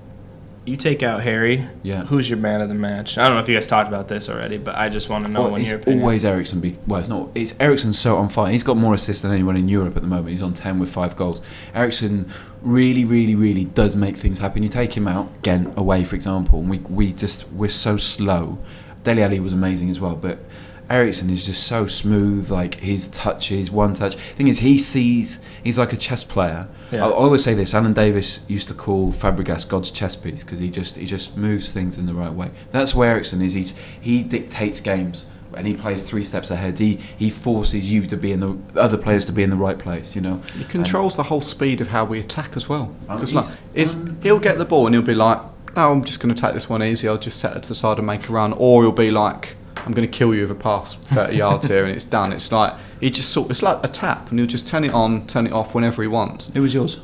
you 0.66 0.76
take 0.76 1.02
out 1.02 1.22
Harry? 1.22 1.64
Yeah. 1.82 2.04
Who's 2.04 2.28
your 2.28 2.38
man 2.38 2.60
of 2.60 2.68
the 2.68 2.74
match? 2.74 3.16
I 3.18 3.26
don't 3.26 3.36
know 3.36 3.42
if 3.42 3.48
you 3.48 3.54
guys 3.54 3.66
talked 3.66 3.88
about 3.88 4.08
this 4.08 4.28
already, 4.28 4.58
but 4.58 4.74
I 4.74 4.88
just 4.88 5.08
want 5.08 5.24
to 5.24 5.30
know 5.30 5.42
Well, 5.42 5.52
when 5.52 5.62
it's 5.62 5.70
your 5.70 5.80
opinion. 5.80 6.02
always 6.02 6.24
Eriksen. 6.24 6.60
Be, 6.60 6.76
well, 6.86 7.00
it's 7.00 7.08
not. 7.08 7.28
It's 7.34 7.54
Eriksen's 7.60 7.98
so 7.98 8.16
on 8.16 8.28
fire. 8.28 8.50
He's 8.52 8.62
got 8.62 8.76
more 8.76 8.94
assists 8.94 9.22
than 9.22 9.32
anyone 9.32 9.56
in 9.56 9.68
Europe 9.68 9.96
at 9.96 10.02
the 10.02 10.08
moment. 10.08 10.30
He's 10.30 10.42
on 10.42 10.54
ten 10.54 10.78
with 10.78 10.90
five 10.90 11.16
goals. 11.16 11.40
Eriksen 11.74 12.30
really, 12.62 13.04
really, 13.04 13.34
really 13.34 13.64
does 13.64 13.94
make 13.96 14.16
things 14.16 14.38
happen. 14.40 14.62
You 14.62 14.68
take 14.68 14.96
him 14.96 15.06
out, 15.06 15.42
Ghent 15.42 15.78
away, 15.78 16.04
for 16.04 16.16
example, 16.16 16.58
and 16.60 16.68
we 16.70 16.78
we 16.78 17.12
just 17.12 17.50
we're 17.52 17.68
so 17.68 17.96
slow. 17.96 18.58
Dele 19.04 19.22
Alli 19.22 19.40
was 19.40 19.52
amazing 19.52 19.88
as 19.90 20.00
well, 20.00 20.16
but 20.16 20.38
Eriksen 20.88 21.30
is 21.30 21.46
just 21.46 21.64
so 21.64 21.86
smooth. 21.86 22.50
Like 22.50 22.76
his 22.76 23.08
touches, 23.08 23.70
one 23.70 23.94
touch. 23.94 24.14
Thing 24.16 24.48
is, 24.48 24.60
he 24.60 24.78
sees. 24.78 25.40
He's 25.64 25.78
like 25.78 25.92
a 25.92 25.96
chess 25.96 26.22
player. 26.24 26.68
Yeah. 26.92 27.04
I, 27.04 27.08
I 27.08 27.12
always 27.12 27.42
say 27.42 27.54
this. 27.54 27.74
Alan 27.74 27.92
Davies 27.92 28.40
used 28.46 28.68
to 28.68 28.74
call 28.74 29.12
Fabregas 29.12 29.66
God's 29.68 29.90
chess 29.90 30.14
piece 30.16 30.42
because 30.44 30.60
he 30.60 30.70
just 30.70 30.96
he 30.96 31.06
just 31.06 31.36
moves 31.36 31.72
things 31.72 31.98
in 31.98 32.06
the 32.06 32.14
right 32.14 32.32
way. 32.32 32.50
That's 32.72 32.94
where 32.94 33.10
Eriksen 33.12 33.42
is. 33.42 33.54
He's 33.54 33.74
he 34.00 34.22
dictates 34.22 34.78
games 34.80 35.26
and 35.56 35.66
he 35.66 35.74
plays 35.74 36.02
three 36.02 36.22
steps 36.24 36.50
ahead. 36.52 36.78
He 36.78 36.96
he 37.16 37.30
forces 37.30 37.90
you 37.90 38.06
to 38.06 38.16
be 38.16 38.30
in 38.30 38.40
the 38.40 38.56
other 38.80 38.96
players 38.96 39.24
to 39.24 39.32
be 39.32 39.42
in 39.42 39.50
the 39.50 39.56
right 39.56 39.78
place. 39.78 40.14
You 40.14 40.20
know. 40.22 40.36
He 40.56 40.64
controls 40.64 41.16
the 41.16 41.24
whole 41.24 41.40
speed 41.40 41.80
of 41.80 41.88
how 41.88 42.04
we 42.04 42.20
attack 42.20 42.56
as 42.56 42.68
well. 42.68 42.94
Um, 43.08 43.16
Because 43.16 43.30
he's- 43.30 43.48
like, 43.50 43.58
it's, 43.74 43.96
he'll 44.22 44.38
get 44.38 44.58
the 44.58 44.64
ball 44.64 44.86
and 44.86 44.94
he'll 44.94 45.02
be 45.02 45.14
like, 45.14 45.40
"No, 45.74 45.90
I'm 45.92 46.04
just 46.04 46.20
going 46.20 46.32
to 46.32 46.40
take 46.40 46.54
this 46.54 46.68
one 46.68 46.82
easy. 46.82 47.08
I'll 47.08 47.18
just 47.18 47.40
set 47.40 47.56
it 47.56 47.64
to 47.64 47.68
the 47.70 47.74
side 47.74 47.98
and 47.98 48.06
make 48.06 48.28
a 48.28 48.32
run." 48.32 48.52
Or 48.52 48.82
he'll 48.82 48.92
be 48.92 49.10
like, 49.10 49.56
"I'm 49.86 49.92
going 49.92 50.06
to 50.06 50.18
kill 50.18 50.34
you 50.34 50.42
with 50.42 50.50
a 50.50 50.54
pass 50.54 50.96
30 50.96 51.36
yards 51.36 51.68
here," 51.68 51.84
and 51.84 51.94
it's 51.94 52.04
done. 52.04 52.32
It's 52.32 52.52
like 52.52 52.74
he 53.00 53.08
just 53.10 53.30
sort. 53.30 53.50
It's 53.50 53.62
like 53.62 53.82
a 53.84 53.88
tap, 53.88 54.30
and 54.30 54.38
he'll 54.38 54.48
just 54.48 54.66
turn 54.66 54.84
it 54.84 54.92
on, 54.92 55.26
turn 55.26 55.46
it 55.46 55.52
off 55.52 55.74
whenever 55.74 56.02
he 56.02 56.08
wants. 56.08 56.48
Who 56.52 56.62
was 56.62 56.74
yours? 56.74 56.98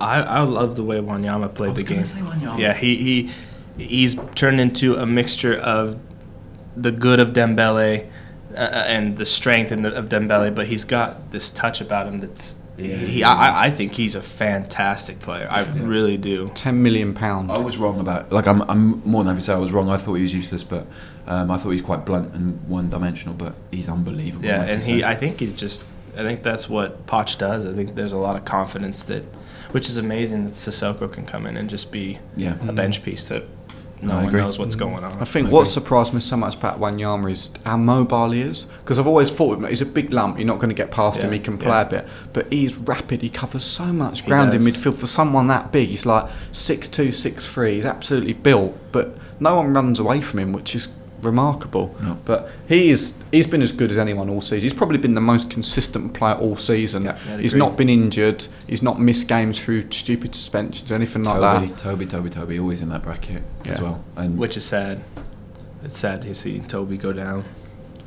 I, 0.00 0.20
I 0.22 0.40
love 0.40 0.74
the 0.74 0.82
way 0.82 0.96
Wanyama 0.96 1.54
played 1.54 1.76
the 1.76 1.82
game. 1.84 2.00
Yeah, 2.58 2.74
he, 2.74 2.96
he 2.96 3.30
he's 3.84 4.16
turned 4.34 4.60
into 4.60 4.96
a 4.96 5.06
mixture 5.06 5.54
of 5.56 5.98
the 6.76 6.90
good 6.90 7.20
of 7.20 7.30
Dembele 7.30 8.10
uh, 8.52 8.56
and 8.56 9.16
the 9.16 9.26
strength 9.26 9.70
in 9.70 9.82
the, 9.82 9.94
of 9.94 10.06
Dembele, 10.08 10.52
but 10.54 10.66
he's 10.66 10.84
got 10.84 11.30
this 11.30 11.50
touch 11.50 11.80
about 11.80 12.06
him 12.08 12.20
that's. 12.20 12.58
He, 12.82 13.24
I, 13.24 13.66
I 13.66 13.70
think 13.70 13.92
he's 13.94 14.14
a 14.14 14.22
fantastic 14.22 15.20
player. 15.20 15.48
I 15.50 15.64
really 15.64 16.16
do. 16.16 16.50
10 16.54 16.82
million 16.82 17.14
pound. 17.14 17.50
I 17.50 17.58
was 17.58 17.78
wrong 17.78 18.00
about. 18.00 18.32
Like 18.32 18.46
I'm 18.46 18.62
I'm 18.62 19.02
more 19.08 19.22
than 19.22 19.34
happy 19.34 19.40
to 19.40 19.46
say 19.46 19.52
I 19.52 19.58
was 19.58 19.72
wrong. 19.72 19.88
I 19.88 19.96
thought 19.96 20.14
he 20.14 20.22
was 20.22 20.34
useless, 20.34 20.64
but 20.64 20.86
um, 21.26 21.50
I 21.50 21.56
thought 21.56 21.70
he 21.70 21.76
was 21.76 21.82
quite 21.82 22.04
blunt 22.04 22.34
and 22.34 22.66
one 22.68 22.90
dimensional. 22.90 23.34
But 23.34 23.54
he's 23.70 23.88
unbelievable. 23.88 24.44
Yeah, 24.44 24.60
like 24.60 24.68
and 24.68 24.82
he, 24.82 25.00
said. 25.00 25.10
I 25.10 25.14
think 25.14 25.40
he's 25.40 25.52
just, 25.52 25.84
I 26.16 26.22
think 26.22 26.42
that's 26.42 26.68
what 26.68 27.06
Poch 27.06 27.38
does. 27.38 27.66
I 27.66 27.72
think 27.72 27.94
there's 27.94 28.12
a 28.12 28.18
lot 28.18 28.36
of 28.36 28.44
confidence 28.44 29.04
that, 29.04 29.22
which 29.72 29.88
is 29.88 29.96
amazing 29.96 30.44
that 30.44 30.54
Sissoko 30.54 31.12
can 31.12 31.26
come 31.26 31.46
in 31.46 31.56
and 31.56 31.68
just 31.70 31.92
be 31.92 32.18
yeah. 32.36 32.56
a 32.66 32.72
bench 32.72 33.02
piece 33.02 33.28
that 33.28 33.44
no 34.02 34.14
I 34.14 34.16
one 34.16 34.26
agree. 34.26 34.40
knows 34.40 34.58
what's 34.58 34.74
going 34.74 35.04
on. 35.04 35.12
I 35.20 35.24
think 35.24 35.48
I 35.48 35.50
what 35.50 35.66
surprised 35.66 36.12
me 36.14 36.20
so 36.20 36.36
much 36.36 36.56
about 36.56 36.80
Wanyama 36.80 37.30
is 37.30 37.50
how 37.64 37.76
mobile 37.76 38.30
he 38.30 38.42
is. 38.42 38.64
Because 38.64 38.98
I've 38.98 39.06
always 39.06 39.30
thought 39.30 39.54
of 39.54 39.64
him, 39.64 39.68
he's 39.68 39.80
a 39.80 39.86
big 39.86 40.12
lump, 40.12 40.38
you're 40.38 40.46
not 40.46 40.58
going 40.58 40.68
to 40.68 40.74
get 40.74 40.90
past 40.90 41.20
him, 41.20 41.32
he 41.32 41.38
can 41.38 41.58
play 41.58 41.68
yeah. 41.68 41.80
a 41.82 41.90
bit. 41.90 42.08
But 42.32 42.52
he's 42.52 42.76
rapid, 42.76 43.22
he 43.22 43.28
covers 43.28 43.64
so 43.64 43.86
much 43.86 44.26
ground 44.26 44.54
in 44.54 44.62
midfield 44.62 44.96
for 44.96 45.06
someone 45.06 45.46
that 45.48 45.72
big. 45.72 45.88
He's 45.88 46.06
like 46.06 46.24
6'2, 46.52 47.08
6'3, 47.08 47.74
he's 47.74 47.84
absolutely 47.84 48.32
built, 48.32 48.76
but 48.92 49.16
no 49.40 49.56
one 49.56 49.74
runs 49.74 49.98
away 49.98 50.20
from 50.20 50.40
him, 50.40 50.52
which 50.52 50.74
is 50.74 50.88
remarkable. 51.22 51.94
No. 52.02 52.18
But 52.24 52.50
he 52.68 52.90
is, 52.90 53.22
he's 53.30 53.46
been 53.46 53.62
as 53.62 53.72
good 53.72 53.90
as 53.90 53.98
anyone 53.98 54.28
all 54.28 54.40
season. 54.40 54.60
He's 54.60 54.74
probably 54.74 54.98
been 54.98 55.14
the 55.14 55.20
most 55.20 55.50
consistent 55.50 56.14
player 56.14 56.34
all 56.34 56.56
season. 56.56 57.04
Yeah, 57.04 57.18
he's 57.38 57.52
agree. 57.52 57.58
not 57.58 57.76
been 57.76 57.88
injured, 57.88 58.46
he's 58.66 58.82
not 58.82 59.00
missed 59.00 59.28
games 59.28 59.62
through 59.62 59.90
stupid 59.90 60.34
suspensions 60.34 60.90
or 60.90 60.94
anything 60.94 61.24
like 61.24 61.40
Toby, 61.40 61.66
that. 61.66 61.78
Toby, 61.78 62.06
Toby, 62.06 62.30
Toby, 62.30 62.58
always 62.58 62.80
in 62.80 62.88
that 62.90 63.02
bracket 63.02 63.42
as 63.66 63.80
well. 63.80 64.04
And 64.16 64.38
which 64.38 64.56
is 64.56 64.64
sad. 64.64 65.02
It's 65.84 65.96
sad 65.98 66.22
to 66.22 66.34
see 66.34 66.60
Toby 66.60 66.96
go 66.96 67.12
down. 67.12 67.44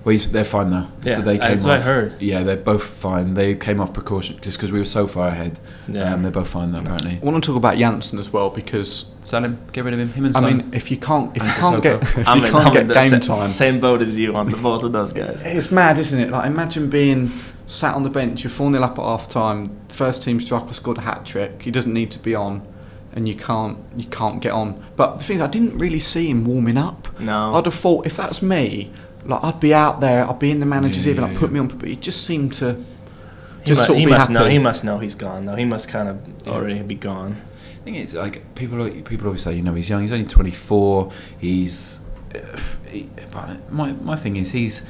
Well, 0.05 0.11
he's, 0.11 0.31
they're 0.31 0.45
fine 0.45 0.69
now. 0.69 0.91
Yeah, 1.03 1.15
so 1.17 1.21
they 1.23 1.37
came 1.37 1.51
that's 1.51 1.65
what 1.65 1.73
I 1.73 1.77
off, 1.77 1.83
heard. 1.83 2.21
Yeah, 2.21 2.43
they're 2.43 2.55
both 2.55 2.85
fine. 2.85 3.33
They 3.33 3.55
came 3.55 3.81
off 3.81 3.93
precaution 3.93 4.39
just 4.41 4.57
because 4.57 4.71
we 4.71 4.79
were 4.79 4.85
so 4.85 5.07
far 5.07 5.27
ahead. 5.27 5.59
Yeah. 5.87 6.13
Um, 6.13 6.23
they're 6.23 6.31
both 6.31 6.49
fine 6.49 6.71
now 6.71 6.79
apparently. 6.79 7.19
I 7.21 7.25
want 7.25 7.43
to 7.43 7.47
talk 7.47 7.57
about 7.57 7.77
Janssen 7.77 8.19
as 8.19 8.31
well 8.31 8.49
because 8.49 9.11
Sell 9.25 9.43
him. 9.43 9.59
Get 9.73 9.83
rid 9.83 9.93
of 9.95 9.99
him. 9.99 10.09
Him 10.09 10.25
and 10.25 10.37
I 10.37 10.39
Son. 10.39 10.57
mean, 10.57 10.73
if 10.73 10.91
you 10.91 10.97
can't, 10.97 11.35
if 11.35 11.43
you 11.43 11.49
can't 11.49 11.81
get, 11.81 11.99
Sissoko. 12.01 12.35
if 12.35 12.43
you 12.43 12.51
can't 12.51 12.73
get 12.73 12.87
the 12.87 12.93
game 12.93 13.21
sa- 13.21 13.35
time, 13.35 13.49
Same 13.49 13.79
boat 13.79 14.01
as 14.03 14.15
you 14.15 14.35
on 14.35 14.49
the 14.49 14.57
both 14.57 14.83
of 14.83 14.93
those 14.93 15.11
guys. 15.11 15.43
it's 15.45 15.71
mad, 15.71 15.97
isn't 15.97 16.19
it? 16.19 16.29
Like, 16.29 16.45
imagine 16.45 16.91
being 16.91 17.31
sat 17.65 17.95
on 17.95 18.03
the 18.03 18.09
bench, 18.11 18.43
you're 18.43 18.51
4 18.51 18.71
0 18.71 18.83
up 18.83 18.99
at 18.99 19.03
half 19.03 19.27
time, 19.27 19.75
first 19.89 20.21
team 20.21 20.39
striker 20.39 20.73
scored 20.73 20.99
a 20.99 21.01
hat 21.01 21.25
trick, 21.25 21.63
he 21.63 21.71
doesn't 21.71 21.91
need 21.91 22.11
to 22.11 22.19
be 22.19 22.35
on, 22.35 22.65
and 23.13 23.27
you 23.27 23.35
can't, 23.35 23.79
you 23.97 24.05
can't 24.05 24.41
get 24.41 24.51
on. 24.51 24.83
But 24.95 25.17
the 25.17 25.23
thing 25.23 25.37
is, 25.37 25.41
I 25.41 25.47
didn't 25.47 25.79
really 25.79 25.99
see 25.99 26.29
him 26.29 26.45
warming 26.45 26.77
up. 26.77 27.19
No. 27.19 27.55
I'd 27.55 27.65
have 27.65 27.73
thought 27.73 28.05
if 28.05 28.15
that's 28.15 28.43
me, 28.43 28.91
like 29.25 29.43
I'd 29.43 29.59
be 29.59 29.73
out 29.73 30.01
there, 30.01 30.27
I'd 30.29 30.39
be 30.39 30.51
in 30.51 30.59
the 30.59 30.65
manager's 30.65 31.05
Yeah, 31.05 31.13
ear, 31.13 31.21
and 31.21 31.27
yeah, 31.31 31.33
I'd 31.33 31.39
put 31.39 31.49
yeah. 31.49 31.53
me 31.53 31.59
on. 31.59 31.67
But 31.67 31.89
he 31.89 31.95
just 31.95 32.23
seemed 32.25 32.53
to 32.53 32.75
He, 32.75 33.65
just 33.65 33.81
mu- 33.81 33.85
sort 33.85 33.89
of 33.91 33.97
he 33.97 34.05
be 34.05 34.11
must 34.11 34.29
happy. 34.29 34.33
know. 34.33 34.49
He 34.49 34.59
must 34.59 34.83
know 34.83 34.99
he's 34.99 35.15
gone 35.15 35.45
though. 35.45 35.55
He 35.55 35.65
must 35.65 35.89
kind 35.89 36.07
of 36.09 36.17
Yeah. 36.45 36.53
already 36.53 36.81
be 36.83 36.95
gone. 36.95 37.41
I 37.81 37.83
think 37.85 37.97
it's 37.97 38.13
like 38.13 38.55
people, 38.55 38.89
people 39.03 39.27
always 39.27 39.43
say, 39.43 39.53
you 39.55 39.61
know, 39.61 39.73
he's 39.75 39.89
young. 39.89 40.01
He's 40.01 40.11
only 40.11 40.25
24. 40.25 41.11
He's, 41.39 41.99
uh, 42.33 42.39
he, 42.89 43.09
but 43.31 43.71
my 43.71 43.93
my 43.93 44.15
thing 44.15 44.37
is, 44.37 44.51
he's 44.51 44.81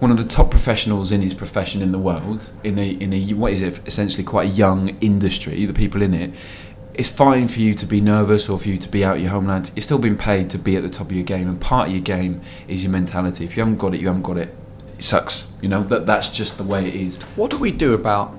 one 0.00 0.10
of 0.10 0.16
the 0.16 0.24
top 0.24 0.50
professionals 0.50 1.12
in 1.12 1.22
his 1.22 1.32
profession 1.32 1.80
in 1.80 1.92
the 1.92 1.98
world. 1.98 2.50
In 2.64 2.78
a 2.78 2.88
in 2.90 3.12
a 3.12 3.20
what 3.34 3.52
is 3.52 3.62
it? 3.62 3.80
Essentially, 3.86 4.24
quite 4.24 4.48
a 4.48 4.50
young 4.52 4.96
industry. 5.00 5.64
The 5.66 5.72
people 5.72 6.02
in 6.02 6.12
it. 6.14 6.32
It's 6.94 7.08
fine 7.08 7.48
for 7.48 7.60
you 7.60 7.74
to 7.74 7.86
be 7.86 8.02
nervous 8.02 8.50
or 8.50 8.58
for 8.58 8.68
you 8.68 8.76
to 8.76 8.88
be 8.88 9.02
out 9.02 9.16
of 9.16 9.22
your 9.22 9.30
homeland. 9.30 9.70
You're 9.74 9.82
still 9.82 9.98
being 9.98 10.16
paid 10.16 10.50
to 10.50 10.58
be 10.58 10.76
at 10.76 10.82
the 10.82 10.90
top 10.90 11.06
of 11.06 11.12
your 11.12 11.24
game, 11.24 11.48
and 11.48 11.58
part 11.58 11.88
of 11.88 11.94
your 11.94 12.02
game 12.02 12.42
is 12.68 12.82
your 12.82 12.92
mentality. 12.92 13.44
If 13.44 13.56
you 13.56 13.62
haven't 13.62 13.78
got 13.78 13.94
it, 13.94 14.00
you 14.00 14.08
haven't 14.08 14.22
got 14.22 14.36
it. 14.36 14.54
It 14.98 15.04
sucks. 15.04 15.46
You 15.62 15.68
know 15.70 15.82
that 15.84 16.04
that's 16.04 16.28
just 16.28 16.58
the 16.58 16.64
way 16.64 16.86
it 16.86 16.94
is. 16.94 17.16
What 17.36 17.50
do 17.50 17.56
we 17.56 17.72
do 17.72 17.94
about 17.94 18.38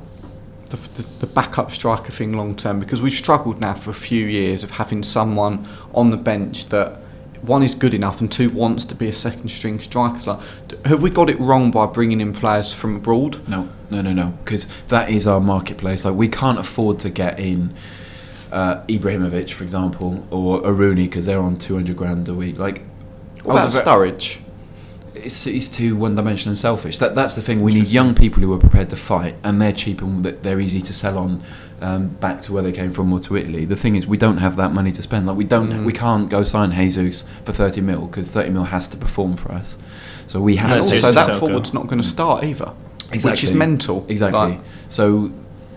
the, 0.67 0.77
the, 0.77 1.25
the 1.25 1.27
backup 1.27 1.71
striker 1.71 2.11
thing 2.11 2.33
long 2.33 2.55
term? 2.55 2.79
Because 2.79 3.01
we've 3.01 3.11
struggled 3.13 3.59
now 3.59 3.73
for 3.73 3.89
a 3.89 3.95
few 3.95 4.25
years 4.25 4.63
of 4.63 4.71
having 4.71 5.01
someone 5.01 5.67
on 5.95 6.11
the 6.11 6.17
bench 6.17 6.67
that 6.67 6.99
one 7.41 7.63
is 7.63 7.73
good 7.75 7.93
enough 7.93 8.21
and 8.21 8.31
two 8.31 8.49
wants 8.51 8.85
to 8.85 8.95
be 8.95 9.07
a 9.07 9.13
second 9.13 9.49
string 9.49 9.79
striker. 9.79 10.19
So, 10.19 10.39
have 10.85 11.01
we 11.01 11.09
got 11.09 11.27
it 11.27 11.39
wrong 11.39 11.71
by 11.71 11.87
bringing 11.87 12.21
in 12.21 12.33
players 12.33 12.71
from 12.71 12.97
abroad? 12.97 13.45
No, 13.47 13.67
no, 13.89 14.01
no, 14.01 14.13
no. 14.13 14.37
Because 14.43 14.67
that 14.89 15.09
is 15.09 15.25
our 15.25 15.41
marketplace. 15.41 16.05
Like 16.05 16.15
we 16.15 16.27
can't 16.27 16.59
afford 16.59 16.99
to 16.99 17.09
get 17.09 17.39
in 17.39 17.73
uh, 18.53 18.83
Ibrahimovic, 18.87 19.51
for 19.51 19.63
example, 19.63 20.25
or 20.29 20.65
a 20.65 20.71
Rooney 20.71 21.05
because 21.07 21.25
they're 21.25 21.41
on 21.41 21.55
two 21.57 21.73
hundred 21.75 21.97
grand 21.97 22.27
a 22.29 22.33
week. 22.33 22.57
Like, 22.57 22.83
What 23.43 23.53
about 23.53 23.69
Sturridge? 23.71 24.39
it's, 25.15 25.45
it's 25.47 25.69
too 25.69 25.95
one 25.95 26.15
dimensional 26.15 26.51
and 26.51 26.57
selfish. 26.57 26.97
That 26.97 27.15
that's 27.15 27.35
the 27.35 27.41
thing. 27.41 27.61
We 27.61 27.73
need 27.73 27.87
young 27.87 28.15
people 28.15 28.41
who 28.43 28.53
are 28.53 28.59
prepared 28.59 28.89
to 28.89 28.95
fight, 28.95 29.35
and 29.43 29.61
they're 29.61 29.73
cheap 29.73 30.01
and 30.01 30.23
they're 30.25 30.59
easy 30.59 30.81
to 30.81 30.93
sell 30.93 31.17
on 31.17 31.43
um, 31.81 32.07
back 32.09 32.41
to 32.43 32.53
where 32.53 32.63
they 32.63 32.71
came 32.71 32.91
from 32.93 33.11
or 33.13 33.19
to 33.21 33.35
Italy. 33.37 33.65
The 33.65 33.75
thing 33.75 33.95
is, 33.95 34.07
we 34.07 34.17
don't 34.17 34.37
have 34.37 34.55
that 34.57 34.71
money 34.73 34.91
to 34.91 35.01
spend. 35.01 35.25
Like 35.27 35.37
we 35.37 35.43
don't, 35.43 35.71
Mm. 35.71 35.85
we 35.85 35.93
can't 35.93 36.29
go 36.29 36.43
sign 36.43 36.71
Jesus 36.71 37.23
for 37.45 37.51
thirty 37.51 37.81
mil 37.81 38.07
because 38.07 38.29
thirty 38.29 38.49
mil 38.49 38.65
has 38.65 38.87
to 38.89 38.97
perform 38.97 39.35
for 39.35 39.51
us. 39.51 39.77
So 40.27 40.41
we 40.41 40.55
have 40.57 40.69
No, 40.69 40.81
so 40.81 41.11
that 41.11 41.39
forward's 41.39 41.73
not 41.73 41.87
going 41.87 42.01
to 42.01 42.07
start 42.07 42.43
either, 42.43 42.71
which 43.11 43.43
is 43.43 43.51
mental. 43.51 44.05
Exactly. 44.09 44.39
Like, 44.39 44.59
so 44.89 45.31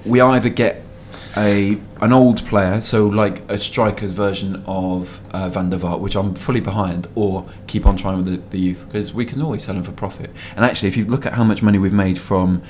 we 0.04 0.20
either 0.20 0.48
get 0.48 0.82
a 1.36 1.78
an 2.00 2.12
old 2.12 2.44
player, 2.46 2.80
so 2.80 3.06
like 3.06 3.40
a 3.50 3.58
striker's 3.58 4.12
version 4.12 4.62
of 4.66 5.20
uh, 5.32 5.48
Van 5.48 5.70
der 5.70 5.78
Vaart, 5.78 6.00
which 6.00 6.16
I'm 6.16 6.34
fully 6.34 6.60
behind, 6.60 7.08
or 7.14 7.46
keep 7.66 7.86
on 7.86 7.96
trying 7.96 8.16
with 8.18 8.26
the, 8.26 8.36
the 8.50 8.58
youth 8.58 8.84
because 8.86 9.12
we 9.12 9.24
can 9.24 9.42
always 9.42 9.64
sell 9.64 9.74
them 9.74 9.84
for 9.84 9.92
profit. 9.92 10.30
And 10.56 10.64
actually, 10.64 10.88
if 10.88 10.96
you 10.96 11.04
look 11.04 11.26
at 11.26 11.34
how 11.34 11.44
much 11.44 11.62
money 11.62 11.78
we've 11.78 11.92
made 11.92 12.18
from 12.18 12.62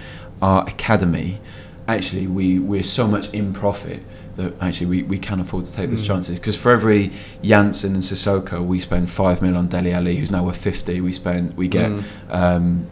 our 0.43 0.67
academy, 0.69 1.41
actually 1.89 2.27
we 2.27 2.59
we're 2.59 2.83
so 2.83 3.07
much 3.07 3.33
in 3.33 3.53
profit 3.53 4.03
that 4.35 4.53
actually 4.61 4.87
we, 4.87 5.03
we 5.05 5.19
can 5.19 5.41
afford 5.41 5.65
to 5.65 5.73
take 5.73 5.89
those 5.89 6.03
Mm. 6.03 6.07
chances 6.07 6.39
because 6.39 6.57
for 6.57 6.71
every 6.71 7.11
Janssen 7.43 7.95
and 7.95 8.03
Sissoko 8.03 8.63
we 8.67 8.81
spend 8.81 9.09
five 9.09 9.41
mil 9.41 9.57
on 9.57 9.69
Dele 9.69 9.93
Alli 9.95 10.17
who's 10.17 10.31
now 10.31 10.45
worth 10.45 10.59
50 10.59 11.01
we 11.01 11.13
spend 11.13 11.57
we 11.57 11.69
get 11.69 11.91
Mm. 11.91 12.05
um, 12.29 12.87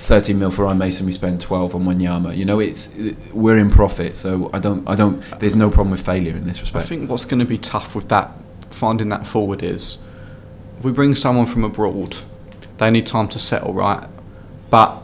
30 0.00 0.32
mil 0.34 0.50
for 0.50 0.64
Ryan 0.64 0.78
Mason 0.78 1.06
we 1.06 1.12
spend 1.12 1.40
12 1.40 1.74
on 1.74 1.84
Wanyama 1.84 2.36
you 2.36 2.44
know 2.44 2.60
it's 2.60 2.94
we're 3.32 3.58
in 3.58 3.68
profit 3.70 4.16
so 4.16 4.48
I 4.52 4.58
don't 4.58 4.88
I 4.88 4.94
don't 4.94 5.20
there's 5.40 5.56
no 5.56 5.68
problem 5.68 5.90
with 5.90 6.04
failure 6.04 6.34
in 6.36 6.44
this 6.44 6.60
respect. 6.60 6.84
I 6.84 6.88
think 6.88 7.10
what's 7.10 7.24
going 7.24 7.40
to 7.40 7.44
be 7.46 7.58
tough 7.58 7.94
with 7.94 8.08
that, 8.08 8.32
finding 8.70 9.08
that 9.10 9.26
forward 9.26 9.62
is, 9.62 9.98
if 10.78 10.84
we 10.84 10.92
bring 10.92 11.14
someone 11.14 11.46
from 11.46 11.64
abroad, 11.64 12.16
they 12.78 12.90
need 12.90 13.06
time 13.06 13.28
to 13.28 13.38
settle, 13.38 13.72
right? 13.74 14.08
But 14.70 15.02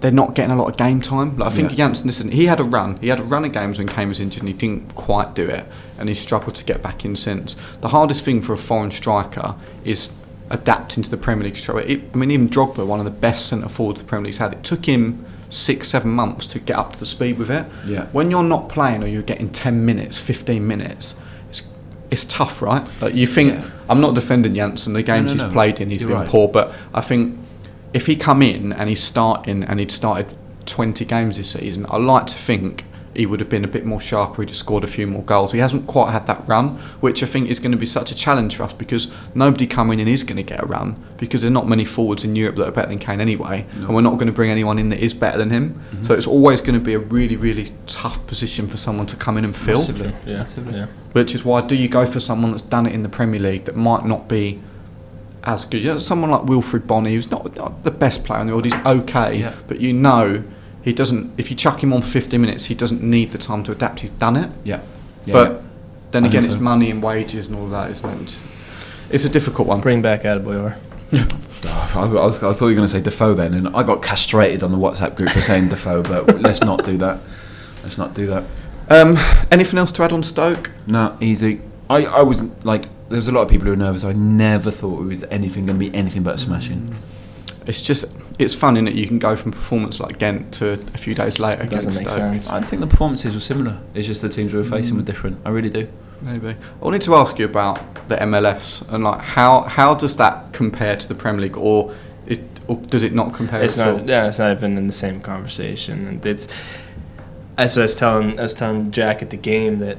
they're 0.00 0.10
not 0.10 0.34
getting 0.34 0.50
a 0.50 0.56
lot 0.56 0.68
of 0.68 0.76
game 0.76 1.00
time. 1.00 1.36
Like 1.36 1.52
I 1.52 1.54
think 1.54 1.70
Yeah. 1.70 1.76
Janssen, 1.76 2.08
listen, 2.08 2.30
he 2.32 2.46
had 2.46 2.58
a 2.58 2.64
run. 2.64 2.98
He 3.00 3.08
had 3.08 3.20
a 3.20 3.22
run 3.22 3.44
of 3.44 3.52
games 3.52 3.78
when 3.78 3.86
Kane 3.86 4.08
was 4.08 4.18
injured 4.18 4.42
and 4.42 4.48
he 4.48 4.54
didn't 4.54 4.94
quite 4.96 5.34
do 5.34 5.46
it. 5.48 5.64
And 5.98 6.08
he 6.08 6.14
struggled 6.14 6.56
to 6.56 6.64
get 6.64 6.82
back 6.82 7.04
in 7.04 7.14
since. 7.14 7.54
The 7.80 7.88
hardest 7.88 8.24
thing 8.24 8.42
for 8.42 8.52
a 8.52 8.58
foreign 8.58 8.90
striker 8.90 9.54
is 9.84 10.12
adapting 10.52 11.02
to 11.02 11.10
the 11.10 11.16
Premier 11.16 11.44
League 11.48 11.68
away. 11.68 11.84
It- 11.86 12.10
I 12.14 12.16
mean, 12.16 12.30
even 12.30 12.48
Drogba, 12.48 12.86
one 12.86 12.98
of 13.00 13.04
the 13.04 13.10
best 13.10 13.46
centre 13.46 13.68
forwards 13.68 14.00
the 14.02 14.06
Premier 14.06 14.26
League's 14.26 14.38
had, 14.38 14.52
it 14.52 14.62
took 14.62 14.86
him 14.86 15.24
six, 15.48 15.88
seven 15.88 16.10
months 16.10 16.46
to 16.48 16.58
get 16.58 16.76
up 16.76 16.92
to 16.92 16.98
the 17.00 17.06
speed 17.06 17.38
with 17.38 17.50
it. 17.50 17.66
Yeah. 17.86 18.06
When 18.12 18.30
you're 18.30 18.42
not 18.42 18.68
playing 18.68 19.02
or 19.02 19.06
you're 19.06 19.22
getting 19.22 19.50
10 19.50 19.84
minutes, 19.84 20.20
15 20.20 20.66
minutes, 20.66 21.16
it's, 21.48 21.62
it's 22.10 22.24
tough, 22.24 22.62
right? 22.62 22.86
Like 23.00 23.14
you 23.14 23.26
think, 23.26 23.54
Yeah. 23.54 23.70
I'm 23.88 24.00
not 24.00 24.14
defending 24.14 24.54
Janssen, 24.54 24.92
the 24.92 25.02
games 25.02 25.28
no, 25.28 25.32
he's 25.34 25.42
no. 25.42 25.50
played 25.50 25.80
in, 25.80 25.90
he's 25.90 26.00
been 26.00 26.10
right. 26.12 26.28
poor, 26.28 26.48
but 26.48 26.74
I 26.94 27.00
think 27.00 27.38
if 27.92 28.06
he 28.06 28.16
come 28.16 28.42
in 28.42 28.72
and 28.72 28.88
he's 28.88 29.02
starting 29.02 29.62
and 29.64 29.78
he'd 29.80 29.90
started 29.90 30.34
20 30.66 31.04
games 31.04 31.36
this 31.36 31.50
season, 31.50 31.86
I 31.88 31.96
like 31.96 32.26
to 32.28 32.36
think 32.38 32.84
he 33.14 33.26
would 33.26 33.40
have 33.40 33.48
been 33.50 33.64
a 33.64 33.68
bit 33.68 33.84
more 33.84 34.00
sharper, 34.00 34.40
he'd 34.42 34.48
have 34.48 34.56
scored 34.56 34.84
a 34.84 34.86
few 34.86 35.06
more 35.06 35.22
goals. 35.22 35.52
He 35.52 35.58
hasn't 35.58 35.86
quite 35.86 36.12
had 36.12 36.26
that 36.28 36.46
run, 36.48 36.78
which 37.00 37.22
I 37.22 37.26
think 37.26 37.50
is 37.50 37.58
going 37.58 37.72
to 37.72 37.76
be 37.78 37.84
such 37.86 38.10
a 38.10 38.14
challenge 38.14 38.56
for 38.56 38.62
us 38.62 38.72
because 38.72 39.12
nobody 39.34 39.66
coming 39.66 40.00
in 40.00 40.08
is 40.08 40.22
going 40.24 40.38
to 40.38 40.42
get 40.42 40.62
a 40.62 40.66
run 40.66 40.96
because 41.18 41.42
there 41.42 41.50
are 41.50 41.52
not 41.52 41.68
many 41.68 41.84
forwards 41.84 42.24
in 42.24 42.34
Europe 42.36 42.56
that 42.56 42.68
are 42.68 42.72
better 42.72 42.88
than 42.88 42.98
Kane 42.98 43.20
anyway, 43.20 43.66
and 43.74 43.94
we're 43.94 44.00
not 44.00 44.14
going 44.14 44.26
to 44.28 44.32
bring 44.32 44.50
anyone 44.50 44.78
in 44.78 44.88
that 44.88 44.98
is 45.00 45.12
better 45.14 45.36
than 45.38 45.50
him. 45.50 45.74
Mm-hmm. 45.74 46.02
So 46.04 46.14
it's 46.14 46.26
always 46.26 46.60
going 46.60 46.74
to 46.78 46.80
be 46.84 46.94
a 46.94 46.98
really, 46.98 47.36
really 47.36 47.70
tough 47.86 48.26
position 48.26 48.66
for 48.66 48.76
someone 48.78 49.06
to 49.06 49.16
come 49.16 49.36
in 49.36 49.44
and 49.44 49.54
fill. 49.54 49.78
Massively. 49.78 50.12
Yeah, 50.26 50.38
Massively. 50.38 50.78
yeah. 50.78 50.86
Which 51.12 51.34
is 51.34 51.44
why 51.44 51.60
do 51.60 51.76
you 51.76 51.88
go 51.88 52.06
for 52.06 52.18
someone 52.20 52.50
that's 52.52 52.62
done 52.62 52.86
it 52.86 52.94
in 52.94 53.02
the 53.02 53.08
Premier 53.10 53.40
League 53.40 53.64
that 53.66 53.76
might 53.76 54.06
not 54.06 54.26
be 54.28 54.60
as 55.44 55.64
good? 55.66 55.82
You 55.82 55.92
know, 55.92 55.98
someone 55.98 56.30
like 56.30 56.42
Wilfried 56.42 56.86
Bony, 56.86 57.14
who's 57.14 57.30
not, 57.30 57.54
not 57.56 57.84
the 57.84 57.90
best 57.90 58.24
player 58.24 58.40
in 58.40 58.46
the 58.46 58.52
world, 58.54 58.64
he's 58.64 58.74
okay, 58.74 59.36
Yeah. 59.38 59.54
but 59.66 59.80
you 59.80 59.92
know 59.92 60.44
he 60.82 60.92
doesn't. 60.92 61.32
If 61.38 61.50
you 61.50 61.56
chuck 61.56 61.82
him 61.82 61.92
on 61.92 62.02
for 62.02 62.08
50 62.08 62.38
minutes, 62.38 62.66
he 62.66 62.74
doesn't 62.74 63.02
need 63.02 63.30
the 63.30 63.38
time 63.38 63.62
to 63.64 63.72
adapt. 63.72 64.00
He's 64.00 64.10
done 64.10 64.36
it. 64.36 64.50
yeah, 64.64 64.80
yeah 65.24 65.32
but 65.32 65.52
yeah. 65.52 65.60
then 66.10 66.24
I 66.24 66.28
again, 66.28 66.42
think 66.42 66.52
it's 66.52 66.60
money 66.60 66.90
and 66.90 67.02
wages 67.02 67.48
and 67.48 67.56
all 67.58 67.68
that, 67.68 67.90
isn't 67.90 68.08
it? 68.08 68.22
It's, 68.22 68.42
it's 69.10 69.24
a 69.24 69.28
difficult 69.28 69.68
one. 69.68 69.80
Bring 69.80 70.02
back 70.02 70.22
Adebayor. 70.22 70.76
Oh, 71.14 71.92
I, 71.94 72.06
was, 72.06 72.42
I 72.42 72.52
thought 72.52 72.60
you 72.60 72.66
were 72.66 72.74
going 72.74 72.88
to 72.88 72.92
say 72.92 73.00
Defoe 73.00 73.34
then, 73.34 73.54
and 73.54 73.68
I 73.68 73.82
got 73.82 74.02
castrated 74.02 74.62
on 74.62 74.72
the 74.72 74.78
WhatsApp 74.78 75.14
group 75.14 75.30
for 75.30 75.40
saying 75.40 75.68
Defoe, 75.68 76.02
but 76.02 76.40
let's 76.40 76.62
not 76.62 76.84
do 76.84 76.96
that. 76.98 77.20
Let's 77.82 77.98
not 77.98 78.14
do 78.14 78.26
that. 78.28 78.44
Um, 78.88 79.16
anything 79.50 79.78
else 79.78 79.92
to 79.92 80.02
add 80.02 80.12
on 80.12 80.22
Stoke? 80.22 80.70
No, 80.86 81.16
easy. 81.20 81.60
I, 81.88 82.04
I 82.06 82.22
was 82.22 82.42
like, 82.64 82.86
there 83.08 83.16
was 83.16 83.28
a 83.28 83.32
lot 83.32 83.42
of 83.42 83.48
people 83.48 83.66
who 83.66 83.70
were 83.70 83.76
nervous. 83.76 84.04
I 84.04 84.12
never 84.12 84.70
thought 84.70 85.02
it 85.02 85.04
was 85.04 85.24
anything 85.24 85.66
going 85.66 85.78
to 85.78 85.90
be 85.90 85.94
anything 85.94 86.22
but 86.22 86.40
smashing. 86.40 86.96
It's 87.66 87.82
just 87.82 88.06
it's 88.42 88.54
fun 88.54 88.76
in 88.76 88.84
that 88.84 88.94
you 88.94 89.06
can 89.06 89.18
go 89.18 89.36
from 89.36 89.52
performance 89.52 90.00
like 90.00 90.18
Ghent 90.18 90.52
to 90.54 90.72
a 90.72 90.98
few 90.98 91.14
days 91.14 91.38
later 91.38 91.64
Doesn't 91.64 91.78
against 91.78 91.98
make 91.98 92.08
Stoke. 92.08 92.18
sense. 92.18 92.50
I 92.50 92.60
think 92.60 92.80
the 92.80 92.86
performances 92.86 93.34
were 93.34 93.40
similar. 93.40 93.80
It's 93.94 94.06
just 94.06 94.22
the 94.22 94.28
teams 94.28 94.52
we 94.52 94.58
were 94.58 94.64
facing 94.64 94.96
were 94.96 95.02
mm. 95.02 95.06
different. 95.06 95.40
I 95.44 95.50
really 95.50 95.70
do. 95.70 95.88
Maybe. 96.20 96.48
I 96.50 96.84
wanted 96.84 97.02
to 97.02 97.14
ask 97.16 97.38
you 97.38 97.44
about 97.44 98.08
the 98.08 98.16
MLS 98.16 98.88
and 98.92 99.02
like 99.02 99.20
how 99.20 99.62
how 99.62 99.94
does 99.94 100.16
that 100.16 100.52
compare 100.52 100.96
to 100.96 101.08
the 101.08 101.14
Premier 101.14 101.42
League, 101.42 101.56
or 101.56 101.94
it 102.26 102.40
or 102.68 102.76
does 102.76 103.02
it 103.02 103.12
not 103.12 103.34
compare 103.34 103.62
It's 103.62 103.78
at 103.78 103.88
all? 103.88 103.98
not. 103.98 104.08
Yeah, 104.08 104.28
it's 104.28 104.38
not 104.38 104.56
even 104.56 104.76
in 104.78 104.86
the 104.86 104.92
same 104.92 105.20
conversation. 105.20 106.06
And 106.06 106.26
it's. 106.26 106.48
As 107.58 107.76
I 107.76 107.82
was 107.82 107.94
telling, 107.94 108.38
I 108.38 108.44
was 108.44 108.54
telling 108.54 108.92
Jack 108.92 109.20
at 109.20 109.28
the 109.28 109.36
game 109.36 109.78
that 109.78 109.98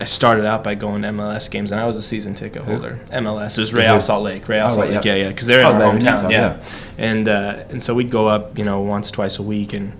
I 0.00 0.04
started 0.06 0.44
out 0.44 0.64
by 0.64 0.74
going 0.74 1.02
to 1.02 1.08
MLS 1.08 1.50
games, 1.50 1.70
and 1.72 1.80
I 1.80 1.86
was 1.86 1.96
a 1.96 2.02
season 2.02 2.34
ticket 2.34 2.62
holder. 2.62 2.98
MLS. 3.12 3.56
It 3.56 3.60
was 3.60 3.72
Real 3.72 3.94
Who? 3.94 4.00
Salt 4.00 4.24
Lake. 4.24 4.48
Real 4.48 4.66
Oh, 4.66 4.70
Salt 4.70 4.88
Lake. 4.90 5.04
yeah. 5.04 5.14
Yeah, 5.14 5.22
yeah, 5.24 5.28
because 5.28 5.46
they're 5.46 5.60
in 5.60 5.66
Oh, 5.66 5.72
our 5.72 5.94
in 5.94 5.98
hometown. 6.00 6.16
Utah, 6.22 6.28
yeah. 6.30 6.56
yeah. 6.56 6.62
and 6.98 7.28
uh, 7.28 7.64
and 7.70 7.82
so 7.82 7.94
we'd 7.94 8.10
go 8.10 8.26
up, 8.26 8.58
you 8.58 8.64
know, 8.64 8.80
once 8.80 9.10
twice 9.10 9.38
a 9.38 9.42
week, 9.42 9.72
and 9.72 9.92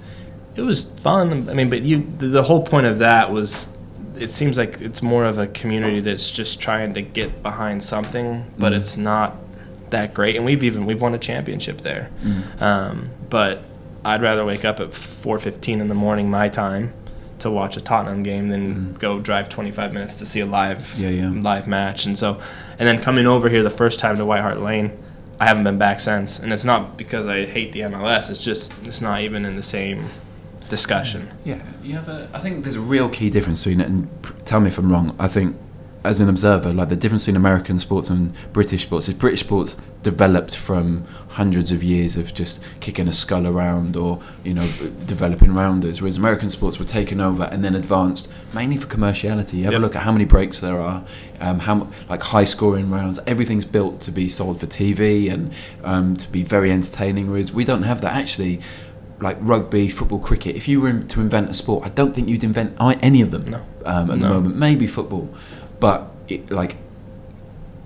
it 0.56 0.62
was 0.62 0.84
fun. 0.84 1.48
I 1.48 1.54
mean, 1.54 1.68
but 1.70 1.82
you, 1.82 2.06
the, 2.18 2.42
whole 2.42 2.62
point 2.62 2.86
of 2.86 2.98
that 2.98 3.30
was. 3.32 3.68
It 4.16 4.30
seems 4.30 4.56
like 4.56 4.80
it's 4.80 5.02
more 5.02 5.24
of 5.24 5.38
a 5.38 5.48
community 5.48 5.98
that's 6.00 6.30
just 6.30 6.60
trying 6.60 6.94
to 6.94 7.02
get 7.02 7.42
behind 7.42 7.82
something, 7.82 8.44
but 8.56 8.72
Mhm. 8.72 8.76
it's 8.76 8.96
not 8.96 9.36
that 9.90 10.14
great. 10.14 10.36
And 10.36 10.44
we've 10.44 10.62
even 10.62 10.86
we've 10.86 11.00
won 11.02 11.14
a 11.14 11.18
championship 11.18 11.80
there. 11.80 12.10
Mm. 12.24 12.62
Um, 12.62 13.04
but 13.28 13.64
I'd 14.04 14.22
rather 14.22 14.44
wake 14.44 14.64
up 14.64 14.78
at 14.78 14.90
4:15 14.94 15.80
in 15.80 15.88
the 15.88 15.94
morning 15.96 16.30
my 16.30 16.48
time 16.48 16.92
to 17.44 17.50
watch 17.50 17.76
a 17.76 17.80
Tottenham 17.80 18.22
game 18.22 18.48
than 18.48 18.74
Mm. 18.74 18.98
go 18.98 19.20
drive 19.20 19.48
25 19.48 19.92
minutes 19.92 20.14
to 20.16 20.26
see 20.26 20.40
a 20.40 20.46
live 20.46 20.94
Yeah, 20.98 21.10
yeah. 21.10 21.30
live 21.30 21.66
match. 21.68 22.04
And 22.06 22.18
so, 22.18 22.38
and 22.78 22.88
then 22.88 22.98
coming 22.98 23.26
over 23.26 23.48
here 23.48 23.62
the 23.62 23.70
first 23.70 23.98
time 23.98 24.16
to 24.16 24.24
White 24.24 24.40
Hart 24.40 24.60
Lane, 24.60 24.90
I 25.38 25.46
haven't 25.46 25.64
been 25.64 25.78
back 25.78 26.00
since. 26.00 26.38
And 26.38 26.52
it's 26.52 26.64
not 26.64 26.96
because 26.96 27.26
I 27.26 27.44
hate 27.44 27.72
the 27.72 27.80
MLS. 27.80 28.30
It's 28.30 28.38
just 28.42 28.72
it's 28.84 29.00
not 29.00 29.20
even 29.20 29.44
in 29.44 29.56
the 29.56 29.62
same 29.62 30.06
discussion. 30.70 31.28
Yeah, 31.44 31.58
you 31.82 31.94
have 31.94 32.08
a. 32.08 32.28
I 32.32 32.38
think 32.40 32.64
there's 32.64 32.76
a 32.76 32.80
real 32.80 33.08
key 33.08 33.30
difference 33.30 33.60
between 33.64 33.80
it, 33.80 33.86
and 33.88 34.08
tell 34.44 34.60
me 34.60 34.68
if 34.68 34.78
I'm 34.78 34.90
wrong. 34.90 35.14
I 35.18 35.28
think, 35.28 35.56
as 36.04 36.20
an 36.20 36.28
observer, 36.28 36.72
like 36.72 36.90
the 36.90 36.96
difference 36.96 37.24
between 37.24 37.36
American 37.36 37.78
sports 37.78 38.10
and 38.10 38.32
British 38.52 38.82
sports 38.82 39.08
is 39.08 39.14
British 39.14 39.40
sports 39.40 39.74
developed 40.02 40.54
from 40.54 41.04
hundreds 41.28 41.70
of 41.70 41.82
years 41.82 42.16
of 42.16 42.34
just 42.34 42.60
kicking 42.80 43.08
a 43.08 43.12
skull 43.12 43.46
around 43.46 43.96
or 43.96 44.20
you 44.44 44.52
know 44.52 44.66
developing 45.06 45.54
rounders, 45.54 46.02
whereas 46.02 46.18
American 46.18 46.50
sports 46.50 46.78
were 46.78 46.84
taken 46.84 47.20
over 47.22 47.44
and 47.44 47.64
then 47.64 47.74
advanced 47.74 48.28
mainly 48.52 48.76
for 48.76 48.86
commerciality. 48.86 49.54
You 49.54 49.64
have 49.64 49.72
Yep. 49.72 49.80
a 49.80 49.82
look 49.82 49.96
at 49.96 50.02
how 50.02 50.12
many 50.12 50.26
breaks 50.26 50.60
there 50.60 50.78
are, 50.78 51.02
um, 51.40 51.60
how 51.60 51.88
like 52.10 52.22
high 52.22 52.44
scoring 52.44 52.90
rounds. 52.90 53.18
Everything's 53.26 53.64
built 53.64 54.00
to 54.00 54.10
be 54.12 54.28
sold 54.28 54.60
for 54.60 54.66
TV 54.66 55.32
and 55.32 55.52
um, 55.82 56.16
to 56.18 56.30
be 56.30 56.42
very 56.42 56.70
entertaining. 56.70 57.30
Whereas 57.30 57.50
we 57.52 57.64
don't 57.64 57.82
have 57.84 58.02
that 58.02 58.12
actually 58.12 58.60
like 59.20 59.38
rugby, 59.40 59.88
football, 59.88 60.18
cricket. 60.18 60.54
If 60.54 60.68
you 60.68 60.82
were 60.82 60.92
to 61.00 61.20
invent 61.20 61.48
a 61.48 61.54
sport, 61.54 61.86
I 61.86 61.88
don't 61.88 62.14
think 62.14 62.28
you'd 62.28 62.44
invent 62.44 62.76
any 62.80 63.22
of 63.22 63.30
them 63.30 63.48
No. 63.48 63.62
um, 63.86 64.10
at 64.10 64.20
the 64.20 64.28
moment. 64.28 64.56
Maybe 64.56 64.86
football, 64.86 65.30
but 65.80 66.10
it, 66.28 66.50
like 66.50 66.76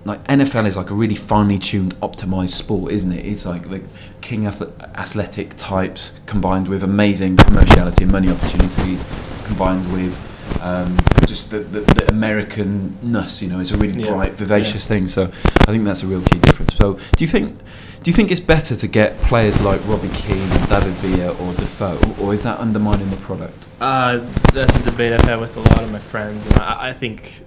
like 0.05 0.25
NFL 0.27 0.65
is 0.65 0.77
like 0.77 0.89
a 0.89 0.93
really 0.95 1.15
finely 1.15 1.59
tuned, 1.59 1.93
optimized 1.99 2.51
sport, 2.51 2.91
isn't 2.93 3.11
it? 3.11 3.25
It's 3.25 3.45
like 3.45 3.69
the 3.69 3.81
king 4.21 4.45
ath- 4.45 4.61
athletic 4.95 5.55
types 5.57 6.13
combined 6.25 6.67
with 6.69 6.83
amazing 6.83 7.35
commerciality 7.37 8.03
and 8.03 8.11
money 8.11 8.29
opportunities, 8.29 9.03
combined 9.43 9.91
with 9.91 10.17
um, 10.61 10.97
just 11.27 11.51
the, 11.51 11.59
the, 11.59 11.81
the 11.81 12.05
Americanness. 12.13 13.41
You 13.41 13.49
know, 13.49 13.59
it's 13.59 13.71
a 13.71 13.77
really 13.77 14.01
Yeah. 14.03 14.13
bright, 14.13 14.33
vivacious 14.33 14.85
thing. 14.85 15.07
So 15.07 15.23
I 15.23 15.65
think 15.65 15.83
that's 15.83 16.01
a 16.01 16.07
real 16.07 16.21
key 16.21 16.39
difference. 16.39 16.75
So 16.75 16.93
do 16.93 17.23
you 17.23 17.27
think? 17.27 17.57
Do 18.01 18.09
you 18.09 18.15
think 18.15 18.31
it's 18.31 18.39
better 18.39 18.77
to 18.77 18.87
get 18.87 19.17
players 19.23 19.59
like 19.61 19.85
Robbie 19.85 20.07
Keane, 20.09 20.47
David 20.69 20.93
Villa, 21.03 21.31
or 21.33 21.53
Defoe, 21.55 21.99
or 22.21 22.33
is 22.33 22.43
that 22.43 22.57
undermining 22.57 23.09
the 23.09 23.17
product? 23.17 23.67
Uh, 23.81 24.19
that's 24.53 24.73
a 24.77 24.83
debate 24.83 25.11
I've 25.11 25.21
had 25.23 25.41
with 25.41 25.57
a 25.57 25.59
lot 25.59 25.83
of 25.83 25.91
my 25.91 25.99
friends, 25.99 26.45
and 26.45 26.55
I, 26.59 26.89
I 26.89 26.93
think 26.93 27.41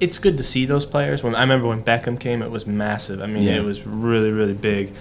it's 0.00 0.18
good 0.18 0.36
to 0.38 0.42
see 0.42 0.64
those 0.64 0.86
players. 0.86 1.22
When 1.22 1.34
I 1.34 1.40
remember 1.42 1.66
when 1.68 1.82
Beckham 1.82 2.18
came, 2.18 2.42
it 2.42 2.50
was 2.50 2.66
massive. 2.66 3.20
I 3.20 3.26
mean, 3.26 3.42
Yeah. 3.44 3.56
it 3.56 3.64
was 3.64 3.86
really, 3.86 4.30
really 4.30 4.54
big. 4.54 4.92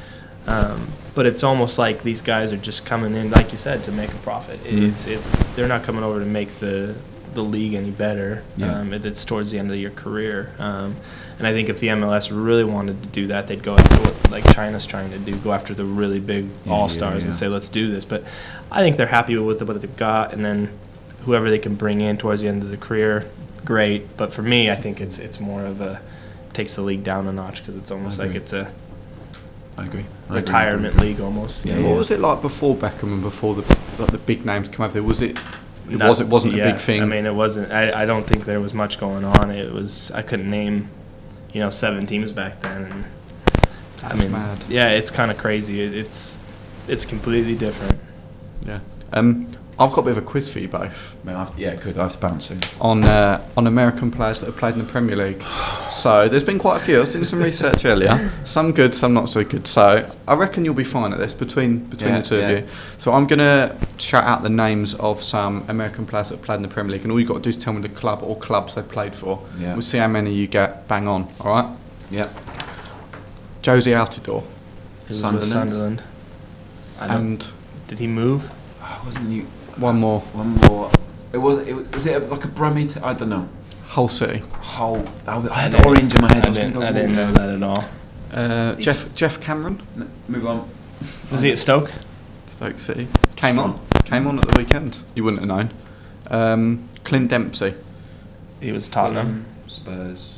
Um, 0.47 0.87
but 1.15 1.25
it's 1.25 1.43
almost 1.43 1.77
like 1.77 2.03
these 2.03 2.21
guys 2.21 2.51
are 2.51 2.57
just 2.57 2.85
coming 2.85 3.15
in, 3.15 3.29
like 3.31 3.51
you 3.51 3.57
said, 3.57 3.83
to 3.85 3.91
make 3.91 4.11
a 4.11 4.15
profit. 4.17 4.59
It- 4.65 4.73
Mm. 4.75 4.89
It's 4.89 5.05
it's 5.07 5.29
they're 5.55 5.67
not 5.67 5.83
coming 5.83 6.03
over 6.03 6.19
to 6.19 6.25
make 6.25 6.59
the 6.59 6.95
the 7.35 7.43
league 7.43 7.75
any 7.75 7.91
better. 7.91 8.41
Yeah. 8.57 8.79
Um, 8.79 8.91
it, 8.93 9.05
it's 9.05 9.23
towards 9.23 9.51
the 9.51 9.59
end 9.59 9.69
of 9.71 9.77
your 9.77 9.91
career. 9.91 10.49
Um, 10.57 10.95
and 11.37 11.45
I 11.47 11.53
think 11.53 11.69
if 11.69 11.79
the 11.79 11.89
MLS 11.89 12.31
really 12.33 12.63
wanted 12.63 13.03
to 13.03 13.07
do 13.09 13.27
that, 13.27 13.47
they'd 13.47 13.61
go 13.61 13.75
after 13.75 13.95
what 14.01 14.31
like 14.31 14.55
China's 14.55 14.87
trying 14.87 15.11
to 15.11 15.19
do, 15.19 15.35
go 15.35 15.53
after 15.53 15.75
the 15.75 15.85
really 15.85 16.19
big 16.19 16.47
Yeah, 16.65 16.73
all 16.73 16.89
stars 16.89 17.21
yeah. 17.23 17.27
and 17.29 17.35
say, 17.35 17.47
let's 17.47 17.69
do 17.69 17.91
this. 17.91 18.03
But 18.03 18.23
I 18.71 18.81
think 18.81 18.97
they're 18.97 19.07
happy 19.07 19.37
with 19.37 19.61
what 19.61 19.79
they've 19.79 19.95
got, 19.95 20.33
and 20.33 20.43
then 20.43 20.69
whoever 21.25 21.49
they 21.51 21.59
can 21.59 21.75
bring 21.75 22.01
in 22.01 22.17
towards 22.17 22.41
the 22.41 22.47
end 22.47 22.63
of 22.63 22.71
the 22.71 22.77
career, 22.77 23.25
great. 23.69 24.17
But 24.17 24.33
for 24.33 24.41
me, 24.41 24.71
I 24.71 24.75
think 24.75 24.99
it's 24.99 25.19
it's 25.19 25.39
more 25.39 25.63
of 25.63 25.79
a 25.79 26.01
takes 26.53 26.75
the 26.75 26.81
league 26.81 27.03
down 27.03 27.27
a 27.27 27.31
notch 27.31 27.59
because 27.59 27.75
it's 27.75 27.91
almost 27.91 28.17
like 28.19 28.33
it's 28.33 28.51
a 28.51 28.69
I 29.77 29.85
agree. 29.85 30.05
I 30.23 30.23
agree. 30.25 30.35
retirement 30.41 30.97
league 30.99 31.21
almost. 31.21 31.63
Yeah, 31.65 31.75
you 31.77 31.83
know? 31.83 31.89
What 31.89 31.97
was 31.99 32.09
it 32.11 32.19
like 32.19 32.41
before 32.41 32.75
Beckham 32.75 33.13
and 33.13 33.21
before 33.21 33.53
the 33.53 33.61
like 33.99 34.11
the 34.11 34.17
big 34.17 34.43
names 34.45 34.67
come 34.69 34.83
over 34.85 34.93
there? 34.93 35.03
Was 35.03 35.21
it? 35.21 35.37
It 35.89 35.99
That- 35.99 36.09
was. 36.09 36.19
It 36.19 36.27
wasn't 36.27 36.55
yeah, 36.55 36.65
a 36.69 36.71
big 36.73 36.81
thing. 36.81 37.01
I 37.03 37.05
mean, 37.05 37.25
it 37.27 37.33
wasn't. 37.35 37.71
I, 37.71 38.01
I 38.01 38.05
don't 38.05 38.25
think 38.25 38.45
there 38.45 38.59
was 38.59 38.73
much 38.73 38.99
going 38.99 39.23
on. 39.23 39.51
It 39.51 39.71
was. 39.71 40.11
I 40.11 40.23
couldn't 40.23 40.49
name, 40.49 40.89
you 41.53 41.59
know, 41.61 41.69
seven 41.69 42.05
teams 42.07 42.31
back 42.31 42.61
then. 42.61 42.81
And 42.91 43.05
I 44.03 44.09
That's 44.09 44.15
mean, 44.19 44.31
mad. 44.31 44.63
yeah, 44.67 44.89
it's 44.89 45.11
kind 45.11 45.29
of 45.31 45.37
crazy. 45.37 45.81
It, 45.81 45.93
it's 45.93 46.41
it's 46.87 47.05
completely 47.05 47.55
different. 47.55 47.99
yeah. 48.65 48.79
Um, 49.13 49.47
I've 49.79 49.91
got 49.93 49.99
a 50.01 50.03
bit 50.03 50.11
of 50.11 50.17
a 50.17 50.21
quiz 50.21 50.49
for 50.49 50.59
you 50.59 50.67
both 50.67 51.15
Man, 51.23 51.35
I 51.35 51.39
have, 51.45 51.57
yeah, 51.57 51.73
good. 51.75 51.97
I 51.97 52.03
have 52.03 52.11
to 52.11 52.17
bounce 52.17 52.47
soon. 52.47 52.59
on 52.81 53.03
uh, 53.05 53.41
on 53.55 53.65
American 53.65 54.11
players 54.11 54.41
that 54.41 54.47
have 54.47 54.57
played 54.57 54.73
in 54.73 54.79
the 54.79 54.85
Premier 54.85 55.15
League. 55.15 55.41
So 55.89 56.27
there's 56.27 56.43
been 56.43 56.59
quite 56.59 56.81
a 56.81 56.83
few. 56.83 56.97
I 56.97 56.99
was 56.99 57.09
doing 57.11 57.23
some 57.23 57.39
research 57.39 57.85
earlier. 57.93 58.31
Some 58.43 58.73
good, 58.73 58.93
some 58.93 59.13
not 59.13 59.29
so 59.29 59.43
good. 59.43 59.67
So 59.67 60.09
I 60.27 60.33
reckon 60.35 60.65
you'll 60.65 60.73
be 60.73 60.83
fine 60.83 61.13
at 61.13 61.17
this 61.19 61.33
between 61.33 61.79
between 61.85 62.11
Yeah, 62.11 62.17
the 62.19 62.23
two 62.25 62.37
yeah. 62.37 62.47
of 62.49 62.59
you. 62.59 62.67
So 62.97 63.13
I'm 63.13 63.25
gonna 63.25 63.77
shout 63.97 64.25
out 64.25 64.43
the 64.43 64.49
names 64.49 64.95
of 64.95 65.23
some 65.23 65.63
American 65.69 66.05
players 66.05 66.29
that 66.29 66.35
have 66.35 66.45
played 66.45 66.57
in 66.57 66.61
the 66.63 66.67
Premier 66.67 66.91
League, 66.93 67.03
and 67.03 67.11
all 67.11 67.19
you 67.19 67.25
have 67.25 67.35
got 67.35 67.43
to 67.43 67.49
do 67.49 67.49
is 67.49 67.63
tell 67.63 67.71
me 67.73 67.81
the 67.81 67.89
club 67.89 68.21
or 68.21 68.35
clubs 68.37 68.75
they 68.75 68.81
played 68.81 69.15
for. 69.15 69.45
Yeah. 69.57 69.73
We'll 69.73 69.81
see 69.81 69.97
how 69.97 70.07
many 70.09 70.33
you 70.33 70.47
get 70.47 70.87
bang 70.89 71.07
on. 71.07 71.31
All 71.39 71.51
right. 71.53 71.77
Yeah. 72.11 72.27
Jozy 73.61 73.93
Altidore 73.93 74.43
It 75.03 75.09
was 75.09 75.09
with 75.09 75.19
Sunderland. 75.21 75.49
Sunderland. 75.69 76.03
I 76.99 77.15
and 77.15 77.47
did 77.87 77.99
he 77.99 78.07
move? 78.07 78.51
Oh, 78.81 79.01
wasn't 79.05 79.29
you? 79.31 79.45
One 79.79 79.99
more 79.99 80.19
One 80.33 80.55
more. 80.55 80.91
It 81.31 81.37
was. 81.37 81.59
It 81.67 81.73
was, 81.73 81.87
was 81.91 82.05
it 82.05 82.29
like 82.29 82.43
a 82.43 82.47
Brummy? 82.47 82.87
T- 82.87 82.99
I 83.01 83.13
don't 83.13 83.29
know. 83.29 83.47
Hull 83.87 84.07
City. 84.07 84.39
Whole. 84.61 85.03
I, 85.27 85.37
I 85.37 85.61
had 85.61 85.71
didn't- 85.71 85.85
orange 85.85 86.13
in 86.15 86.21
my 86.21 86.33
head. 86.33 86.45
I 86.45 86.49
was 86.49 86.57
gonna 86.57 86.69
didn't. 86.69 86.81
go 86.81 86.87
I 86.87 86.91
didn't 86.91 87.15
know 87.15 87.31
that 87.31 87.49
at 87.49 87.63
all. 87.63 87.85
Uh, 88.31 88.75
Jeff 88.75 89.13
Geoff 89.15 89.39
Cameron, 89.41 89.81
No, 89.95 90.07
move 90.27 90.45
on. 90.45 90.69
Was 91.31 91.41
he 91.41 91.51
at 91.51 91.57
Stoke? 91.57 91.91
Stoke 92.47 92.77
City. 92.77 93.07
Came 93.35 93.57
on. 93.57 93.79
Came 94.05 94.27
on 94.27 94.37
at 94.39 94.45
the 94.47 94.59
weekend. 94.59 94.99
You 95.15 95.23
wouldn't 95.23 95.41
have 95.41 95.47
known. 95.47 95.71
Um, 96.29 96.89
Clint 97.03 97.29
Dempsey. 97.29 97.73
He 98.59 98.71
was 98.71 98.87
Tottenham. 98.89 99.45
Fulham, 99.67 100.05
Spurs. 100.07 100.35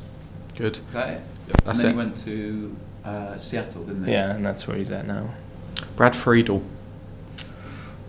Good. 0.56 0.78
Is 0.78 0.84
that 0.94 1.10
it? 1.10 1.22
That's 1.66 1.80
and 1.80 1.80
then 1.80 1.86
it. 1.88 1.92
he 1.92 1.98
went 1.98 2.18
to 2.18 2.76
uh, 3.04 3.38
Seattle, 3.40 3.84
didn't 3.84 4.06
he? 4.06 4.12
Yeah, 4.12 4.36
and 4.36 4.46
that's 4.46 4.68
where 4.68 4.78
he's 4.78 4.92
at 4.92 5.06
now. 5.08 5.34
Brad 5.98 6.16
Friedel. 6.16 6.64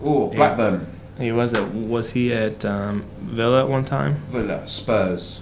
Oh, 0.03 0.31
Yeah. 0.31 0.37
Blackburn. 0.37 0.87
He 1.19 1.31
was 1.33 1.53
at. 1.55 1.73
Was 1.75 2.13
he 2.13 2.33
at 2.33 2.65
um, 2.65 3.05
Villa 3.21 3.61
at 3.61 3.69
one 3.69 3.85
time? 3.85 4.15
Villa. 4.15 4.67
Spurs. 4.67 5.41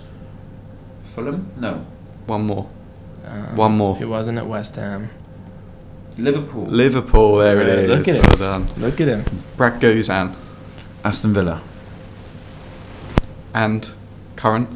Fulham? 1.14 1.50
No. 1.56 1.86
One 2.26 2.42
more. 2.46 2.68
Um, 3.26 3.56
One 3.56 3.76
more. 3.76 3.96
He 3.96 4.04
wasn't 4.04 4.38
at 4.38 4.46
West 4.46 4.76
Ham. 4.76 5.10
Liverpool. 6.18 6.66
Liverpool. 6.66 7.36
There 7.36 7.60
it 7.60 7.66
Yeah, 7.66 7.74
is. 7.74 7.88
look 7.98 8.08
at 8.08 8.14
well 8.14 8.34
it. 8.34 8.38
done. 8.38 8.68
Look 8.80 9.00
at 9.00 9.08
him. 9.08 9.24
Brad 9.56 9.80
Guzan 9.80 10.34
Aston 11.04 11.32
Villa. 11.32 11.62
and 13.54 13.90
current. 14.36 14.68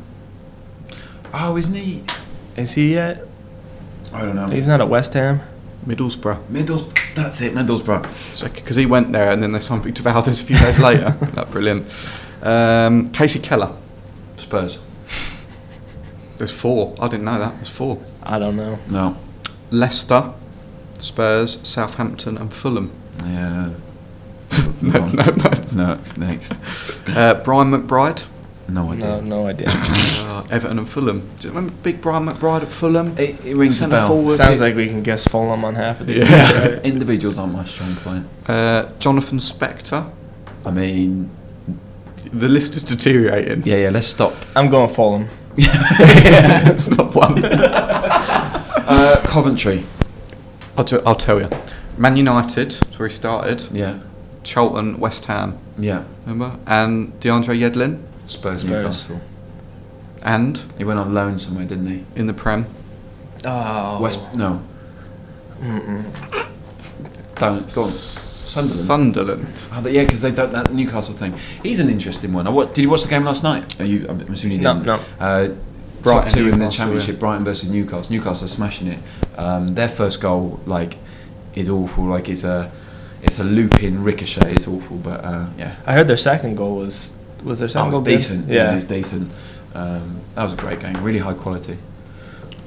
Oh, 1.33 1.57
isn't 1.57 1.75
he? 1.75 2.05
Is 2.57 2.73
he 2.73 2.97
at? 2.99 3.25
I 4.13 4.21
don't 4.23 4.37
know. 4.37 4.49
He's 4.49 4.69
not 4.69 4.81
at 4.81 4.89
West 4.89 5.15
Ham. 5.15 5.41
Middlesbrough. 5.87 6.49
Middles. 6.49 6.93
That's 7.15 7.41
it, 7.41 7.55
Middlesbrough. 7.55 8.55
Because 8.55 8.77
he 8.77 8.87
went 8.87 9.13
there 9.13 9.31
and 9.31 9.43
then 9.43 9.53
they 9.53 9.61
signed 9.61 9.83
Victor 9.85 10.03
Valdes 10.03 10.41
a 10.41 10.45
few 10.45 10.57
days 10.59 10.81
later. 10.81 11.17
That 11.35 11.51
brilliant. 11.51 11.87
Um, 12.43 13.11
Kasey 13.13 13.43
Keller. 13.43 13.73
Spurs. 14.37 14.79
There's 16.39 16.51
four. 16.51 16.95
I 17.01 17.09
didn't 17.09 17.25
know 17.27 17.39
that. 17.39 17.55
There's 17.55 17.69
four. 17.69 18.01
I 18.23 18.39
don't 18.39 18.57
know. 18.57 18.79
No. 18.89 19.17
Leicester, 19.71 20.33
Spurs, 20.99 21.67
Southampton, 21.67 22.37
and 22.37 22.53
Fulham. 22.53 22.91
Yeah. 23.25 23.71
No, 24.83 25.07
no, 25.09 25.25
no. 25.25 25.51
No, 25.75 25.93
it's 25.95 26.17
next. 26.17 26.53
Uh, 27.09 27.41
Brian 27.43 27.71
McBride, 27.71 28.25
No 28.75 28.91
idea. 28.93 29.05
No, 29.07 29.21
no 29.21 29.47
idea. 29.47 29.67
uh, 29.69 30.45
Everton, 30.51 30.79
and 30.79 30.89
Fulham. 30.89 31.21
Do 31.39 31.49
you 31.49 31.55
remember 31.55 31.73
Big 31.83 32.01
Brian 32.03 32.27
McBride 32.27 32.63
at 32.63 32.69
Fulham? 32.81 33.17
It, 33.17 33.45
it 33.45 33.55
rings 33.55 33.81
a 33.81 33.89
bell. 33.89 34.09
forward. 34.09 34.37
Sounds 34.37 34.61
like 34.61 34.75
we 34.75 34.89
can 34.89 35.03
guess 35.03 35.25
Fulham 35.29 35.65
on 35.65 35.75
half 35.77 36.01
of 36.01 36.07
these. 36.09 36.19
Yeah. 36.29 36.81
Individuals 36.93 37.39
aren't 37.39 37.53
my 37.53 37.65
strong 37.65 37.95
point. 37.97 38.27
Uh, 38.49 38.91
Jonathan 38.99 39.39
Spector. 39.39 40.11
I 40.67 40.71
mean, 40.73 41.31
The 42.33 42.49
list 42.49 42.75
is 42.75 42.83
deteriorating. 42.83 43.63
yeah, 43.65 43.77
yeah. 43.85 43.91
Let's 43.91 44.09
stop. 44.09 44.33
I'm 44.57 44.69
going 44.71 44.93
Fulham. 44.93 45.29
it's 45.57 46.89
not 46.91 47.15
one. 47.15 47.35
Uh, 48.87 49.19
Coventry. 49.25 49.83
I'll, 50.77 50.85
t- 50.85 50.99
I'll 51.07 51.15
tell 51.15 51.41
you. 51.41 51.49
Man 51.97 52.17
United, 52.19 52.73
that's 52.73 52.99
where 52.99 53.09
he 53.09 53.15
started. 53.15 53.67
Yeah, 53.73 54.01
Charlton, 54.43 54.99
West 55.01 55.25
Ham, 55.25 55.59
yeah. 55.79 56.05
remember? 56.27 56.59
And 56.67 57.19
DeAndre 57.21 57.57
Yedlin. 57.59 58.03
Spurs, 58.27 58.61
Spurs. 58.63 58.65
Newcastle. 58.65 59.21
And 60.23 60.63
He 60.79 60.85
went 60.85 60.99
on 60.99 61.13
loan 61.15 61.39
somewhere, 61.39 61.67
didn't 61.67 61.87
he? 61.87 62.05
in 62.17 62.27
the 62.27 62.33
Prem, 62.35 62.67
Oh. 63.45 64.01
West. 64.03 64.19
No. 64.35 64.63
Don't 67.37 67.75
go 67.75 67.83
on. 67.83 67.89
Sunderland. 67.89 68.87
Sunderland. 68.87 69.69
Oh, 69.73 69.89
yeah, 69.89 70.05
because 70.05 70.23
they 70.23 70.31
don't 70.31 70.53
that 70.53 70.73
Newcastle 70.73 71.15
thing. 71.15 71.35
He's 71.63 71.81
an 71.81 71.91
interesting 71.91 72.33
one. 72.33 72.47
I 72.47 72.51
wa- 72.51 72.65
did 72.67 72.83
you 72.83 72.91
watch 72.91 73.03
the 73.03 73.09
game 73.09 73.25
last 73.25 73.43
night? 73.43 73.79
Are 73.81 73.85
you? 73.85 74.07
I'm 74.09 74.21
assuming 74.33 74.61
you 74.61 74.65
didn't. 74.67 74.85
no. 74.87 75.01
Uh, 75.19 75.49
Brighton, 76.03 76.33
two 76.35 76.49
in 76.49 76.59
the 76.59 76.69
championship, 76.71 77.15
yeah. 77.17 77.21
Brighton 77.21 77.45
versus 77.45 77.69
Newcastle. 77.71 78.13
Newcastle 78.13 78.45
are 78.45 78.49
smashing 78.49 78.87
it. 78.89 78.99
Um, 79.37 79.69
their 79.69 79.89
first 79.89 80.21
goal, 80.21 80.61
like, 80.67 80.99
is 81.55 81.69
awful. 81.71 82.05
Like 82.05 82.29
it's 82.29 82.45
a, 82.45 82.71
it's 83.23 83.39
a 83.41 83.45
looping 83.45 84.03
ricochet. 84.05 84.53
It's 84.53 84.69
awful, 84.69 84.99
but 84.99 85.25
uh, 85.25 85.47
yeah. 85.59 85.77
I 85.87 85.95
heard 85.95 86.07
their 86.07 86.17
second 86.19 86.57
goal 86.57 86.77
was 86.77 87.15
was 87.45 87.59
their 87.61 87.69
That 87.69 87.85
was 87.87 87.95
goal 87.95 88.03
good? 88.05 88.11
decent. 88.17 88.49
Yeah. 88.49 88.73
it 88.73 88.75
was 88.77 88.85
decent. 88.85 89.33
Um, 89.75 90.21
that 90.35 90.45
was 90.45 90.53
a 90.53 90.57
great 90.57 90.81
game. 90.81 90.95
Really 91.03 91.19
high 91.19 91.35
quality. 91.35 91.79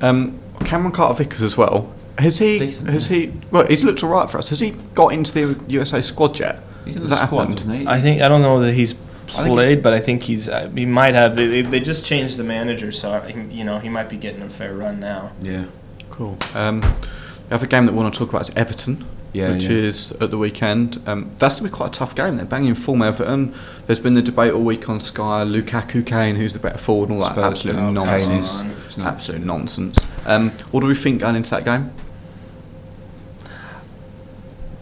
Um, 0.01 0.39
Cameron 0.65 0.91
Carter 0.91 1.23
Vickers 1.23 1.41
as 1.41 1.57
well. 1.57 1.93
Has 2.17 2.39
he? 2.39 2.57
Decent, 2.59 2.89
has 2.89 3.09
yeah. 3.11 3.17
he? 3.17 3.33
Well, 3.51 3.67
he's 3.67 3.83
looked 3.83 4.03
alright 4.03 4.29
for 4.29 4.37
us. 4.39 4.49
Has 4.49 4.59
he 4.59 4.71
got 4.95 5.13
into 5.13 5.31
the 5.33 5.63
USA 5.71 6.01
squad 6.01 6.39
yet? 6.39 6.63
He's 6.85 6.95
in 6.95 7.03
the 7.03 7.09
that 7.09 7.27
squad, 7.27 7.41
happened? 7.41 7.57
doesn't 7.57 7.75
he? 7.81 7.87
I 7.87 8.01
think 8.01 8.21
I 8.21 8.27
don't 8.27 8.41
know 8.41 8.59
that 8.61 8.73
he's 8.73 8.93
think 8.93 9.29
he's- 9.29 9.47
played, 9.53 9.83
but 9.83 9.93
I 9.93 9.99
think 9.99 10.23
he's 10.23 10.49
uh, 10.49 10.69
he 10.69 10.85
might 10.85 11.13
have. 11.13 11.35
They, 11.35 11.47
they, 11.47 11.61
they 11.61 11.79
just 11.79 12.05
changed 12.05 12.37
the 12.37 12.43
manager, 12.43 12.91
so 12.91 13.23
you 13.51 13.63
know 13.63 13.77
he 13.79 13.89
might 13.89 14.09
be 14.09 14.17
getting 14.17 14.41
a 14.41 14.49
fair 14.49 14.73
run 14.73 14.99
now. 14.99 15.31
yeah. 15.41 15.65
Cool. 16.09 16.37
Um, 16.55 16.81
the 16.81 17.55
other 17.55 17.67
game 17.67 17.85
that 17.85 17.91
we 17.91 17.99
want 17.99 18.11
to 18.13 18.17
talk 18.17 18.29
about 18.29 18.41
is 18.49 18.55
Everton, 18.55 19.05
Yeah, 19.33 19.51
which 19.51 19.65
yeah. 19.65 19.71
is 19.71 20.11
at 20.13 20.31
the 20.31 20.37
weekend. 20.37 21.01
Um, 21.05 21.31
that's 21.37 21.55
going 21.55 21.65
to 21.65 21.71
be 21.71 21.75
quite 21.75 21.87
a 21.89 21.99
tough 21.99 22.15
game. 22.15 22.37
They're 22.37 22.45
banging 22.45 22.73
form 22.75 23.01
Everton. 23.01 23.53
There's 23.85 23.99
been 23.99 24.13
the 24.15 24.21
debate 24.21 24.53
all 24.53 24.63
week 24.63 24.89
on 24.89 24.99
Sky, 24.99 25.43
Lukaku, 25.45 26.05
Kane, 26.05 26.35
who's 26.37 26.53
the 26.53 26.59
better 26.59 26.77
forward, 26.77 27.09
and 27.09 27.19
all 27.19 27.25
that. 27.27 27.33
Spurs, 27.33 27.45
Absolute 27.45 27.75
Kane 27.75 27.93
nonsense. 27.93 28.47
is- 28.61 28.95
Come. 28.95 29.05
Absolute 29.05 29.45
nonsense. 29.45 30.07
Um, 30.25 30.49
what 30.71 30.81
do 30.81 30.87
we 30.87 30.95
think 30.95 31.21
going 31.21 31.35
into 31.35 31.51
that 31.51 31.63
game? 31.65 31.91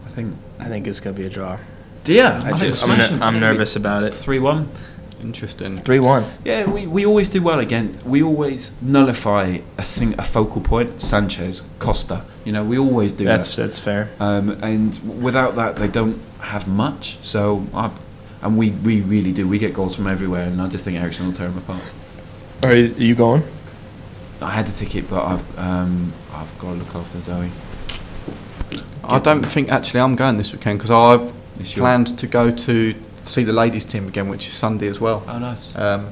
I 0.05 0.09
think. 0.09 0.35
I 0.59 0.65
think 0.65 0.87
it's 0.87 0.99
gonna 1.01 1.15
be 1.17 1.25
a 1.25 1.29
draw. 1.29 1.57
Yeah, 2.05 2.39
I 2.45 2.53
just, 2.57 2.83
I'm, 2.87 2.97
ner- 2.97 3.19
I'm 3.25 3.39
nervous 3.39 3.75
about 3.75 4.03
it. 4.03 4.13
Three 4.13 4.39
one. 4.39 4.69
Interesting. 5.25 5.79
Three 5.79 5.99
one. 5.99 6.23
Yeah, 6.43 6.69
we, 6.69 6.85
we 6.85 7.03
always 7.03 7.29
do 7.29 7.41
well 7.41 7.59
again. 7.59 7.99
We 8.05 8.21
always 8.21 8.71
nullify 8.79 9.59
a 9.75 9.83
sing, 9.83 10.13
a 10.19 10.23
focal 10.23 10.61
point. 10.61 11.01
Sanchez, 11.01 11.63
Costa. 11.79 12.23
You 12.43 12.51
know, 12.51 12.63
we 12.63 12.77
always 12.77 13.11
do 13.11 13.25
That's 13.25 13.55
that. 13.55 13.63
that's 13.63 13.79
fair. 13.79 14.09
Um, 14.19 14.51
and 14.63 15.23
without 15.23 15.55
that, 15.55 15.77
they 15.77 15.87
don't 15.87 16.21
have 16.41 16.67
much. 16.67 17.17
So, 17.23 17.65
I, 17.73 17.89
and 18.43 18.55
we, 18.55 18.69
we 18.69 19.01
really 19.01 19.31
do. 19.31 19.47
We 19.47 19.57
get 19.57 19.73
goals 19.73 19.95
from 19.95 20.05
everywhere, 20.05 20.43
and 20.43 20.61
I 20.61 20.67
just 20.67 20.85
think 20.85 20.95
Eriksen 20.99 21.25
will 21.25 21.33
tear 21.33 21.47
them 21.49 21.57
apart. 21.57 21.81
Are 22.61 22.75
you 22.75 23.15
going? 23.15 23.41
I 24.41 24.51
had 24.51 24.67
a 24.67 24.71
ticket, 24.71 25.09
but 25.09 25.25
I've 25.25 25.59
um, 25.59 26.13
I've 26.33 26.55
got 26.59 26.73
to 26.73 26.77
look 26.77 26.93
after 26.93 27.19
Zoe. 27.19 27.49
I 29.03 29.17
don't 29.19 29.43
think 29.43 29.69
actually 29.71 30.01
I'm 30.01 30.15
going 30.15 30.37
this 30.37 30.53
weekend 30.53 30.79
because 30.79 30.91
I've 30.91 31.33
planned 31.73 32.17
to 32.19 32.27
go 32.27 32.51
to 32.51 32.95
see 33.25 33.43
the 33.43 33.53
ladies' 33.53 33.85
team 33.85 34.07
again, 34.07 34.29
which 34.29 34.47
is 34.47 34.53
Sunday 34.53 34.87
as 34.87 34.99
well. 34.99 35.23
Oh, 35.27 35.37
nice. 35.39 35.75
Um, 35.75 36.11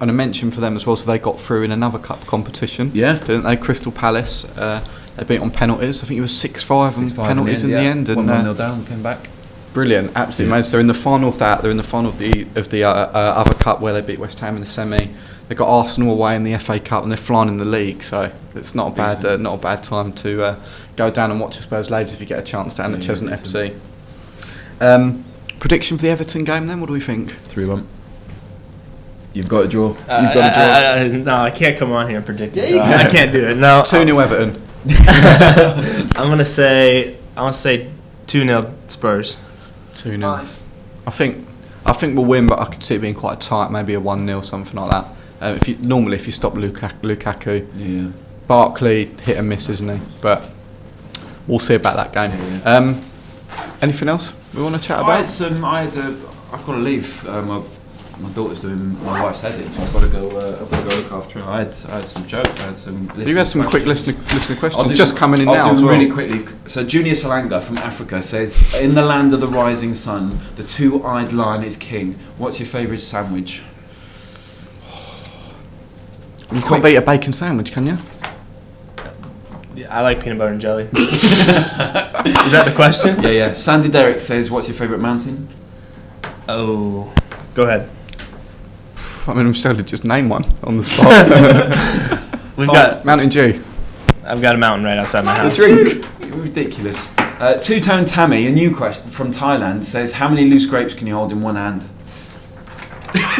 and 0.00 0.10
a 0.10 0.12
mention 0.12 0.50
for 0.50 0.60
them 0.60 0.76
as 0.76 0.86
well. 0.86 0.96
So 0.96 1.10
they 1.10 1.18
got 1.18 1.38
through 1.40 1.62
in 1.62 1.70
another 1.72 1.98
cup 1.98 2.20
competition, 2.26 2.90
Yeah. 2.94 3.18
didn't 3.18 3.44
they? 3.44 3.56
Crystal 3.56 3.92
Palace. 3.92 4.44
Uh, 4.56 4.84
they 5.16 5.24
beat 5.24 5.40
on 5.40 5.50
penalties. 5.50 6.02
I 6.02 6.06
think 6.06 6.18
it 6.18 6.22
was 6.22 6.36
six 6.36 6.62
five 6.62 6.98
on 6.98 7.04
6-5 7.08 7.26
penalties 7.26 7.62
in 7.64 7.70
the 7.70 7.76
end. 7.76 8.08
And 8.08 8.26
one 8.28 8.42
nil 8.44 8.54
down, 8.54 8.84
came 8.84 9.02
back. 9.02 9.28
Brilliant, 9.72 10.12
absolutely 10.16 10.52
amazing. 10.52 10.70
They're 10.72 10.80
in 10.80 10.86
the 10.88 10.94
final 10.94 11.28
of 11.28 11.38
that. 11.38 11.62
They're 11.62 11.70
in 11.70 11.76
the 11.76 11.82
final 11.82 12.10
of 12.10 12.18
the 12.18 12.46
of 12.56 12.70
the 12.70 12.84
uh, 12.84 12.90
uh, 12.90 13.34
other 13.36 13.54
cup 13.54 13.80
where 13.80 13.92
they 13.92 14.00
beat 14.00 14.18
West 14.18 14.40
Ham 14.40 14.54
in 14.56 14.60
the 14.60 14.66
semi. 14.68 15.08
They've 15.48 15.58
got 15.58 15.68
Arsenal 15.68 16.12
away 16.12 16.36
in 16.36 16.42
the 16.44 16.56
FA 16.58 16.80
Cup 16.80 17.02
and 17.02 17.12
they're 17.12 17.16
flying 17.18 17.48
in 17.48 17.58
the 17.58 17.64
league. 17.64 18.02
So 18.02 18.32
it's 18.54 18.74
not 18.74 18.92
a 18.92 18.94
bad 18.94 19.24
uh, 19.24 19.36
not 19.36 19.54
a 19.54 19.58
bad 19.58 19.82
time 19.84 20.12
to 20.14 20.42
uh, 20.44 20.56
go 20.96 21.10
down 21.10 21.30
and 21.30 21.38
watch 21.40 21.56
the 21.56 21.62
Spurs 21.62 21.90
ladies 21.90 22.12
if 22.12 22.20
you 22.20 22.26
get 22.26 22.38
a 22.38 22.42
chance 22.42 22.74
down 22.74 22.94
at 22.94 23.02
Yeah, 23.04 23.12
Cheshunt 23.14 23.30
decent. 23.42 23.72
FC. 23.72 23.76
Um, 24.80 25.24
prediction 25.60 25.96
for 25.96 26.02
the 26.02 26.10
Everton 26.10 26.44
game 26.44 26.66
then? 26.66 26.80
What 26.80 26.86
do 26.88 26.92
we 26.92 27.00
think? 27.00 27.32
Three 27.44 27.66
one. 27.66 27.86
You've 29.32 29.48
got 29.48 29.64
a 29.64 29.68
draw. 29.68 29.88
You've 29.88 30.08
Uh, 30.08 30.34
got 30.34 30.36
a 30.36 30.54
draw. 30.54 30.62
I- 30.62 30.80
I- 30.80 30.98
I- 31.00 31.08
no, 31.08 31.34
I 31.36 31.50
can't 31.50 31.76
come 31.76 31.90
on 31.92 32.08
here 32.08 32.18
and 32.18 32.26
predict 32.26 32.56
it. 32.56 32.70
you 32.70 32.80
I 32.80 33.02
can. 33.02 33.10
can't 33.10 33.32
do 33.32 33.44
it. 33.48 33.56
No, 33.56 33.82
Two 33.84 34.04
0 34.04 34.18
Everton. 34.18 34.56
I'm 36.16 36.28
gonna 36.28 36.44
say 36.44 37.14
I'm 37.36 37.44
gonna 37.44 37.52
say 37.52 37.90
two 38.26 38.42
0 38.44 38.72
Spurs. 38.88 39.38
Two 39.96 40.16
0 40.16 40.24
I 41.06 41.10
think 41.10 41.46
I 41.86 41.92
think 41.92 42.16
we'll 42.16 42.24
win, 42.26 42.46
but 42.46 42.58
I 42.60 42.66
could 42.66 42.82
see 42.82 42.94
it 42.94 43.00
being 43.00 43.14
quite 43.14 43.40
tight. 43.40 43.70
Maybe 43.70 43.94
a 43.94 44.00
one 44.00 44.26
0 44.26 44.40
something 44.42 44.74
like 44.76 44.90
that. 44.90 45.06
Uh, 45.42 45.54
if 45.60 45.68
you 45.68 45.76
normally 45.80 46.16
if 46.16 46.26
you 46.26 46.32
stop 46.32 46.54
Lukaku, 46.54 46.92
Lukaku 47.02 47.66
yeah. 47.76 48.10
Barkley 48.46 49.06
hit 49.22 49.36
and 49.38 49.48
miss, 49.48 49.68
isn't 49.68 49.88
he? 49.98 50.04
But 50.20 50.48
we'll 51.46 51.58
see 51.58 51.74
about 51.74 51.96
that 51.96 52.12
game. 52.12 52.30
Yeah. 52.62 52.76
Um, 52.76 53.04
anything 53.82 54.08
else 54.08 54.32
we 54.54 54.62
want 54.62 54.74
to 54.76 54.80
chat 54.80 54.98
about? 55.00 55.10
I 55.10 55.16
had 55.18 55.30
some. 55.30 55.64
I 55.64 55.82
had. 55.82 55.96
A, 55.96 56.08
I've 56.52 56.64
got 56.66 56.72
to 56.72 56.78
leave. 56.78 57.26
Uh, 57.26 57.42
my 57.42 57.62
my 58.20 58.28
daughter's 58.30 58.60
doing 58.60 59.02
my 59.04 59.20
wife's 59.22 59.40
heading, 59.40 59.68
so 59.70 59.82
I've 59.82 59.92
got 59.92 60.00
to 60.02 60.08
go. 60.08 60.28
Uh, 60.30 60.58
I've 60.62 60.70
got 60.70 60.82
to 60.84 60.88
go 60.88 60.96
look 61.02 61.12
after 61.12 61.40
her. 61.40 61.50
I 61.50 61.58
had. 61.58 61.68
I 61.88 61.96
had 61.96 62.06
some 62.06 62.26
jokes. 62.26 62.60
I 62.60 62.66
had 62.66 62.76
some. 62.76 63.10
You 63.16 63.36
had 63.36 63.48
some 63.48 63.68
quick 63.68 63.86
listener. 63.86 64.14
listener 64.14 64.54
I'll 64.54 64.60
questions 64.60 64.88
do 64.90 64.94
just 64.94 65.16
coming 65.16 65.40
in 65.40 65.48
I'll 65.48 65.54
now 65.54 65.64
do 65.66 65.70
as 65.72 65.76
them 65.78 65.86
well. 65.86 65.98
really 65.98 66.10
quickly. 66.10 66.54
So 66.66 66.84
Junior 66.84 67.14
Salanga 67.14 67.60
from 67.62 67.78
Africa 67.78 68.22
says, 68.22 68.56
"In 68.74 68.94
the 68.94 69.04
land 69.04 69.34
of 69.34 69.40
the 69.40 69.48
rising 69.48 69.94
sun, 69.94 70.38
the 70.56 70.62
two-eyed 70.64 71.32
lion 71.32 71.64
is 71.64 71.76
king. 71.76 72.14
What's 72.38 72.60
your 72.60 72.68
favourite 72.68 73.00
sandwich?" 73.02 73.62
You 76.52 76.60
Quick. 76.60 76.64
can't 76.70 76.84
beat 76.84 76.96
a 76.96 77.02
bacon 77.02 77.32
sandwich, 77.32 77.72
can 77.72 77.86
you? 77.86 77.96
Yeah, 79.84 79.98
I 79.98 80.00
like 80.02 80.22
peanut 80.22 80.38
butter 80.38 80.52
and 80.52 80.60
jelly. 80.60 80.84
Is 80.94 82.52
that 82.52 82.64
the 82.66 82.72
question? 82.74 83.22
Yeah, 83.22 83.30
yeah. 83.30 83.54
Sandy 83.54 83.88
Derrick 83.88 84.20
says, 84.20 84.50
"What's 84.50 84.68
your 84.68 84.76
favourite 84.76 85.00
mountain?" 85.02 85.48
Oh, 86.48 87.12
go 87.54 87.64
ahead. 87.64 87.88
I 89.26 89.34
mean, 89.34 89.46
I'm 89.46 89.54
still 89.54 89.76
to 89.76 89.82
just 89.82 90.04
name 90.04 90.28
one 90.28 90.44
on 90.62 90.76
the 90.78 90.84
spot. 90.84 92.48
We've 92.56 92.66
Fine. 92.66 92.74
got. 92.76 93.04
Mountain 93.04 93.28
Dew. 93.30 93.62
I've 94.24 94.40
got 94.40 94.54
a 94.54 94.58
mountain 94.58 94.86
right 94.86 94.96
outside 94.98 95.24
my 95.24 95.34
The 95.34 95.48
house. 95.48 95.56
drink. 95.56 96.06
Ridiculous. 96.34 97.08
Uh, 97.18 97.58
Two-tone 97.60 98.04
Tammy, 98.06 98.46
a 98.46 98.50
new 98.50 98.74
question 98.74 99.10
from 99.10 99.30
Thailand, 99.32 99.84
says, 99.84 100.12
"How 100.12 100.28
many 100.28 100.48
loose 100.48 100.66
grapes 100.66 100.94
can 100.94 101.06
you 101.06 101.14
hold 101.14 101.30
in 101.32 101.42
one 101.42 101.56
hand?" 101.56 101.88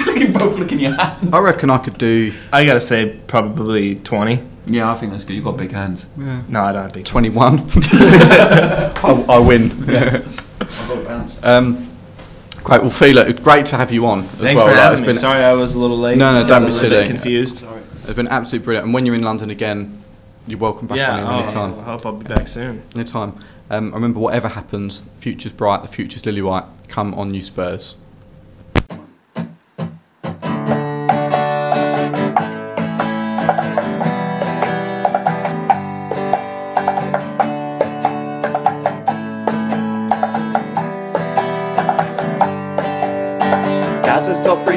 look 0.06 0.18
at 0.20 0.32
both 0.32 0.56
look 0.58 0.70
in 0.72 0.78
your 0.78 0.92
hand. 0.94 1.34
I 1.34 1.40
reckon 1.40 1.68
I 1.70 1.78
could 1.78 1.98
do 1.98 2.32
I 2.52 2.64
gotta 2.64 2.80
say 2.80 3.18
probably 3.26 3.96
twenty. 3.96 4.42
Yeah, 4.66 4.90
I 4.90 4.94
think 4.94 5.12
that's 5.12 5.24
good. 5.24 5.34
You've 5.34 5.44
got 5.44 5.56
big 5.56 5.72
hands. 5.72 6.06
yeah, 6.18 6.42
No, 6.48 6.62
I 6.62 6.72
don't 6.72 6.82
have 6.82 6.92
big. 6.92 7.04
21. 7.04 7.58
I, 7.74 9.24
I 9.28 9.38
win. 9.38 9.70
I've 9.90 10.88
got 10.88 11.04
bounce. 11.06 11.38
Um, 11.42 11.90
great. 12.62 12.80
Well, 12.80 12.90
Fila, 12.90 13.26
it's 13.26 13.40
great 13.40 13.66
to 13.66 13.76
have 13.76 13.92
you 13.92 14.06
on. 14.06 14.20
As 14.20 14.30
Thanks 14.30 14.60
well. 14.62 14.68
for 14.68 14.74
Like, 14.74 14.80
having 14.82 14.92
it's 14.92 15.00
me. 15.02 15.06
been- 15.08 15.16
Sorry, 15.16 15.44
I 15.44 15.52
was 15.52 15.74
a 15.74 15.78
little 15.78 15.98
late. 15.98 16.16
No, 16.16 16.32
no, 16.40 16.46
don't 16.48 16.62
be 16.62 16.68
a 16.68 16.72
silly. 16.72 17.06
Confused. 17.06 17.58
Sorry. 17.58 17.82
It's 18.04 18.14
been 18.14 18.28
absolutely 18.28 18.64
brilliant. 18.64 18.86
And 18.86 18.94
when 18.94 19.06
you're 19.06 19.14
in 19.14 19.22
London 19.22 19.50
again, 19.50 20.02
you're 20.46 20.58
welcome 20.58 20.86
back 20.86 20.98
yeah, 20.98 21.24
on 21.24 21.48
here 21.48 21.58
oh. 21.58 21.80
I 21.80 21.82
hope 21.84 22.06
I'll 22.06 22.12
be 22.12 22.26
back 22.26 22.46
soon. 22.48 22.82
Anytime. 22.94 23.38
Um, 23.70 23.92
I 23.92 23.96
remember, 23.96 24.20
whatever 24.20 24.48
happens, 24.48 25.06
future's 25.20 25.52
bright, 25.52 25.82
the 25.82 25.88
future's 25.88 26.26
lily 26.26 26.42
white. 26.42 26.64
Come 26.88 27.14
on, 27.14 27.32
you 27.32 27.40
Spurs. 27.40 27.96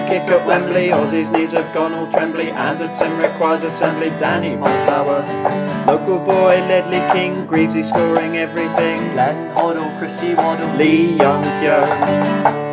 Kick 0.08 0.24
at 0.30 0.48
Wembley. 0.48 0.94
Ossie's 0.94 1.30
knees 1.30 1.52
have 1.52 1.74
gone 1.74 1.94
all 1.94 2.10
trembly. 2.10 2.50
and 2.52 2.80
the 2.80 2.86
Anderton 2.86 3.18
requires 3.18 3.66
assembly. 3.66 4.10
Danny 4.12 4.56
Blanchflower. 4.56 5.86
Local 5.86 6.20
boy 6.20 6.56
Ledley 6.70 7.02
King. 7.14 7.46
Greavesy 7.46 7.84
scoring 7.84 8.38
everything. 8.38 9.12
Glenn 9.12 9.54
Hoddle, 9.54 10.00
Chrissy 10.00 10.34
Waddle, 10.34 10.74
Lee 10.78 11.18
Young 11.18 11.44
Yo. 11.62 12.67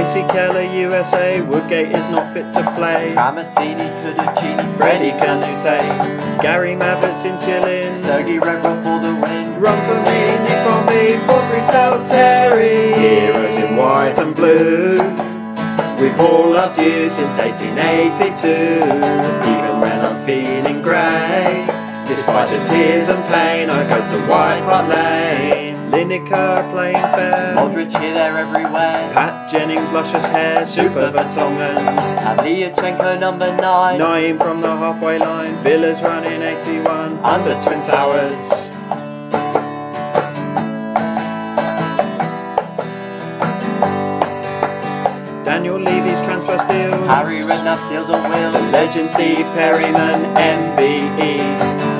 Kasey 0.00 0.26
Keller, 0.30 0.62
USA. 0.62 1.42
Woodgate 1.42 1.94
is 1.94 2.08
not 2.08 2.32
fit 2.32 2.50
to 2.52 2.62
play. 2.72 3.12
Tramatini, 3.14 3.88
Kuducini, 4.00 4.74
Freddie 4.74 5.10
Freddie 5.10 5.12
Kanoute. 5.12 6.40
Gary 6.40 6.72
Mabbutt's 6.72 7.26
in 7.26 7.36
chillin'. 7.36 7.92
Sergey 7.92 8.38
Rebrov 8.38 8.78
for 8.82 8.98
the 9.06 9.14
win. 9.14 9.60
Run 9.60 9.78
for 9.84 10.00
me, 10.08 10.20
Nick 10.48 10.66
on 10.66 10.86
me, 10.86 11.20
4-3 11.26 11.62
stout 11.62 12.06
Terry. 12.06 12.98
Heroes 12.98 13.56
in 13.58 13.76
white 13.76 14.16
and 14.16 14.34
blue. 14.34 14.94
We've 16.00 16.18
all 16.18 16.48
loved 16.48 16.78
you 16.78 17.10
since 17.10 17.36
1882. 17.36 18.48
Even 18.48 19.80
when 19.82 20.00
I'm 20.00 20.18
feeling 20.24 20.80
grey. 20.80 21.66
Despite 22.08 22.48
the 22.48 22.64
tears 22.64 23.10
and 23.10 23.22
pain, 23.28 23.68
I 23.68 23.86
go 23.86 24.02
to 24.12 24.26
White 24.26 24.64
Hart 24.64 24.88
Lane. 24.88 25.69
Lineker 25.90 26.70
playing 26.70 26.94
fair. 26.94 27.54
Modric 27.56 27.90
here, 28.00 28.14
there, 28.14 28.38
everywhere. 28.38 29.10
Pat 29.12 29.50
Jennings, 29.50 29.92
luscious 29.92 30.24
hair. 30.26 30.64
Super 30.64 31.10
Vertonghen. 31.10 31.76
Pavlyuchenko, 32.18 33.18
number 33.18 33.54
nine. 33.56 33.98
Nayim 33.98 34.38
from 34.38 34.60
the 34.60 34.76
halfway 34.76 35.18
line. 35.18 35.56
Villas 35.56 36.00
running 36.02 36.42
81. 36.42 37.18
Under 37.24 37.60
Twin 37.60 37.82
Towers. 37.82 38.68
Daniel 45.70 45.94
Levy's 45.94 46.20
transfer 46.20 46.58
steals. 46.58 47.06
Harry 47.06 47.46
Redknapp 47.46 47.78
steals 47.86 48.10
on 48.10 48.28
wheels. 48.28 48.54
Legend 48.72 49.08
Steve 49.08 49.46
Perryman, 49.54 50.24
MBE. 50.34 51.38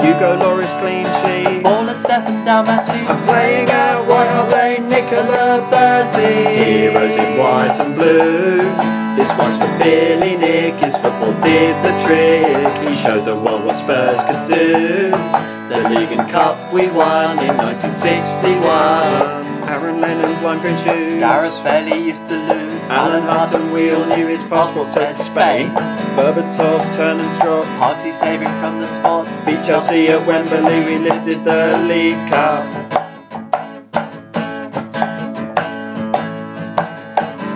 Hugo 0.03 0.37
Lloris 0.41 0.77
clean 0.81 1.07
sheet. 1.23 1.63
Ball 1.63 1.89
and 1.89 1.97
Stefan 1.99 2.45
Dalmatsky. 2.45 3.07
I'm 3.09 3.25
playing 3.25 3.71
out 3.71 4.09
White 4.09 4.29
Hart 4.31 4.51
Lane, 4.51 4.89
Nicola 4.89 5.69
Berti. 5.71 6.65
Heroes 6.65 7.17
in 7.17 7.39
white 7.39 7.79
and 7.79 7.95
blue. 7.95 8.75
This 9.15 9.33
one's 9.39 9.57
for 9.57 9.71
Billy 9.79 10.37
Nick. 10.37 10.75
His 10.83 10.97
football 10.97 11.35
did 11.41 11.77
the 11.85 11.93
trick. 12.05 12.89
He 12.89 12.97
showed 12.97 13.25
the 13.25 13.37
world 13.37 13.65
what 13.65 13.77
Spurs 13.77 14.25
could 14.25 14.47
do. 14.47 15.13
The 15.69 15.89
League 15.91 16.11
and 16.19 16.29
Cup 16.29 16.73
we 16.73 16.89
won 16.89 17.39
in 17.39 17.57
1961. 17.57 19.50
Aaron 19.69 20.01
Lennon's 20.01 20.43
lime 20.43 20.61
green 20.61 20.77
shoes. 20.77 21.21
Gareth 21.21 21.63
Bailey 21.63 22.07
used 22.07 22.27
to 22.29 22.37
lose. 22.37 22.89
Alan 22.89 23.23
Hutton 23.23 23.73
wheel 23.73 24.07
knew 24.07 24.27
his 24.27 24.45
passport 24.45 24.89
said 24.89 25.17
Spain. 25.17 25.69
Berbatov, 26.17 26.93
turn 26.95 27.21
and 27.21 27.31
strop. 27.31 27.65
Parksy 27.81 28.13
saving 28.13 28.53
from 28.61 28.81
the 28.81 28.89
spot. 28.89 29.27
Beat 29.45 29.63
Chelsea 29.65 30.09
at 30.09 30.27
Wembley, 30.27 30.85
we 30.85 30.99
lifted 30.99 31.45
the 31.45 31.77
League 31.89 32.29
Cup. 32.29 32.67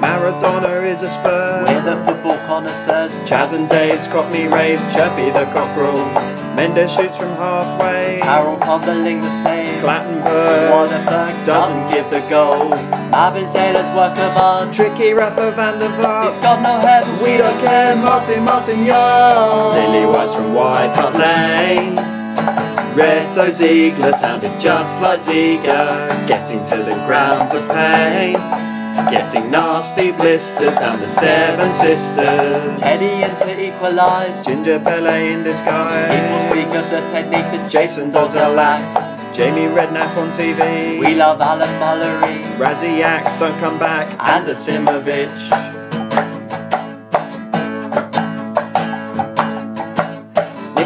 Maradona 0.01 0.85
is 0.85 1.03
a 1.03 1.11
spur. 1.11 1.65
We're 1.67 1.83
the 1.83 1.97
football 2.05 2.39
connoisseurs. 2.47 3.19
Chas 3.29 3.53
and 3.53 3.69
Dave's 3.69 4.09
got 4.09 4.31
me 4.33 4.47
raised, 4.47 4.91
Chirpy 4.93 5.31
the 5.31 5.45
cockerel. 5.53 6.34
Mendes 6.55 6.93
shoots 6.93 7.17
from 7.17 7.31
halfway. 7.31 8.19
Carroll 8.23 8.59
fumbling 8.59 9.21
the 9.21 9.31
save. 9.31 9.83
Clattenburg 9.83 10.71
Waterberg 10.71 11.45
doesn't 11.45 11.89
give 11.91 12.09
the 12.11 12.21
goal. 12.31 12.71
Mabizela's 13.11 13.91
work 13.91 14.17
of 14.19 14.37
art. 14.37 14.73
Tricky 14.73 15.13
Rafa 15.13 15.51
van 15.53 15.79
der 15.81 15.89
He's 15.89 16.05
Vaart. 16.37 16.43
got 16.43 16.63
no 16.63 16.79
head, 16.87 17.05
but 17.07 17.23
We 17.23 17.37
don't 17.39 17.59
care, 17.61 17.97
Martin 17.97 18.45
Martin 18.45 18.85
Young. 18.85 19.75
Lily 19.75 20.07
White's 20.07 20.35
from 20.35 20.55
White 20.55 20.95
Hart 20.95 21.15
Lane. 21.15 21.97
Reto 22.95 23.51
Ziegler 23.53 24.13
sounded 24.13 24.61
just 24.61 25.01
like 25.01 25.21
Ziegler. 25.21 26.07
Getting 26.29 26.63
to 26.65 26.77
the 26.77 26.95
grounds 27.07 27.53
of 27.55 27.67
pain. 27.69 28.35
Getting 29.11 29.51
nasty 29.51 30.13
blisters 30.13 30.75
down 30.75 31.01
the 31.01 31.09
Seven 31.09 31.73
Sisters. 31.73 32.81
Teddy 32.81 33.23
in 33.23 33.37
to 33.37 33.67
equalise. 33.67 34.45
Ginger 34.45 34.81
Pele 34.81 35.33
in 35.33 35.43
disguise. 35.43 36.11
People 36.11 36.41
speak 36.41 36.75
of 36.77 36.91
the 36.91 37.01
technique 37.13 37.49
that 37.53 37.71
Jason 37.71 38.11
Dozzell 38.11 38.57
act. 38.59 38.95
Jamie 39.35 39.67
Redknapp 39.75 40.17
on 40.17 40.31
TV. 40.31 40.99
We 41.01 41.15
love 41.15 41.41
Alan 41.41 41.69
Mullery. 41.81 42.57
Rasiak, 42.57 43.39
don't 43.39 43.59
come 43.59 43.79
back. 43.79 44.09
And 44.21 44.47
Asimovic. 44.47 45.84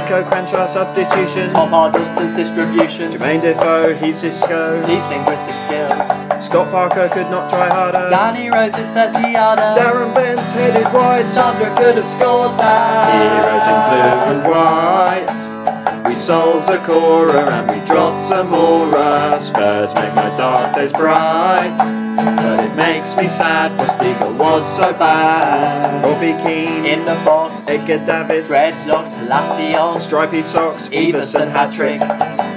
Niko 0.09 0.24
Kranjcar 0.24 0.66
substitution. 0.66 1.50
Tom 1.50 1.68
Huddlestone's 1.68 2.32
distribution. 2.32 3.12
Jermaine 3.12 3.42
Defoe, 3.42 3.94
he's 3.94 4.16
Cisco. 4.16 4.80
These 4.86 5.04
linguistic 5.04 5.59
skills. 5.59 6.09
Scott 6.42 6.70
Parker 6.70 7.11
could 7.11 7.30
not 7.30 7.50
try 7.50 7.68
harder. 7.68 8.09
Danny 8.09 8.48
Rose's 8.48 8.90
30 8.90 9.32
yarder. 9.32 9.78
Darren 9.78 10.14
Bent's 10.14 10.52
headed 10.52 10.90
wide. 10.94 11.26
Sandra 11.26 11.76
could 11.76 11.96
have 11.96 12.06
scored 12.06 12.59
that. 12.59 13.12
Heroes 13.36 13.68
in 13.68 13.80
blue 13.92 14.32
and 14.32 14.42
white. 14.48 16.09
We 16.09 16.14
sold 16.14 16.64
Sakura 16.64 17.44
and 17.44 17.70
we 17.70 17.84
dropped 17.84 18.22
Zamora. 18.22 19.38
Spurs 19.38 19.92
make 19.94 20.14
my 20.14 20.34
dark 20.36 20.74
days 20.74 20.90
bright. 20.90 21.76
But 22.16 22.57
makes 22.78 23.16
me 23.16 23.28
sad, 23.28 23.72
Postiga 23.78 24.34
was 24.38 24.64
so 24.76 24.92
bad. 24.92 26.02
Robbie 26.04 26.32
Keane, 26.42 26.86
In 26.86 27.04
the 27.04 27.14
box. 27.24 27.68
Edgar 27.68 28.02
Davids, 28.04 28.48
Dreadlocks, 28.48 29.10
Palacios. 29.10 30.04
Stripy 30.04 30.42
Socks, 30.42 30.88
Everson 30.92 31.48
hat 31.50 31.72
trick. 31.72 31.98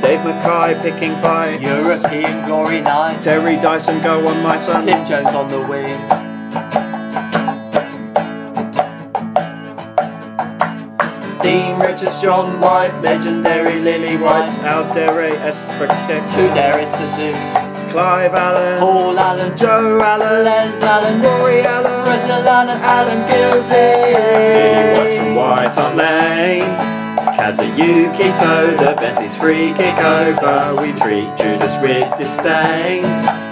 Dave 0.02 0.24
Mackay 0.24 0.80
picking 0.82 1.16
fights. 1.16 1.64
European 1.64 2.46
glory 2.46 2.82
nights. 2.82 3.26
Terry 3.26 3.58
Dyson, 3.58 4.02
go 4.02 4.28
on 4.28 4.42
my 4.44 4.58
son. 4.58 4.84
Cliff 4.84 5.08
Jones 5.08 5.34
on 5.34 5.50
the 5.50 5.60
wing. 5.60 5.98
Dean 11.42 11.80
Richards, 11.80 12.22
John 12.22 12.60
White, 12.62 13.02
legendary 13.02 13.80
Lily 13.80 14.18
White's 14.18 14.60
White. 14.60 14.94
Aldere 14.94 15.36
Esfrakek. 15.40 16.32
Two 16.32 16.48
there 16.54 16.80
is 16.80 16.92
to 16.92 17.12
do. 17.16 17.71
Clive 17.92 18.34
Allen. 18.34 18.80
Paul 18.80 19.20
Allen, 19.20 19.58
Joe 19.58 20.02
Allen. 20.02 20.46
Les 20.46 20.82
Allen, 20.82 21.22
Rory 21.22 21.62
Allen. 21.62 22.06
Brazil 22.06 22.48
Allen, 22.48 22.80
Alan 22.82 23.28
Gilsey. 23.28 23.76
Lily 23.76 24.98
White's 24.98 25.16
from 25.18 25.36
White 25.36 25.76
Hart 25.76 25.96
Lane. 25.98 27.02
Kazuyuki 27.36 28.32
Toda, 28.40 28.96
Bentley's 28.96 29.36
free 29.36 29.74
kick 29.74 29.98
over. 29.98 30.76
We 30.82 30.94
treat 30.94 31.36
Judas 31.36 31.76
with 31.82 32.16
disdain. 32.18 33.04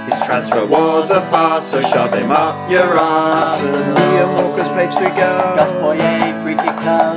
His 0.10 0.20
transfer 0.22 0.66
was 0.66 1.12
a 1.12 1.22
farce, 1.30 1.68
so 1.68 1.82
shove 1.82 2.14
him 2.14 2.32
up 2.32 2.72
your 2.72 2.98
ass. 2.98 3.60
Liam 3.60 4.36
Walker's 4.36 4.70
page 4.70 4.96
to 4.96 5.10
Gus 5.10 5.72
go. 5.72 5.82
Poyet, 5.82 6.39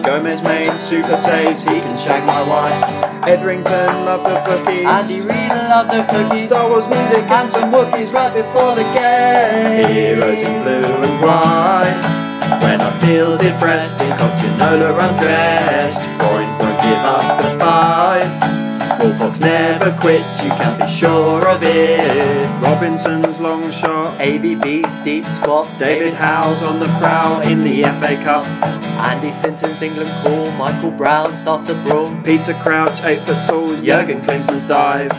Gomes 0.02 0.42
made 0.42 0.76
super 0.76 1.16
saves, 1.16 1.62
he 1.62 1.80
can 1.80 1.96
shag 1.96 2.24
my 2.26 2.42
wife. 2.42 2.82
Etherington 3.26 4.04
loved 4.04 4.24
the 4.24 4.40
bookies. 4.44 4.86
Andy 4.86 5.20
Reid 5.20 5.50
loved 5.70 5.90
the 5.90 6.02
cookies. 6.10 6.44
Star 6.44 6.68
Wars 6.68 6.88
music 6.88 7.24
and 7.30 7.48
some 7.48 7.70
Wookiees 7.70 8.12
right 8.12 8.34
before 8.34 8.74
the 8.74 8.82
game. 8.92 9.88
Heroes 9.88 10.42
in 10.42 10.62
blue 10.62 11.02
and 11.02 11.22
white. 11.22 12.22
When 12.62 12.80
I 12.80 12.90
feel 12.98 13.36
depressed, 13.36 13.98
think 13.98 14.20
of 14.20 14.30
Ginola 14.40 14.90
undressed. 15.08 16.04
Freund 16.18 16.58
won't 16.58 16.82
give 16.82 16.98
up 16.98 17.42
the 17.42 17.58
fight. 17.58 18.61
Wolfox 19.02 19.40
never 19.40 19.90
quits, 20.00 20.40
you 20.44 20.50
can 20.50 20.78
be 20.78 20.86
sure 20.86 21.48
of 21.48 21.60
it. 21.64 22.62
Robinson's 22.62 23.40
long 23.40 23.68
shot. 23.72 24.16
AVB's 24.20 24.94
deep 25.04 25.24
squat. 25.24 25.68
David 25.76 26.14
Howe's 26.14 26.62
on 26.62 26.78
the 26.78 26.86
prowl 27.00 27.40
in 27.40 27.64
the 27.64 27.82
FA 27.82 28.14
Cup. 28.22 28.46
Andy 29.02 29.32
Sinton's 29.32 29.82
England 29.82 30.08
call. 30.22 30.48
Michael 30.52 30.92
Brown 30.92 31.34
starts 31.34 31.68
a 31.68 31.74
brawl. 31.82 32.14
Peter 32.22 32.54
Crouch, 32.62 33.02
8 33.02 33.20
foot 33.22 33.44
tall. 33.44 33.74
Jurgen 33.82 34.20
Klinsmann's 34.20 34.66
dive. 34.66 35.10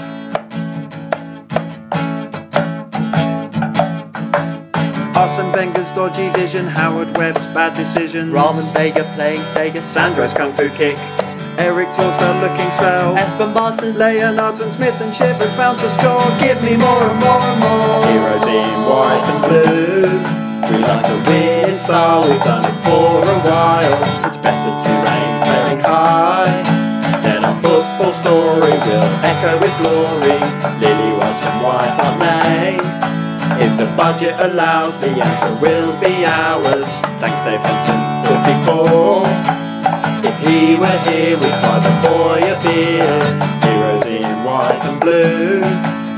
Arsene 5.13 5.51
Wenger's 5.51 5.91
dodgy 5.91 6.29
vision. 6.29 6.67
Howard 6.67 7.17
Webb's 7.17 7.45
bad 7.47 7.75
decisions. 7.75 8.31
Ramon 8.31 8.73
Vega 8.73 9.03
playing 9.15 9.41
Sega. 9.41 9.83
Sandro's 9.83 10.33
kung 10.33 10.53
fu 10.53 10.69
kick. 10.69 10.97
Erik 11.57 11.89
Thorstvedt 11.89 12.41
looking 12.41 12.71
swell. 12.71 13.15
Espen 13.15 13.53
Baardsen. 13.53 13.95
Leonards 13.97 14.59
and 14.59 14.71
Smith 14.73 14.99
and 15.01 15.13
Shivers 15.13 15.51
bound 15.55 15.77
to 15.79 15.89
score. 15.89 16.23
Give 16.39 16.61
me 16.63 16.75
more 16.77 17.03
and 17.05 17.19
more 17.19 17.41
and 17.41 17.59
more. 17.59 18.05
Heroes 18.09 18.47
in 18.47 18.73
white 18.89 19.25
and 19.29 19.41
blue. 19.45 20.43
We 20.69 20.77
like 20.81 21.05
to 21.05 21.29
win 21.29 21.69
in 21.69 21.79
style. 21.79 22.27
We've 22.27 22.41
done 22.43 22.65
it 22.65 22.77
for 22.81 23.21
a 23.21 23.37
while. 23.45 24.25
It's 24.25 24.37
better 24.37 24.71
to 24.71 24.91
aim 25.15 25.33
playing 25.45 25.81
high. 25.81 26.63
Then 27.21 27.45
our 27.45 27.55
football 27.61 28.11
story 28.11 28.73
will 28.87 29.09
echo 29.21 29.59
with 29.61 29.73
glory. 29.77 30.39
Lily 30.81 31.17
White's 31.17 31.39
from 31.39 31.61
White 31.61 31.93
Hart 31.93 32.19
Lane. 32.19 32.81
If 33.61 33.77
the 33.77 33.85
budget 33.95 34.39
allows, 34.39 34.97
the 34.99 35.09
anchor 35.09 35.61
will 35.61 35.93
be 36.01 36.25
ours. 36.25 36.85
Thanks, 37.21 37.43
Dave 37.43 37.61
Henson, 37.61 37.99
44. 38.65 39.62
If 40.25 40.39
he 40.39 40.75
were 40.79 40.99
here, 41.03 41.35
we'd 41.35 41.59
buy 41.59 41.83
the 41.83 41.91
boy 41.99 42.39
a 42.39 42.55
beer. 42.63 43.11
Heroes 43.59 44.07
in 44.07 44.23
white 44.47 44.79
and 44.87 44.97
blue. 45.01 45.59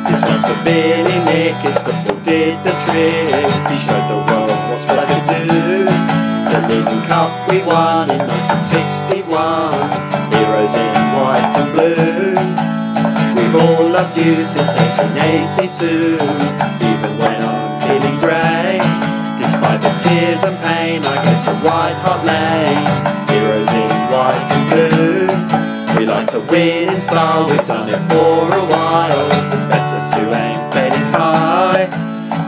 This 0.05 0.21
one's 0.21 0.45
for 0.45 0.53
Billy 0.63 1.17
Nick. 1.25 1.57
it's 1.65 1.73
His 1.73 1.77
football 1.81 2.21
did 2.21 2.53
the 2.61 2.69
trick. 2.85 3.33
He 3.65 3.77
showed 3.81 4.05
the 4.05 4.21
world 4.29 4.53
what's 4.69 4.85
supposed 4.85 5.09
to 5.09 5.19
do. 5.25 5.89
The 6.53 6.59
League 6.69 7.07
Cup 7.09 7.49
we 7.49 7.65
won 7.65 8.11
in 8.13 8.21
1961. 8.29 9.25
Heroes 10.29 10.75
in 10.77 10.93
white 11.17 11.49
and 11.57 11.73
blue. 11.73 12.37
We've 13.33 13.57
all 13.57 13.89
loved 13.89 14.15
you 14.17 14.45
since 14.45 14.69
1882. 14.77 16.13
Even 16.93 17.17
when 17.17 17.41
I'm 17.41 17.81
feeling 17.81 18.19
grey. 18.21 18.77
Despite 19.41 19.81
the 19.81 19.89
tears 19.97 20.43
and 20.43 20.57
pain, 20.61 21.01
I 21.03 21.15
go 21.25 21.33
to 21.49 21.57
White 21.65 21.97
Hart 22.05 22.23
Lane. 22.23 23.24
White 24.25 24.51
and 24.57 24.69
blue. 24.71 25.99
We 25.99 26.07
like 26.07 26.25
to 26.29 26.39
win 26.39 26.91
in 26.91 26.99
style, 26.99 27.47
we've 27.47 27.63
done 27.67 27.87
it 27.87 28.01
for 28.09 28.51
a 28.51 28.65
while. 28.73 29.53
It's 29.53 29.65
better 29.65 30.01
to 30.15 30.21
aim 30.33 30.71
fading 30.71 31.11
high. 31.13 31.85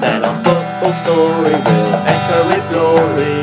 Then 0.01 0.25
our 0.25 0.35
football 0.43 0.91
story 0.91 1.53
will 1.53 1.93
echo 2.09 2.47
with 2.47 2.67
glory. 2.71 3.36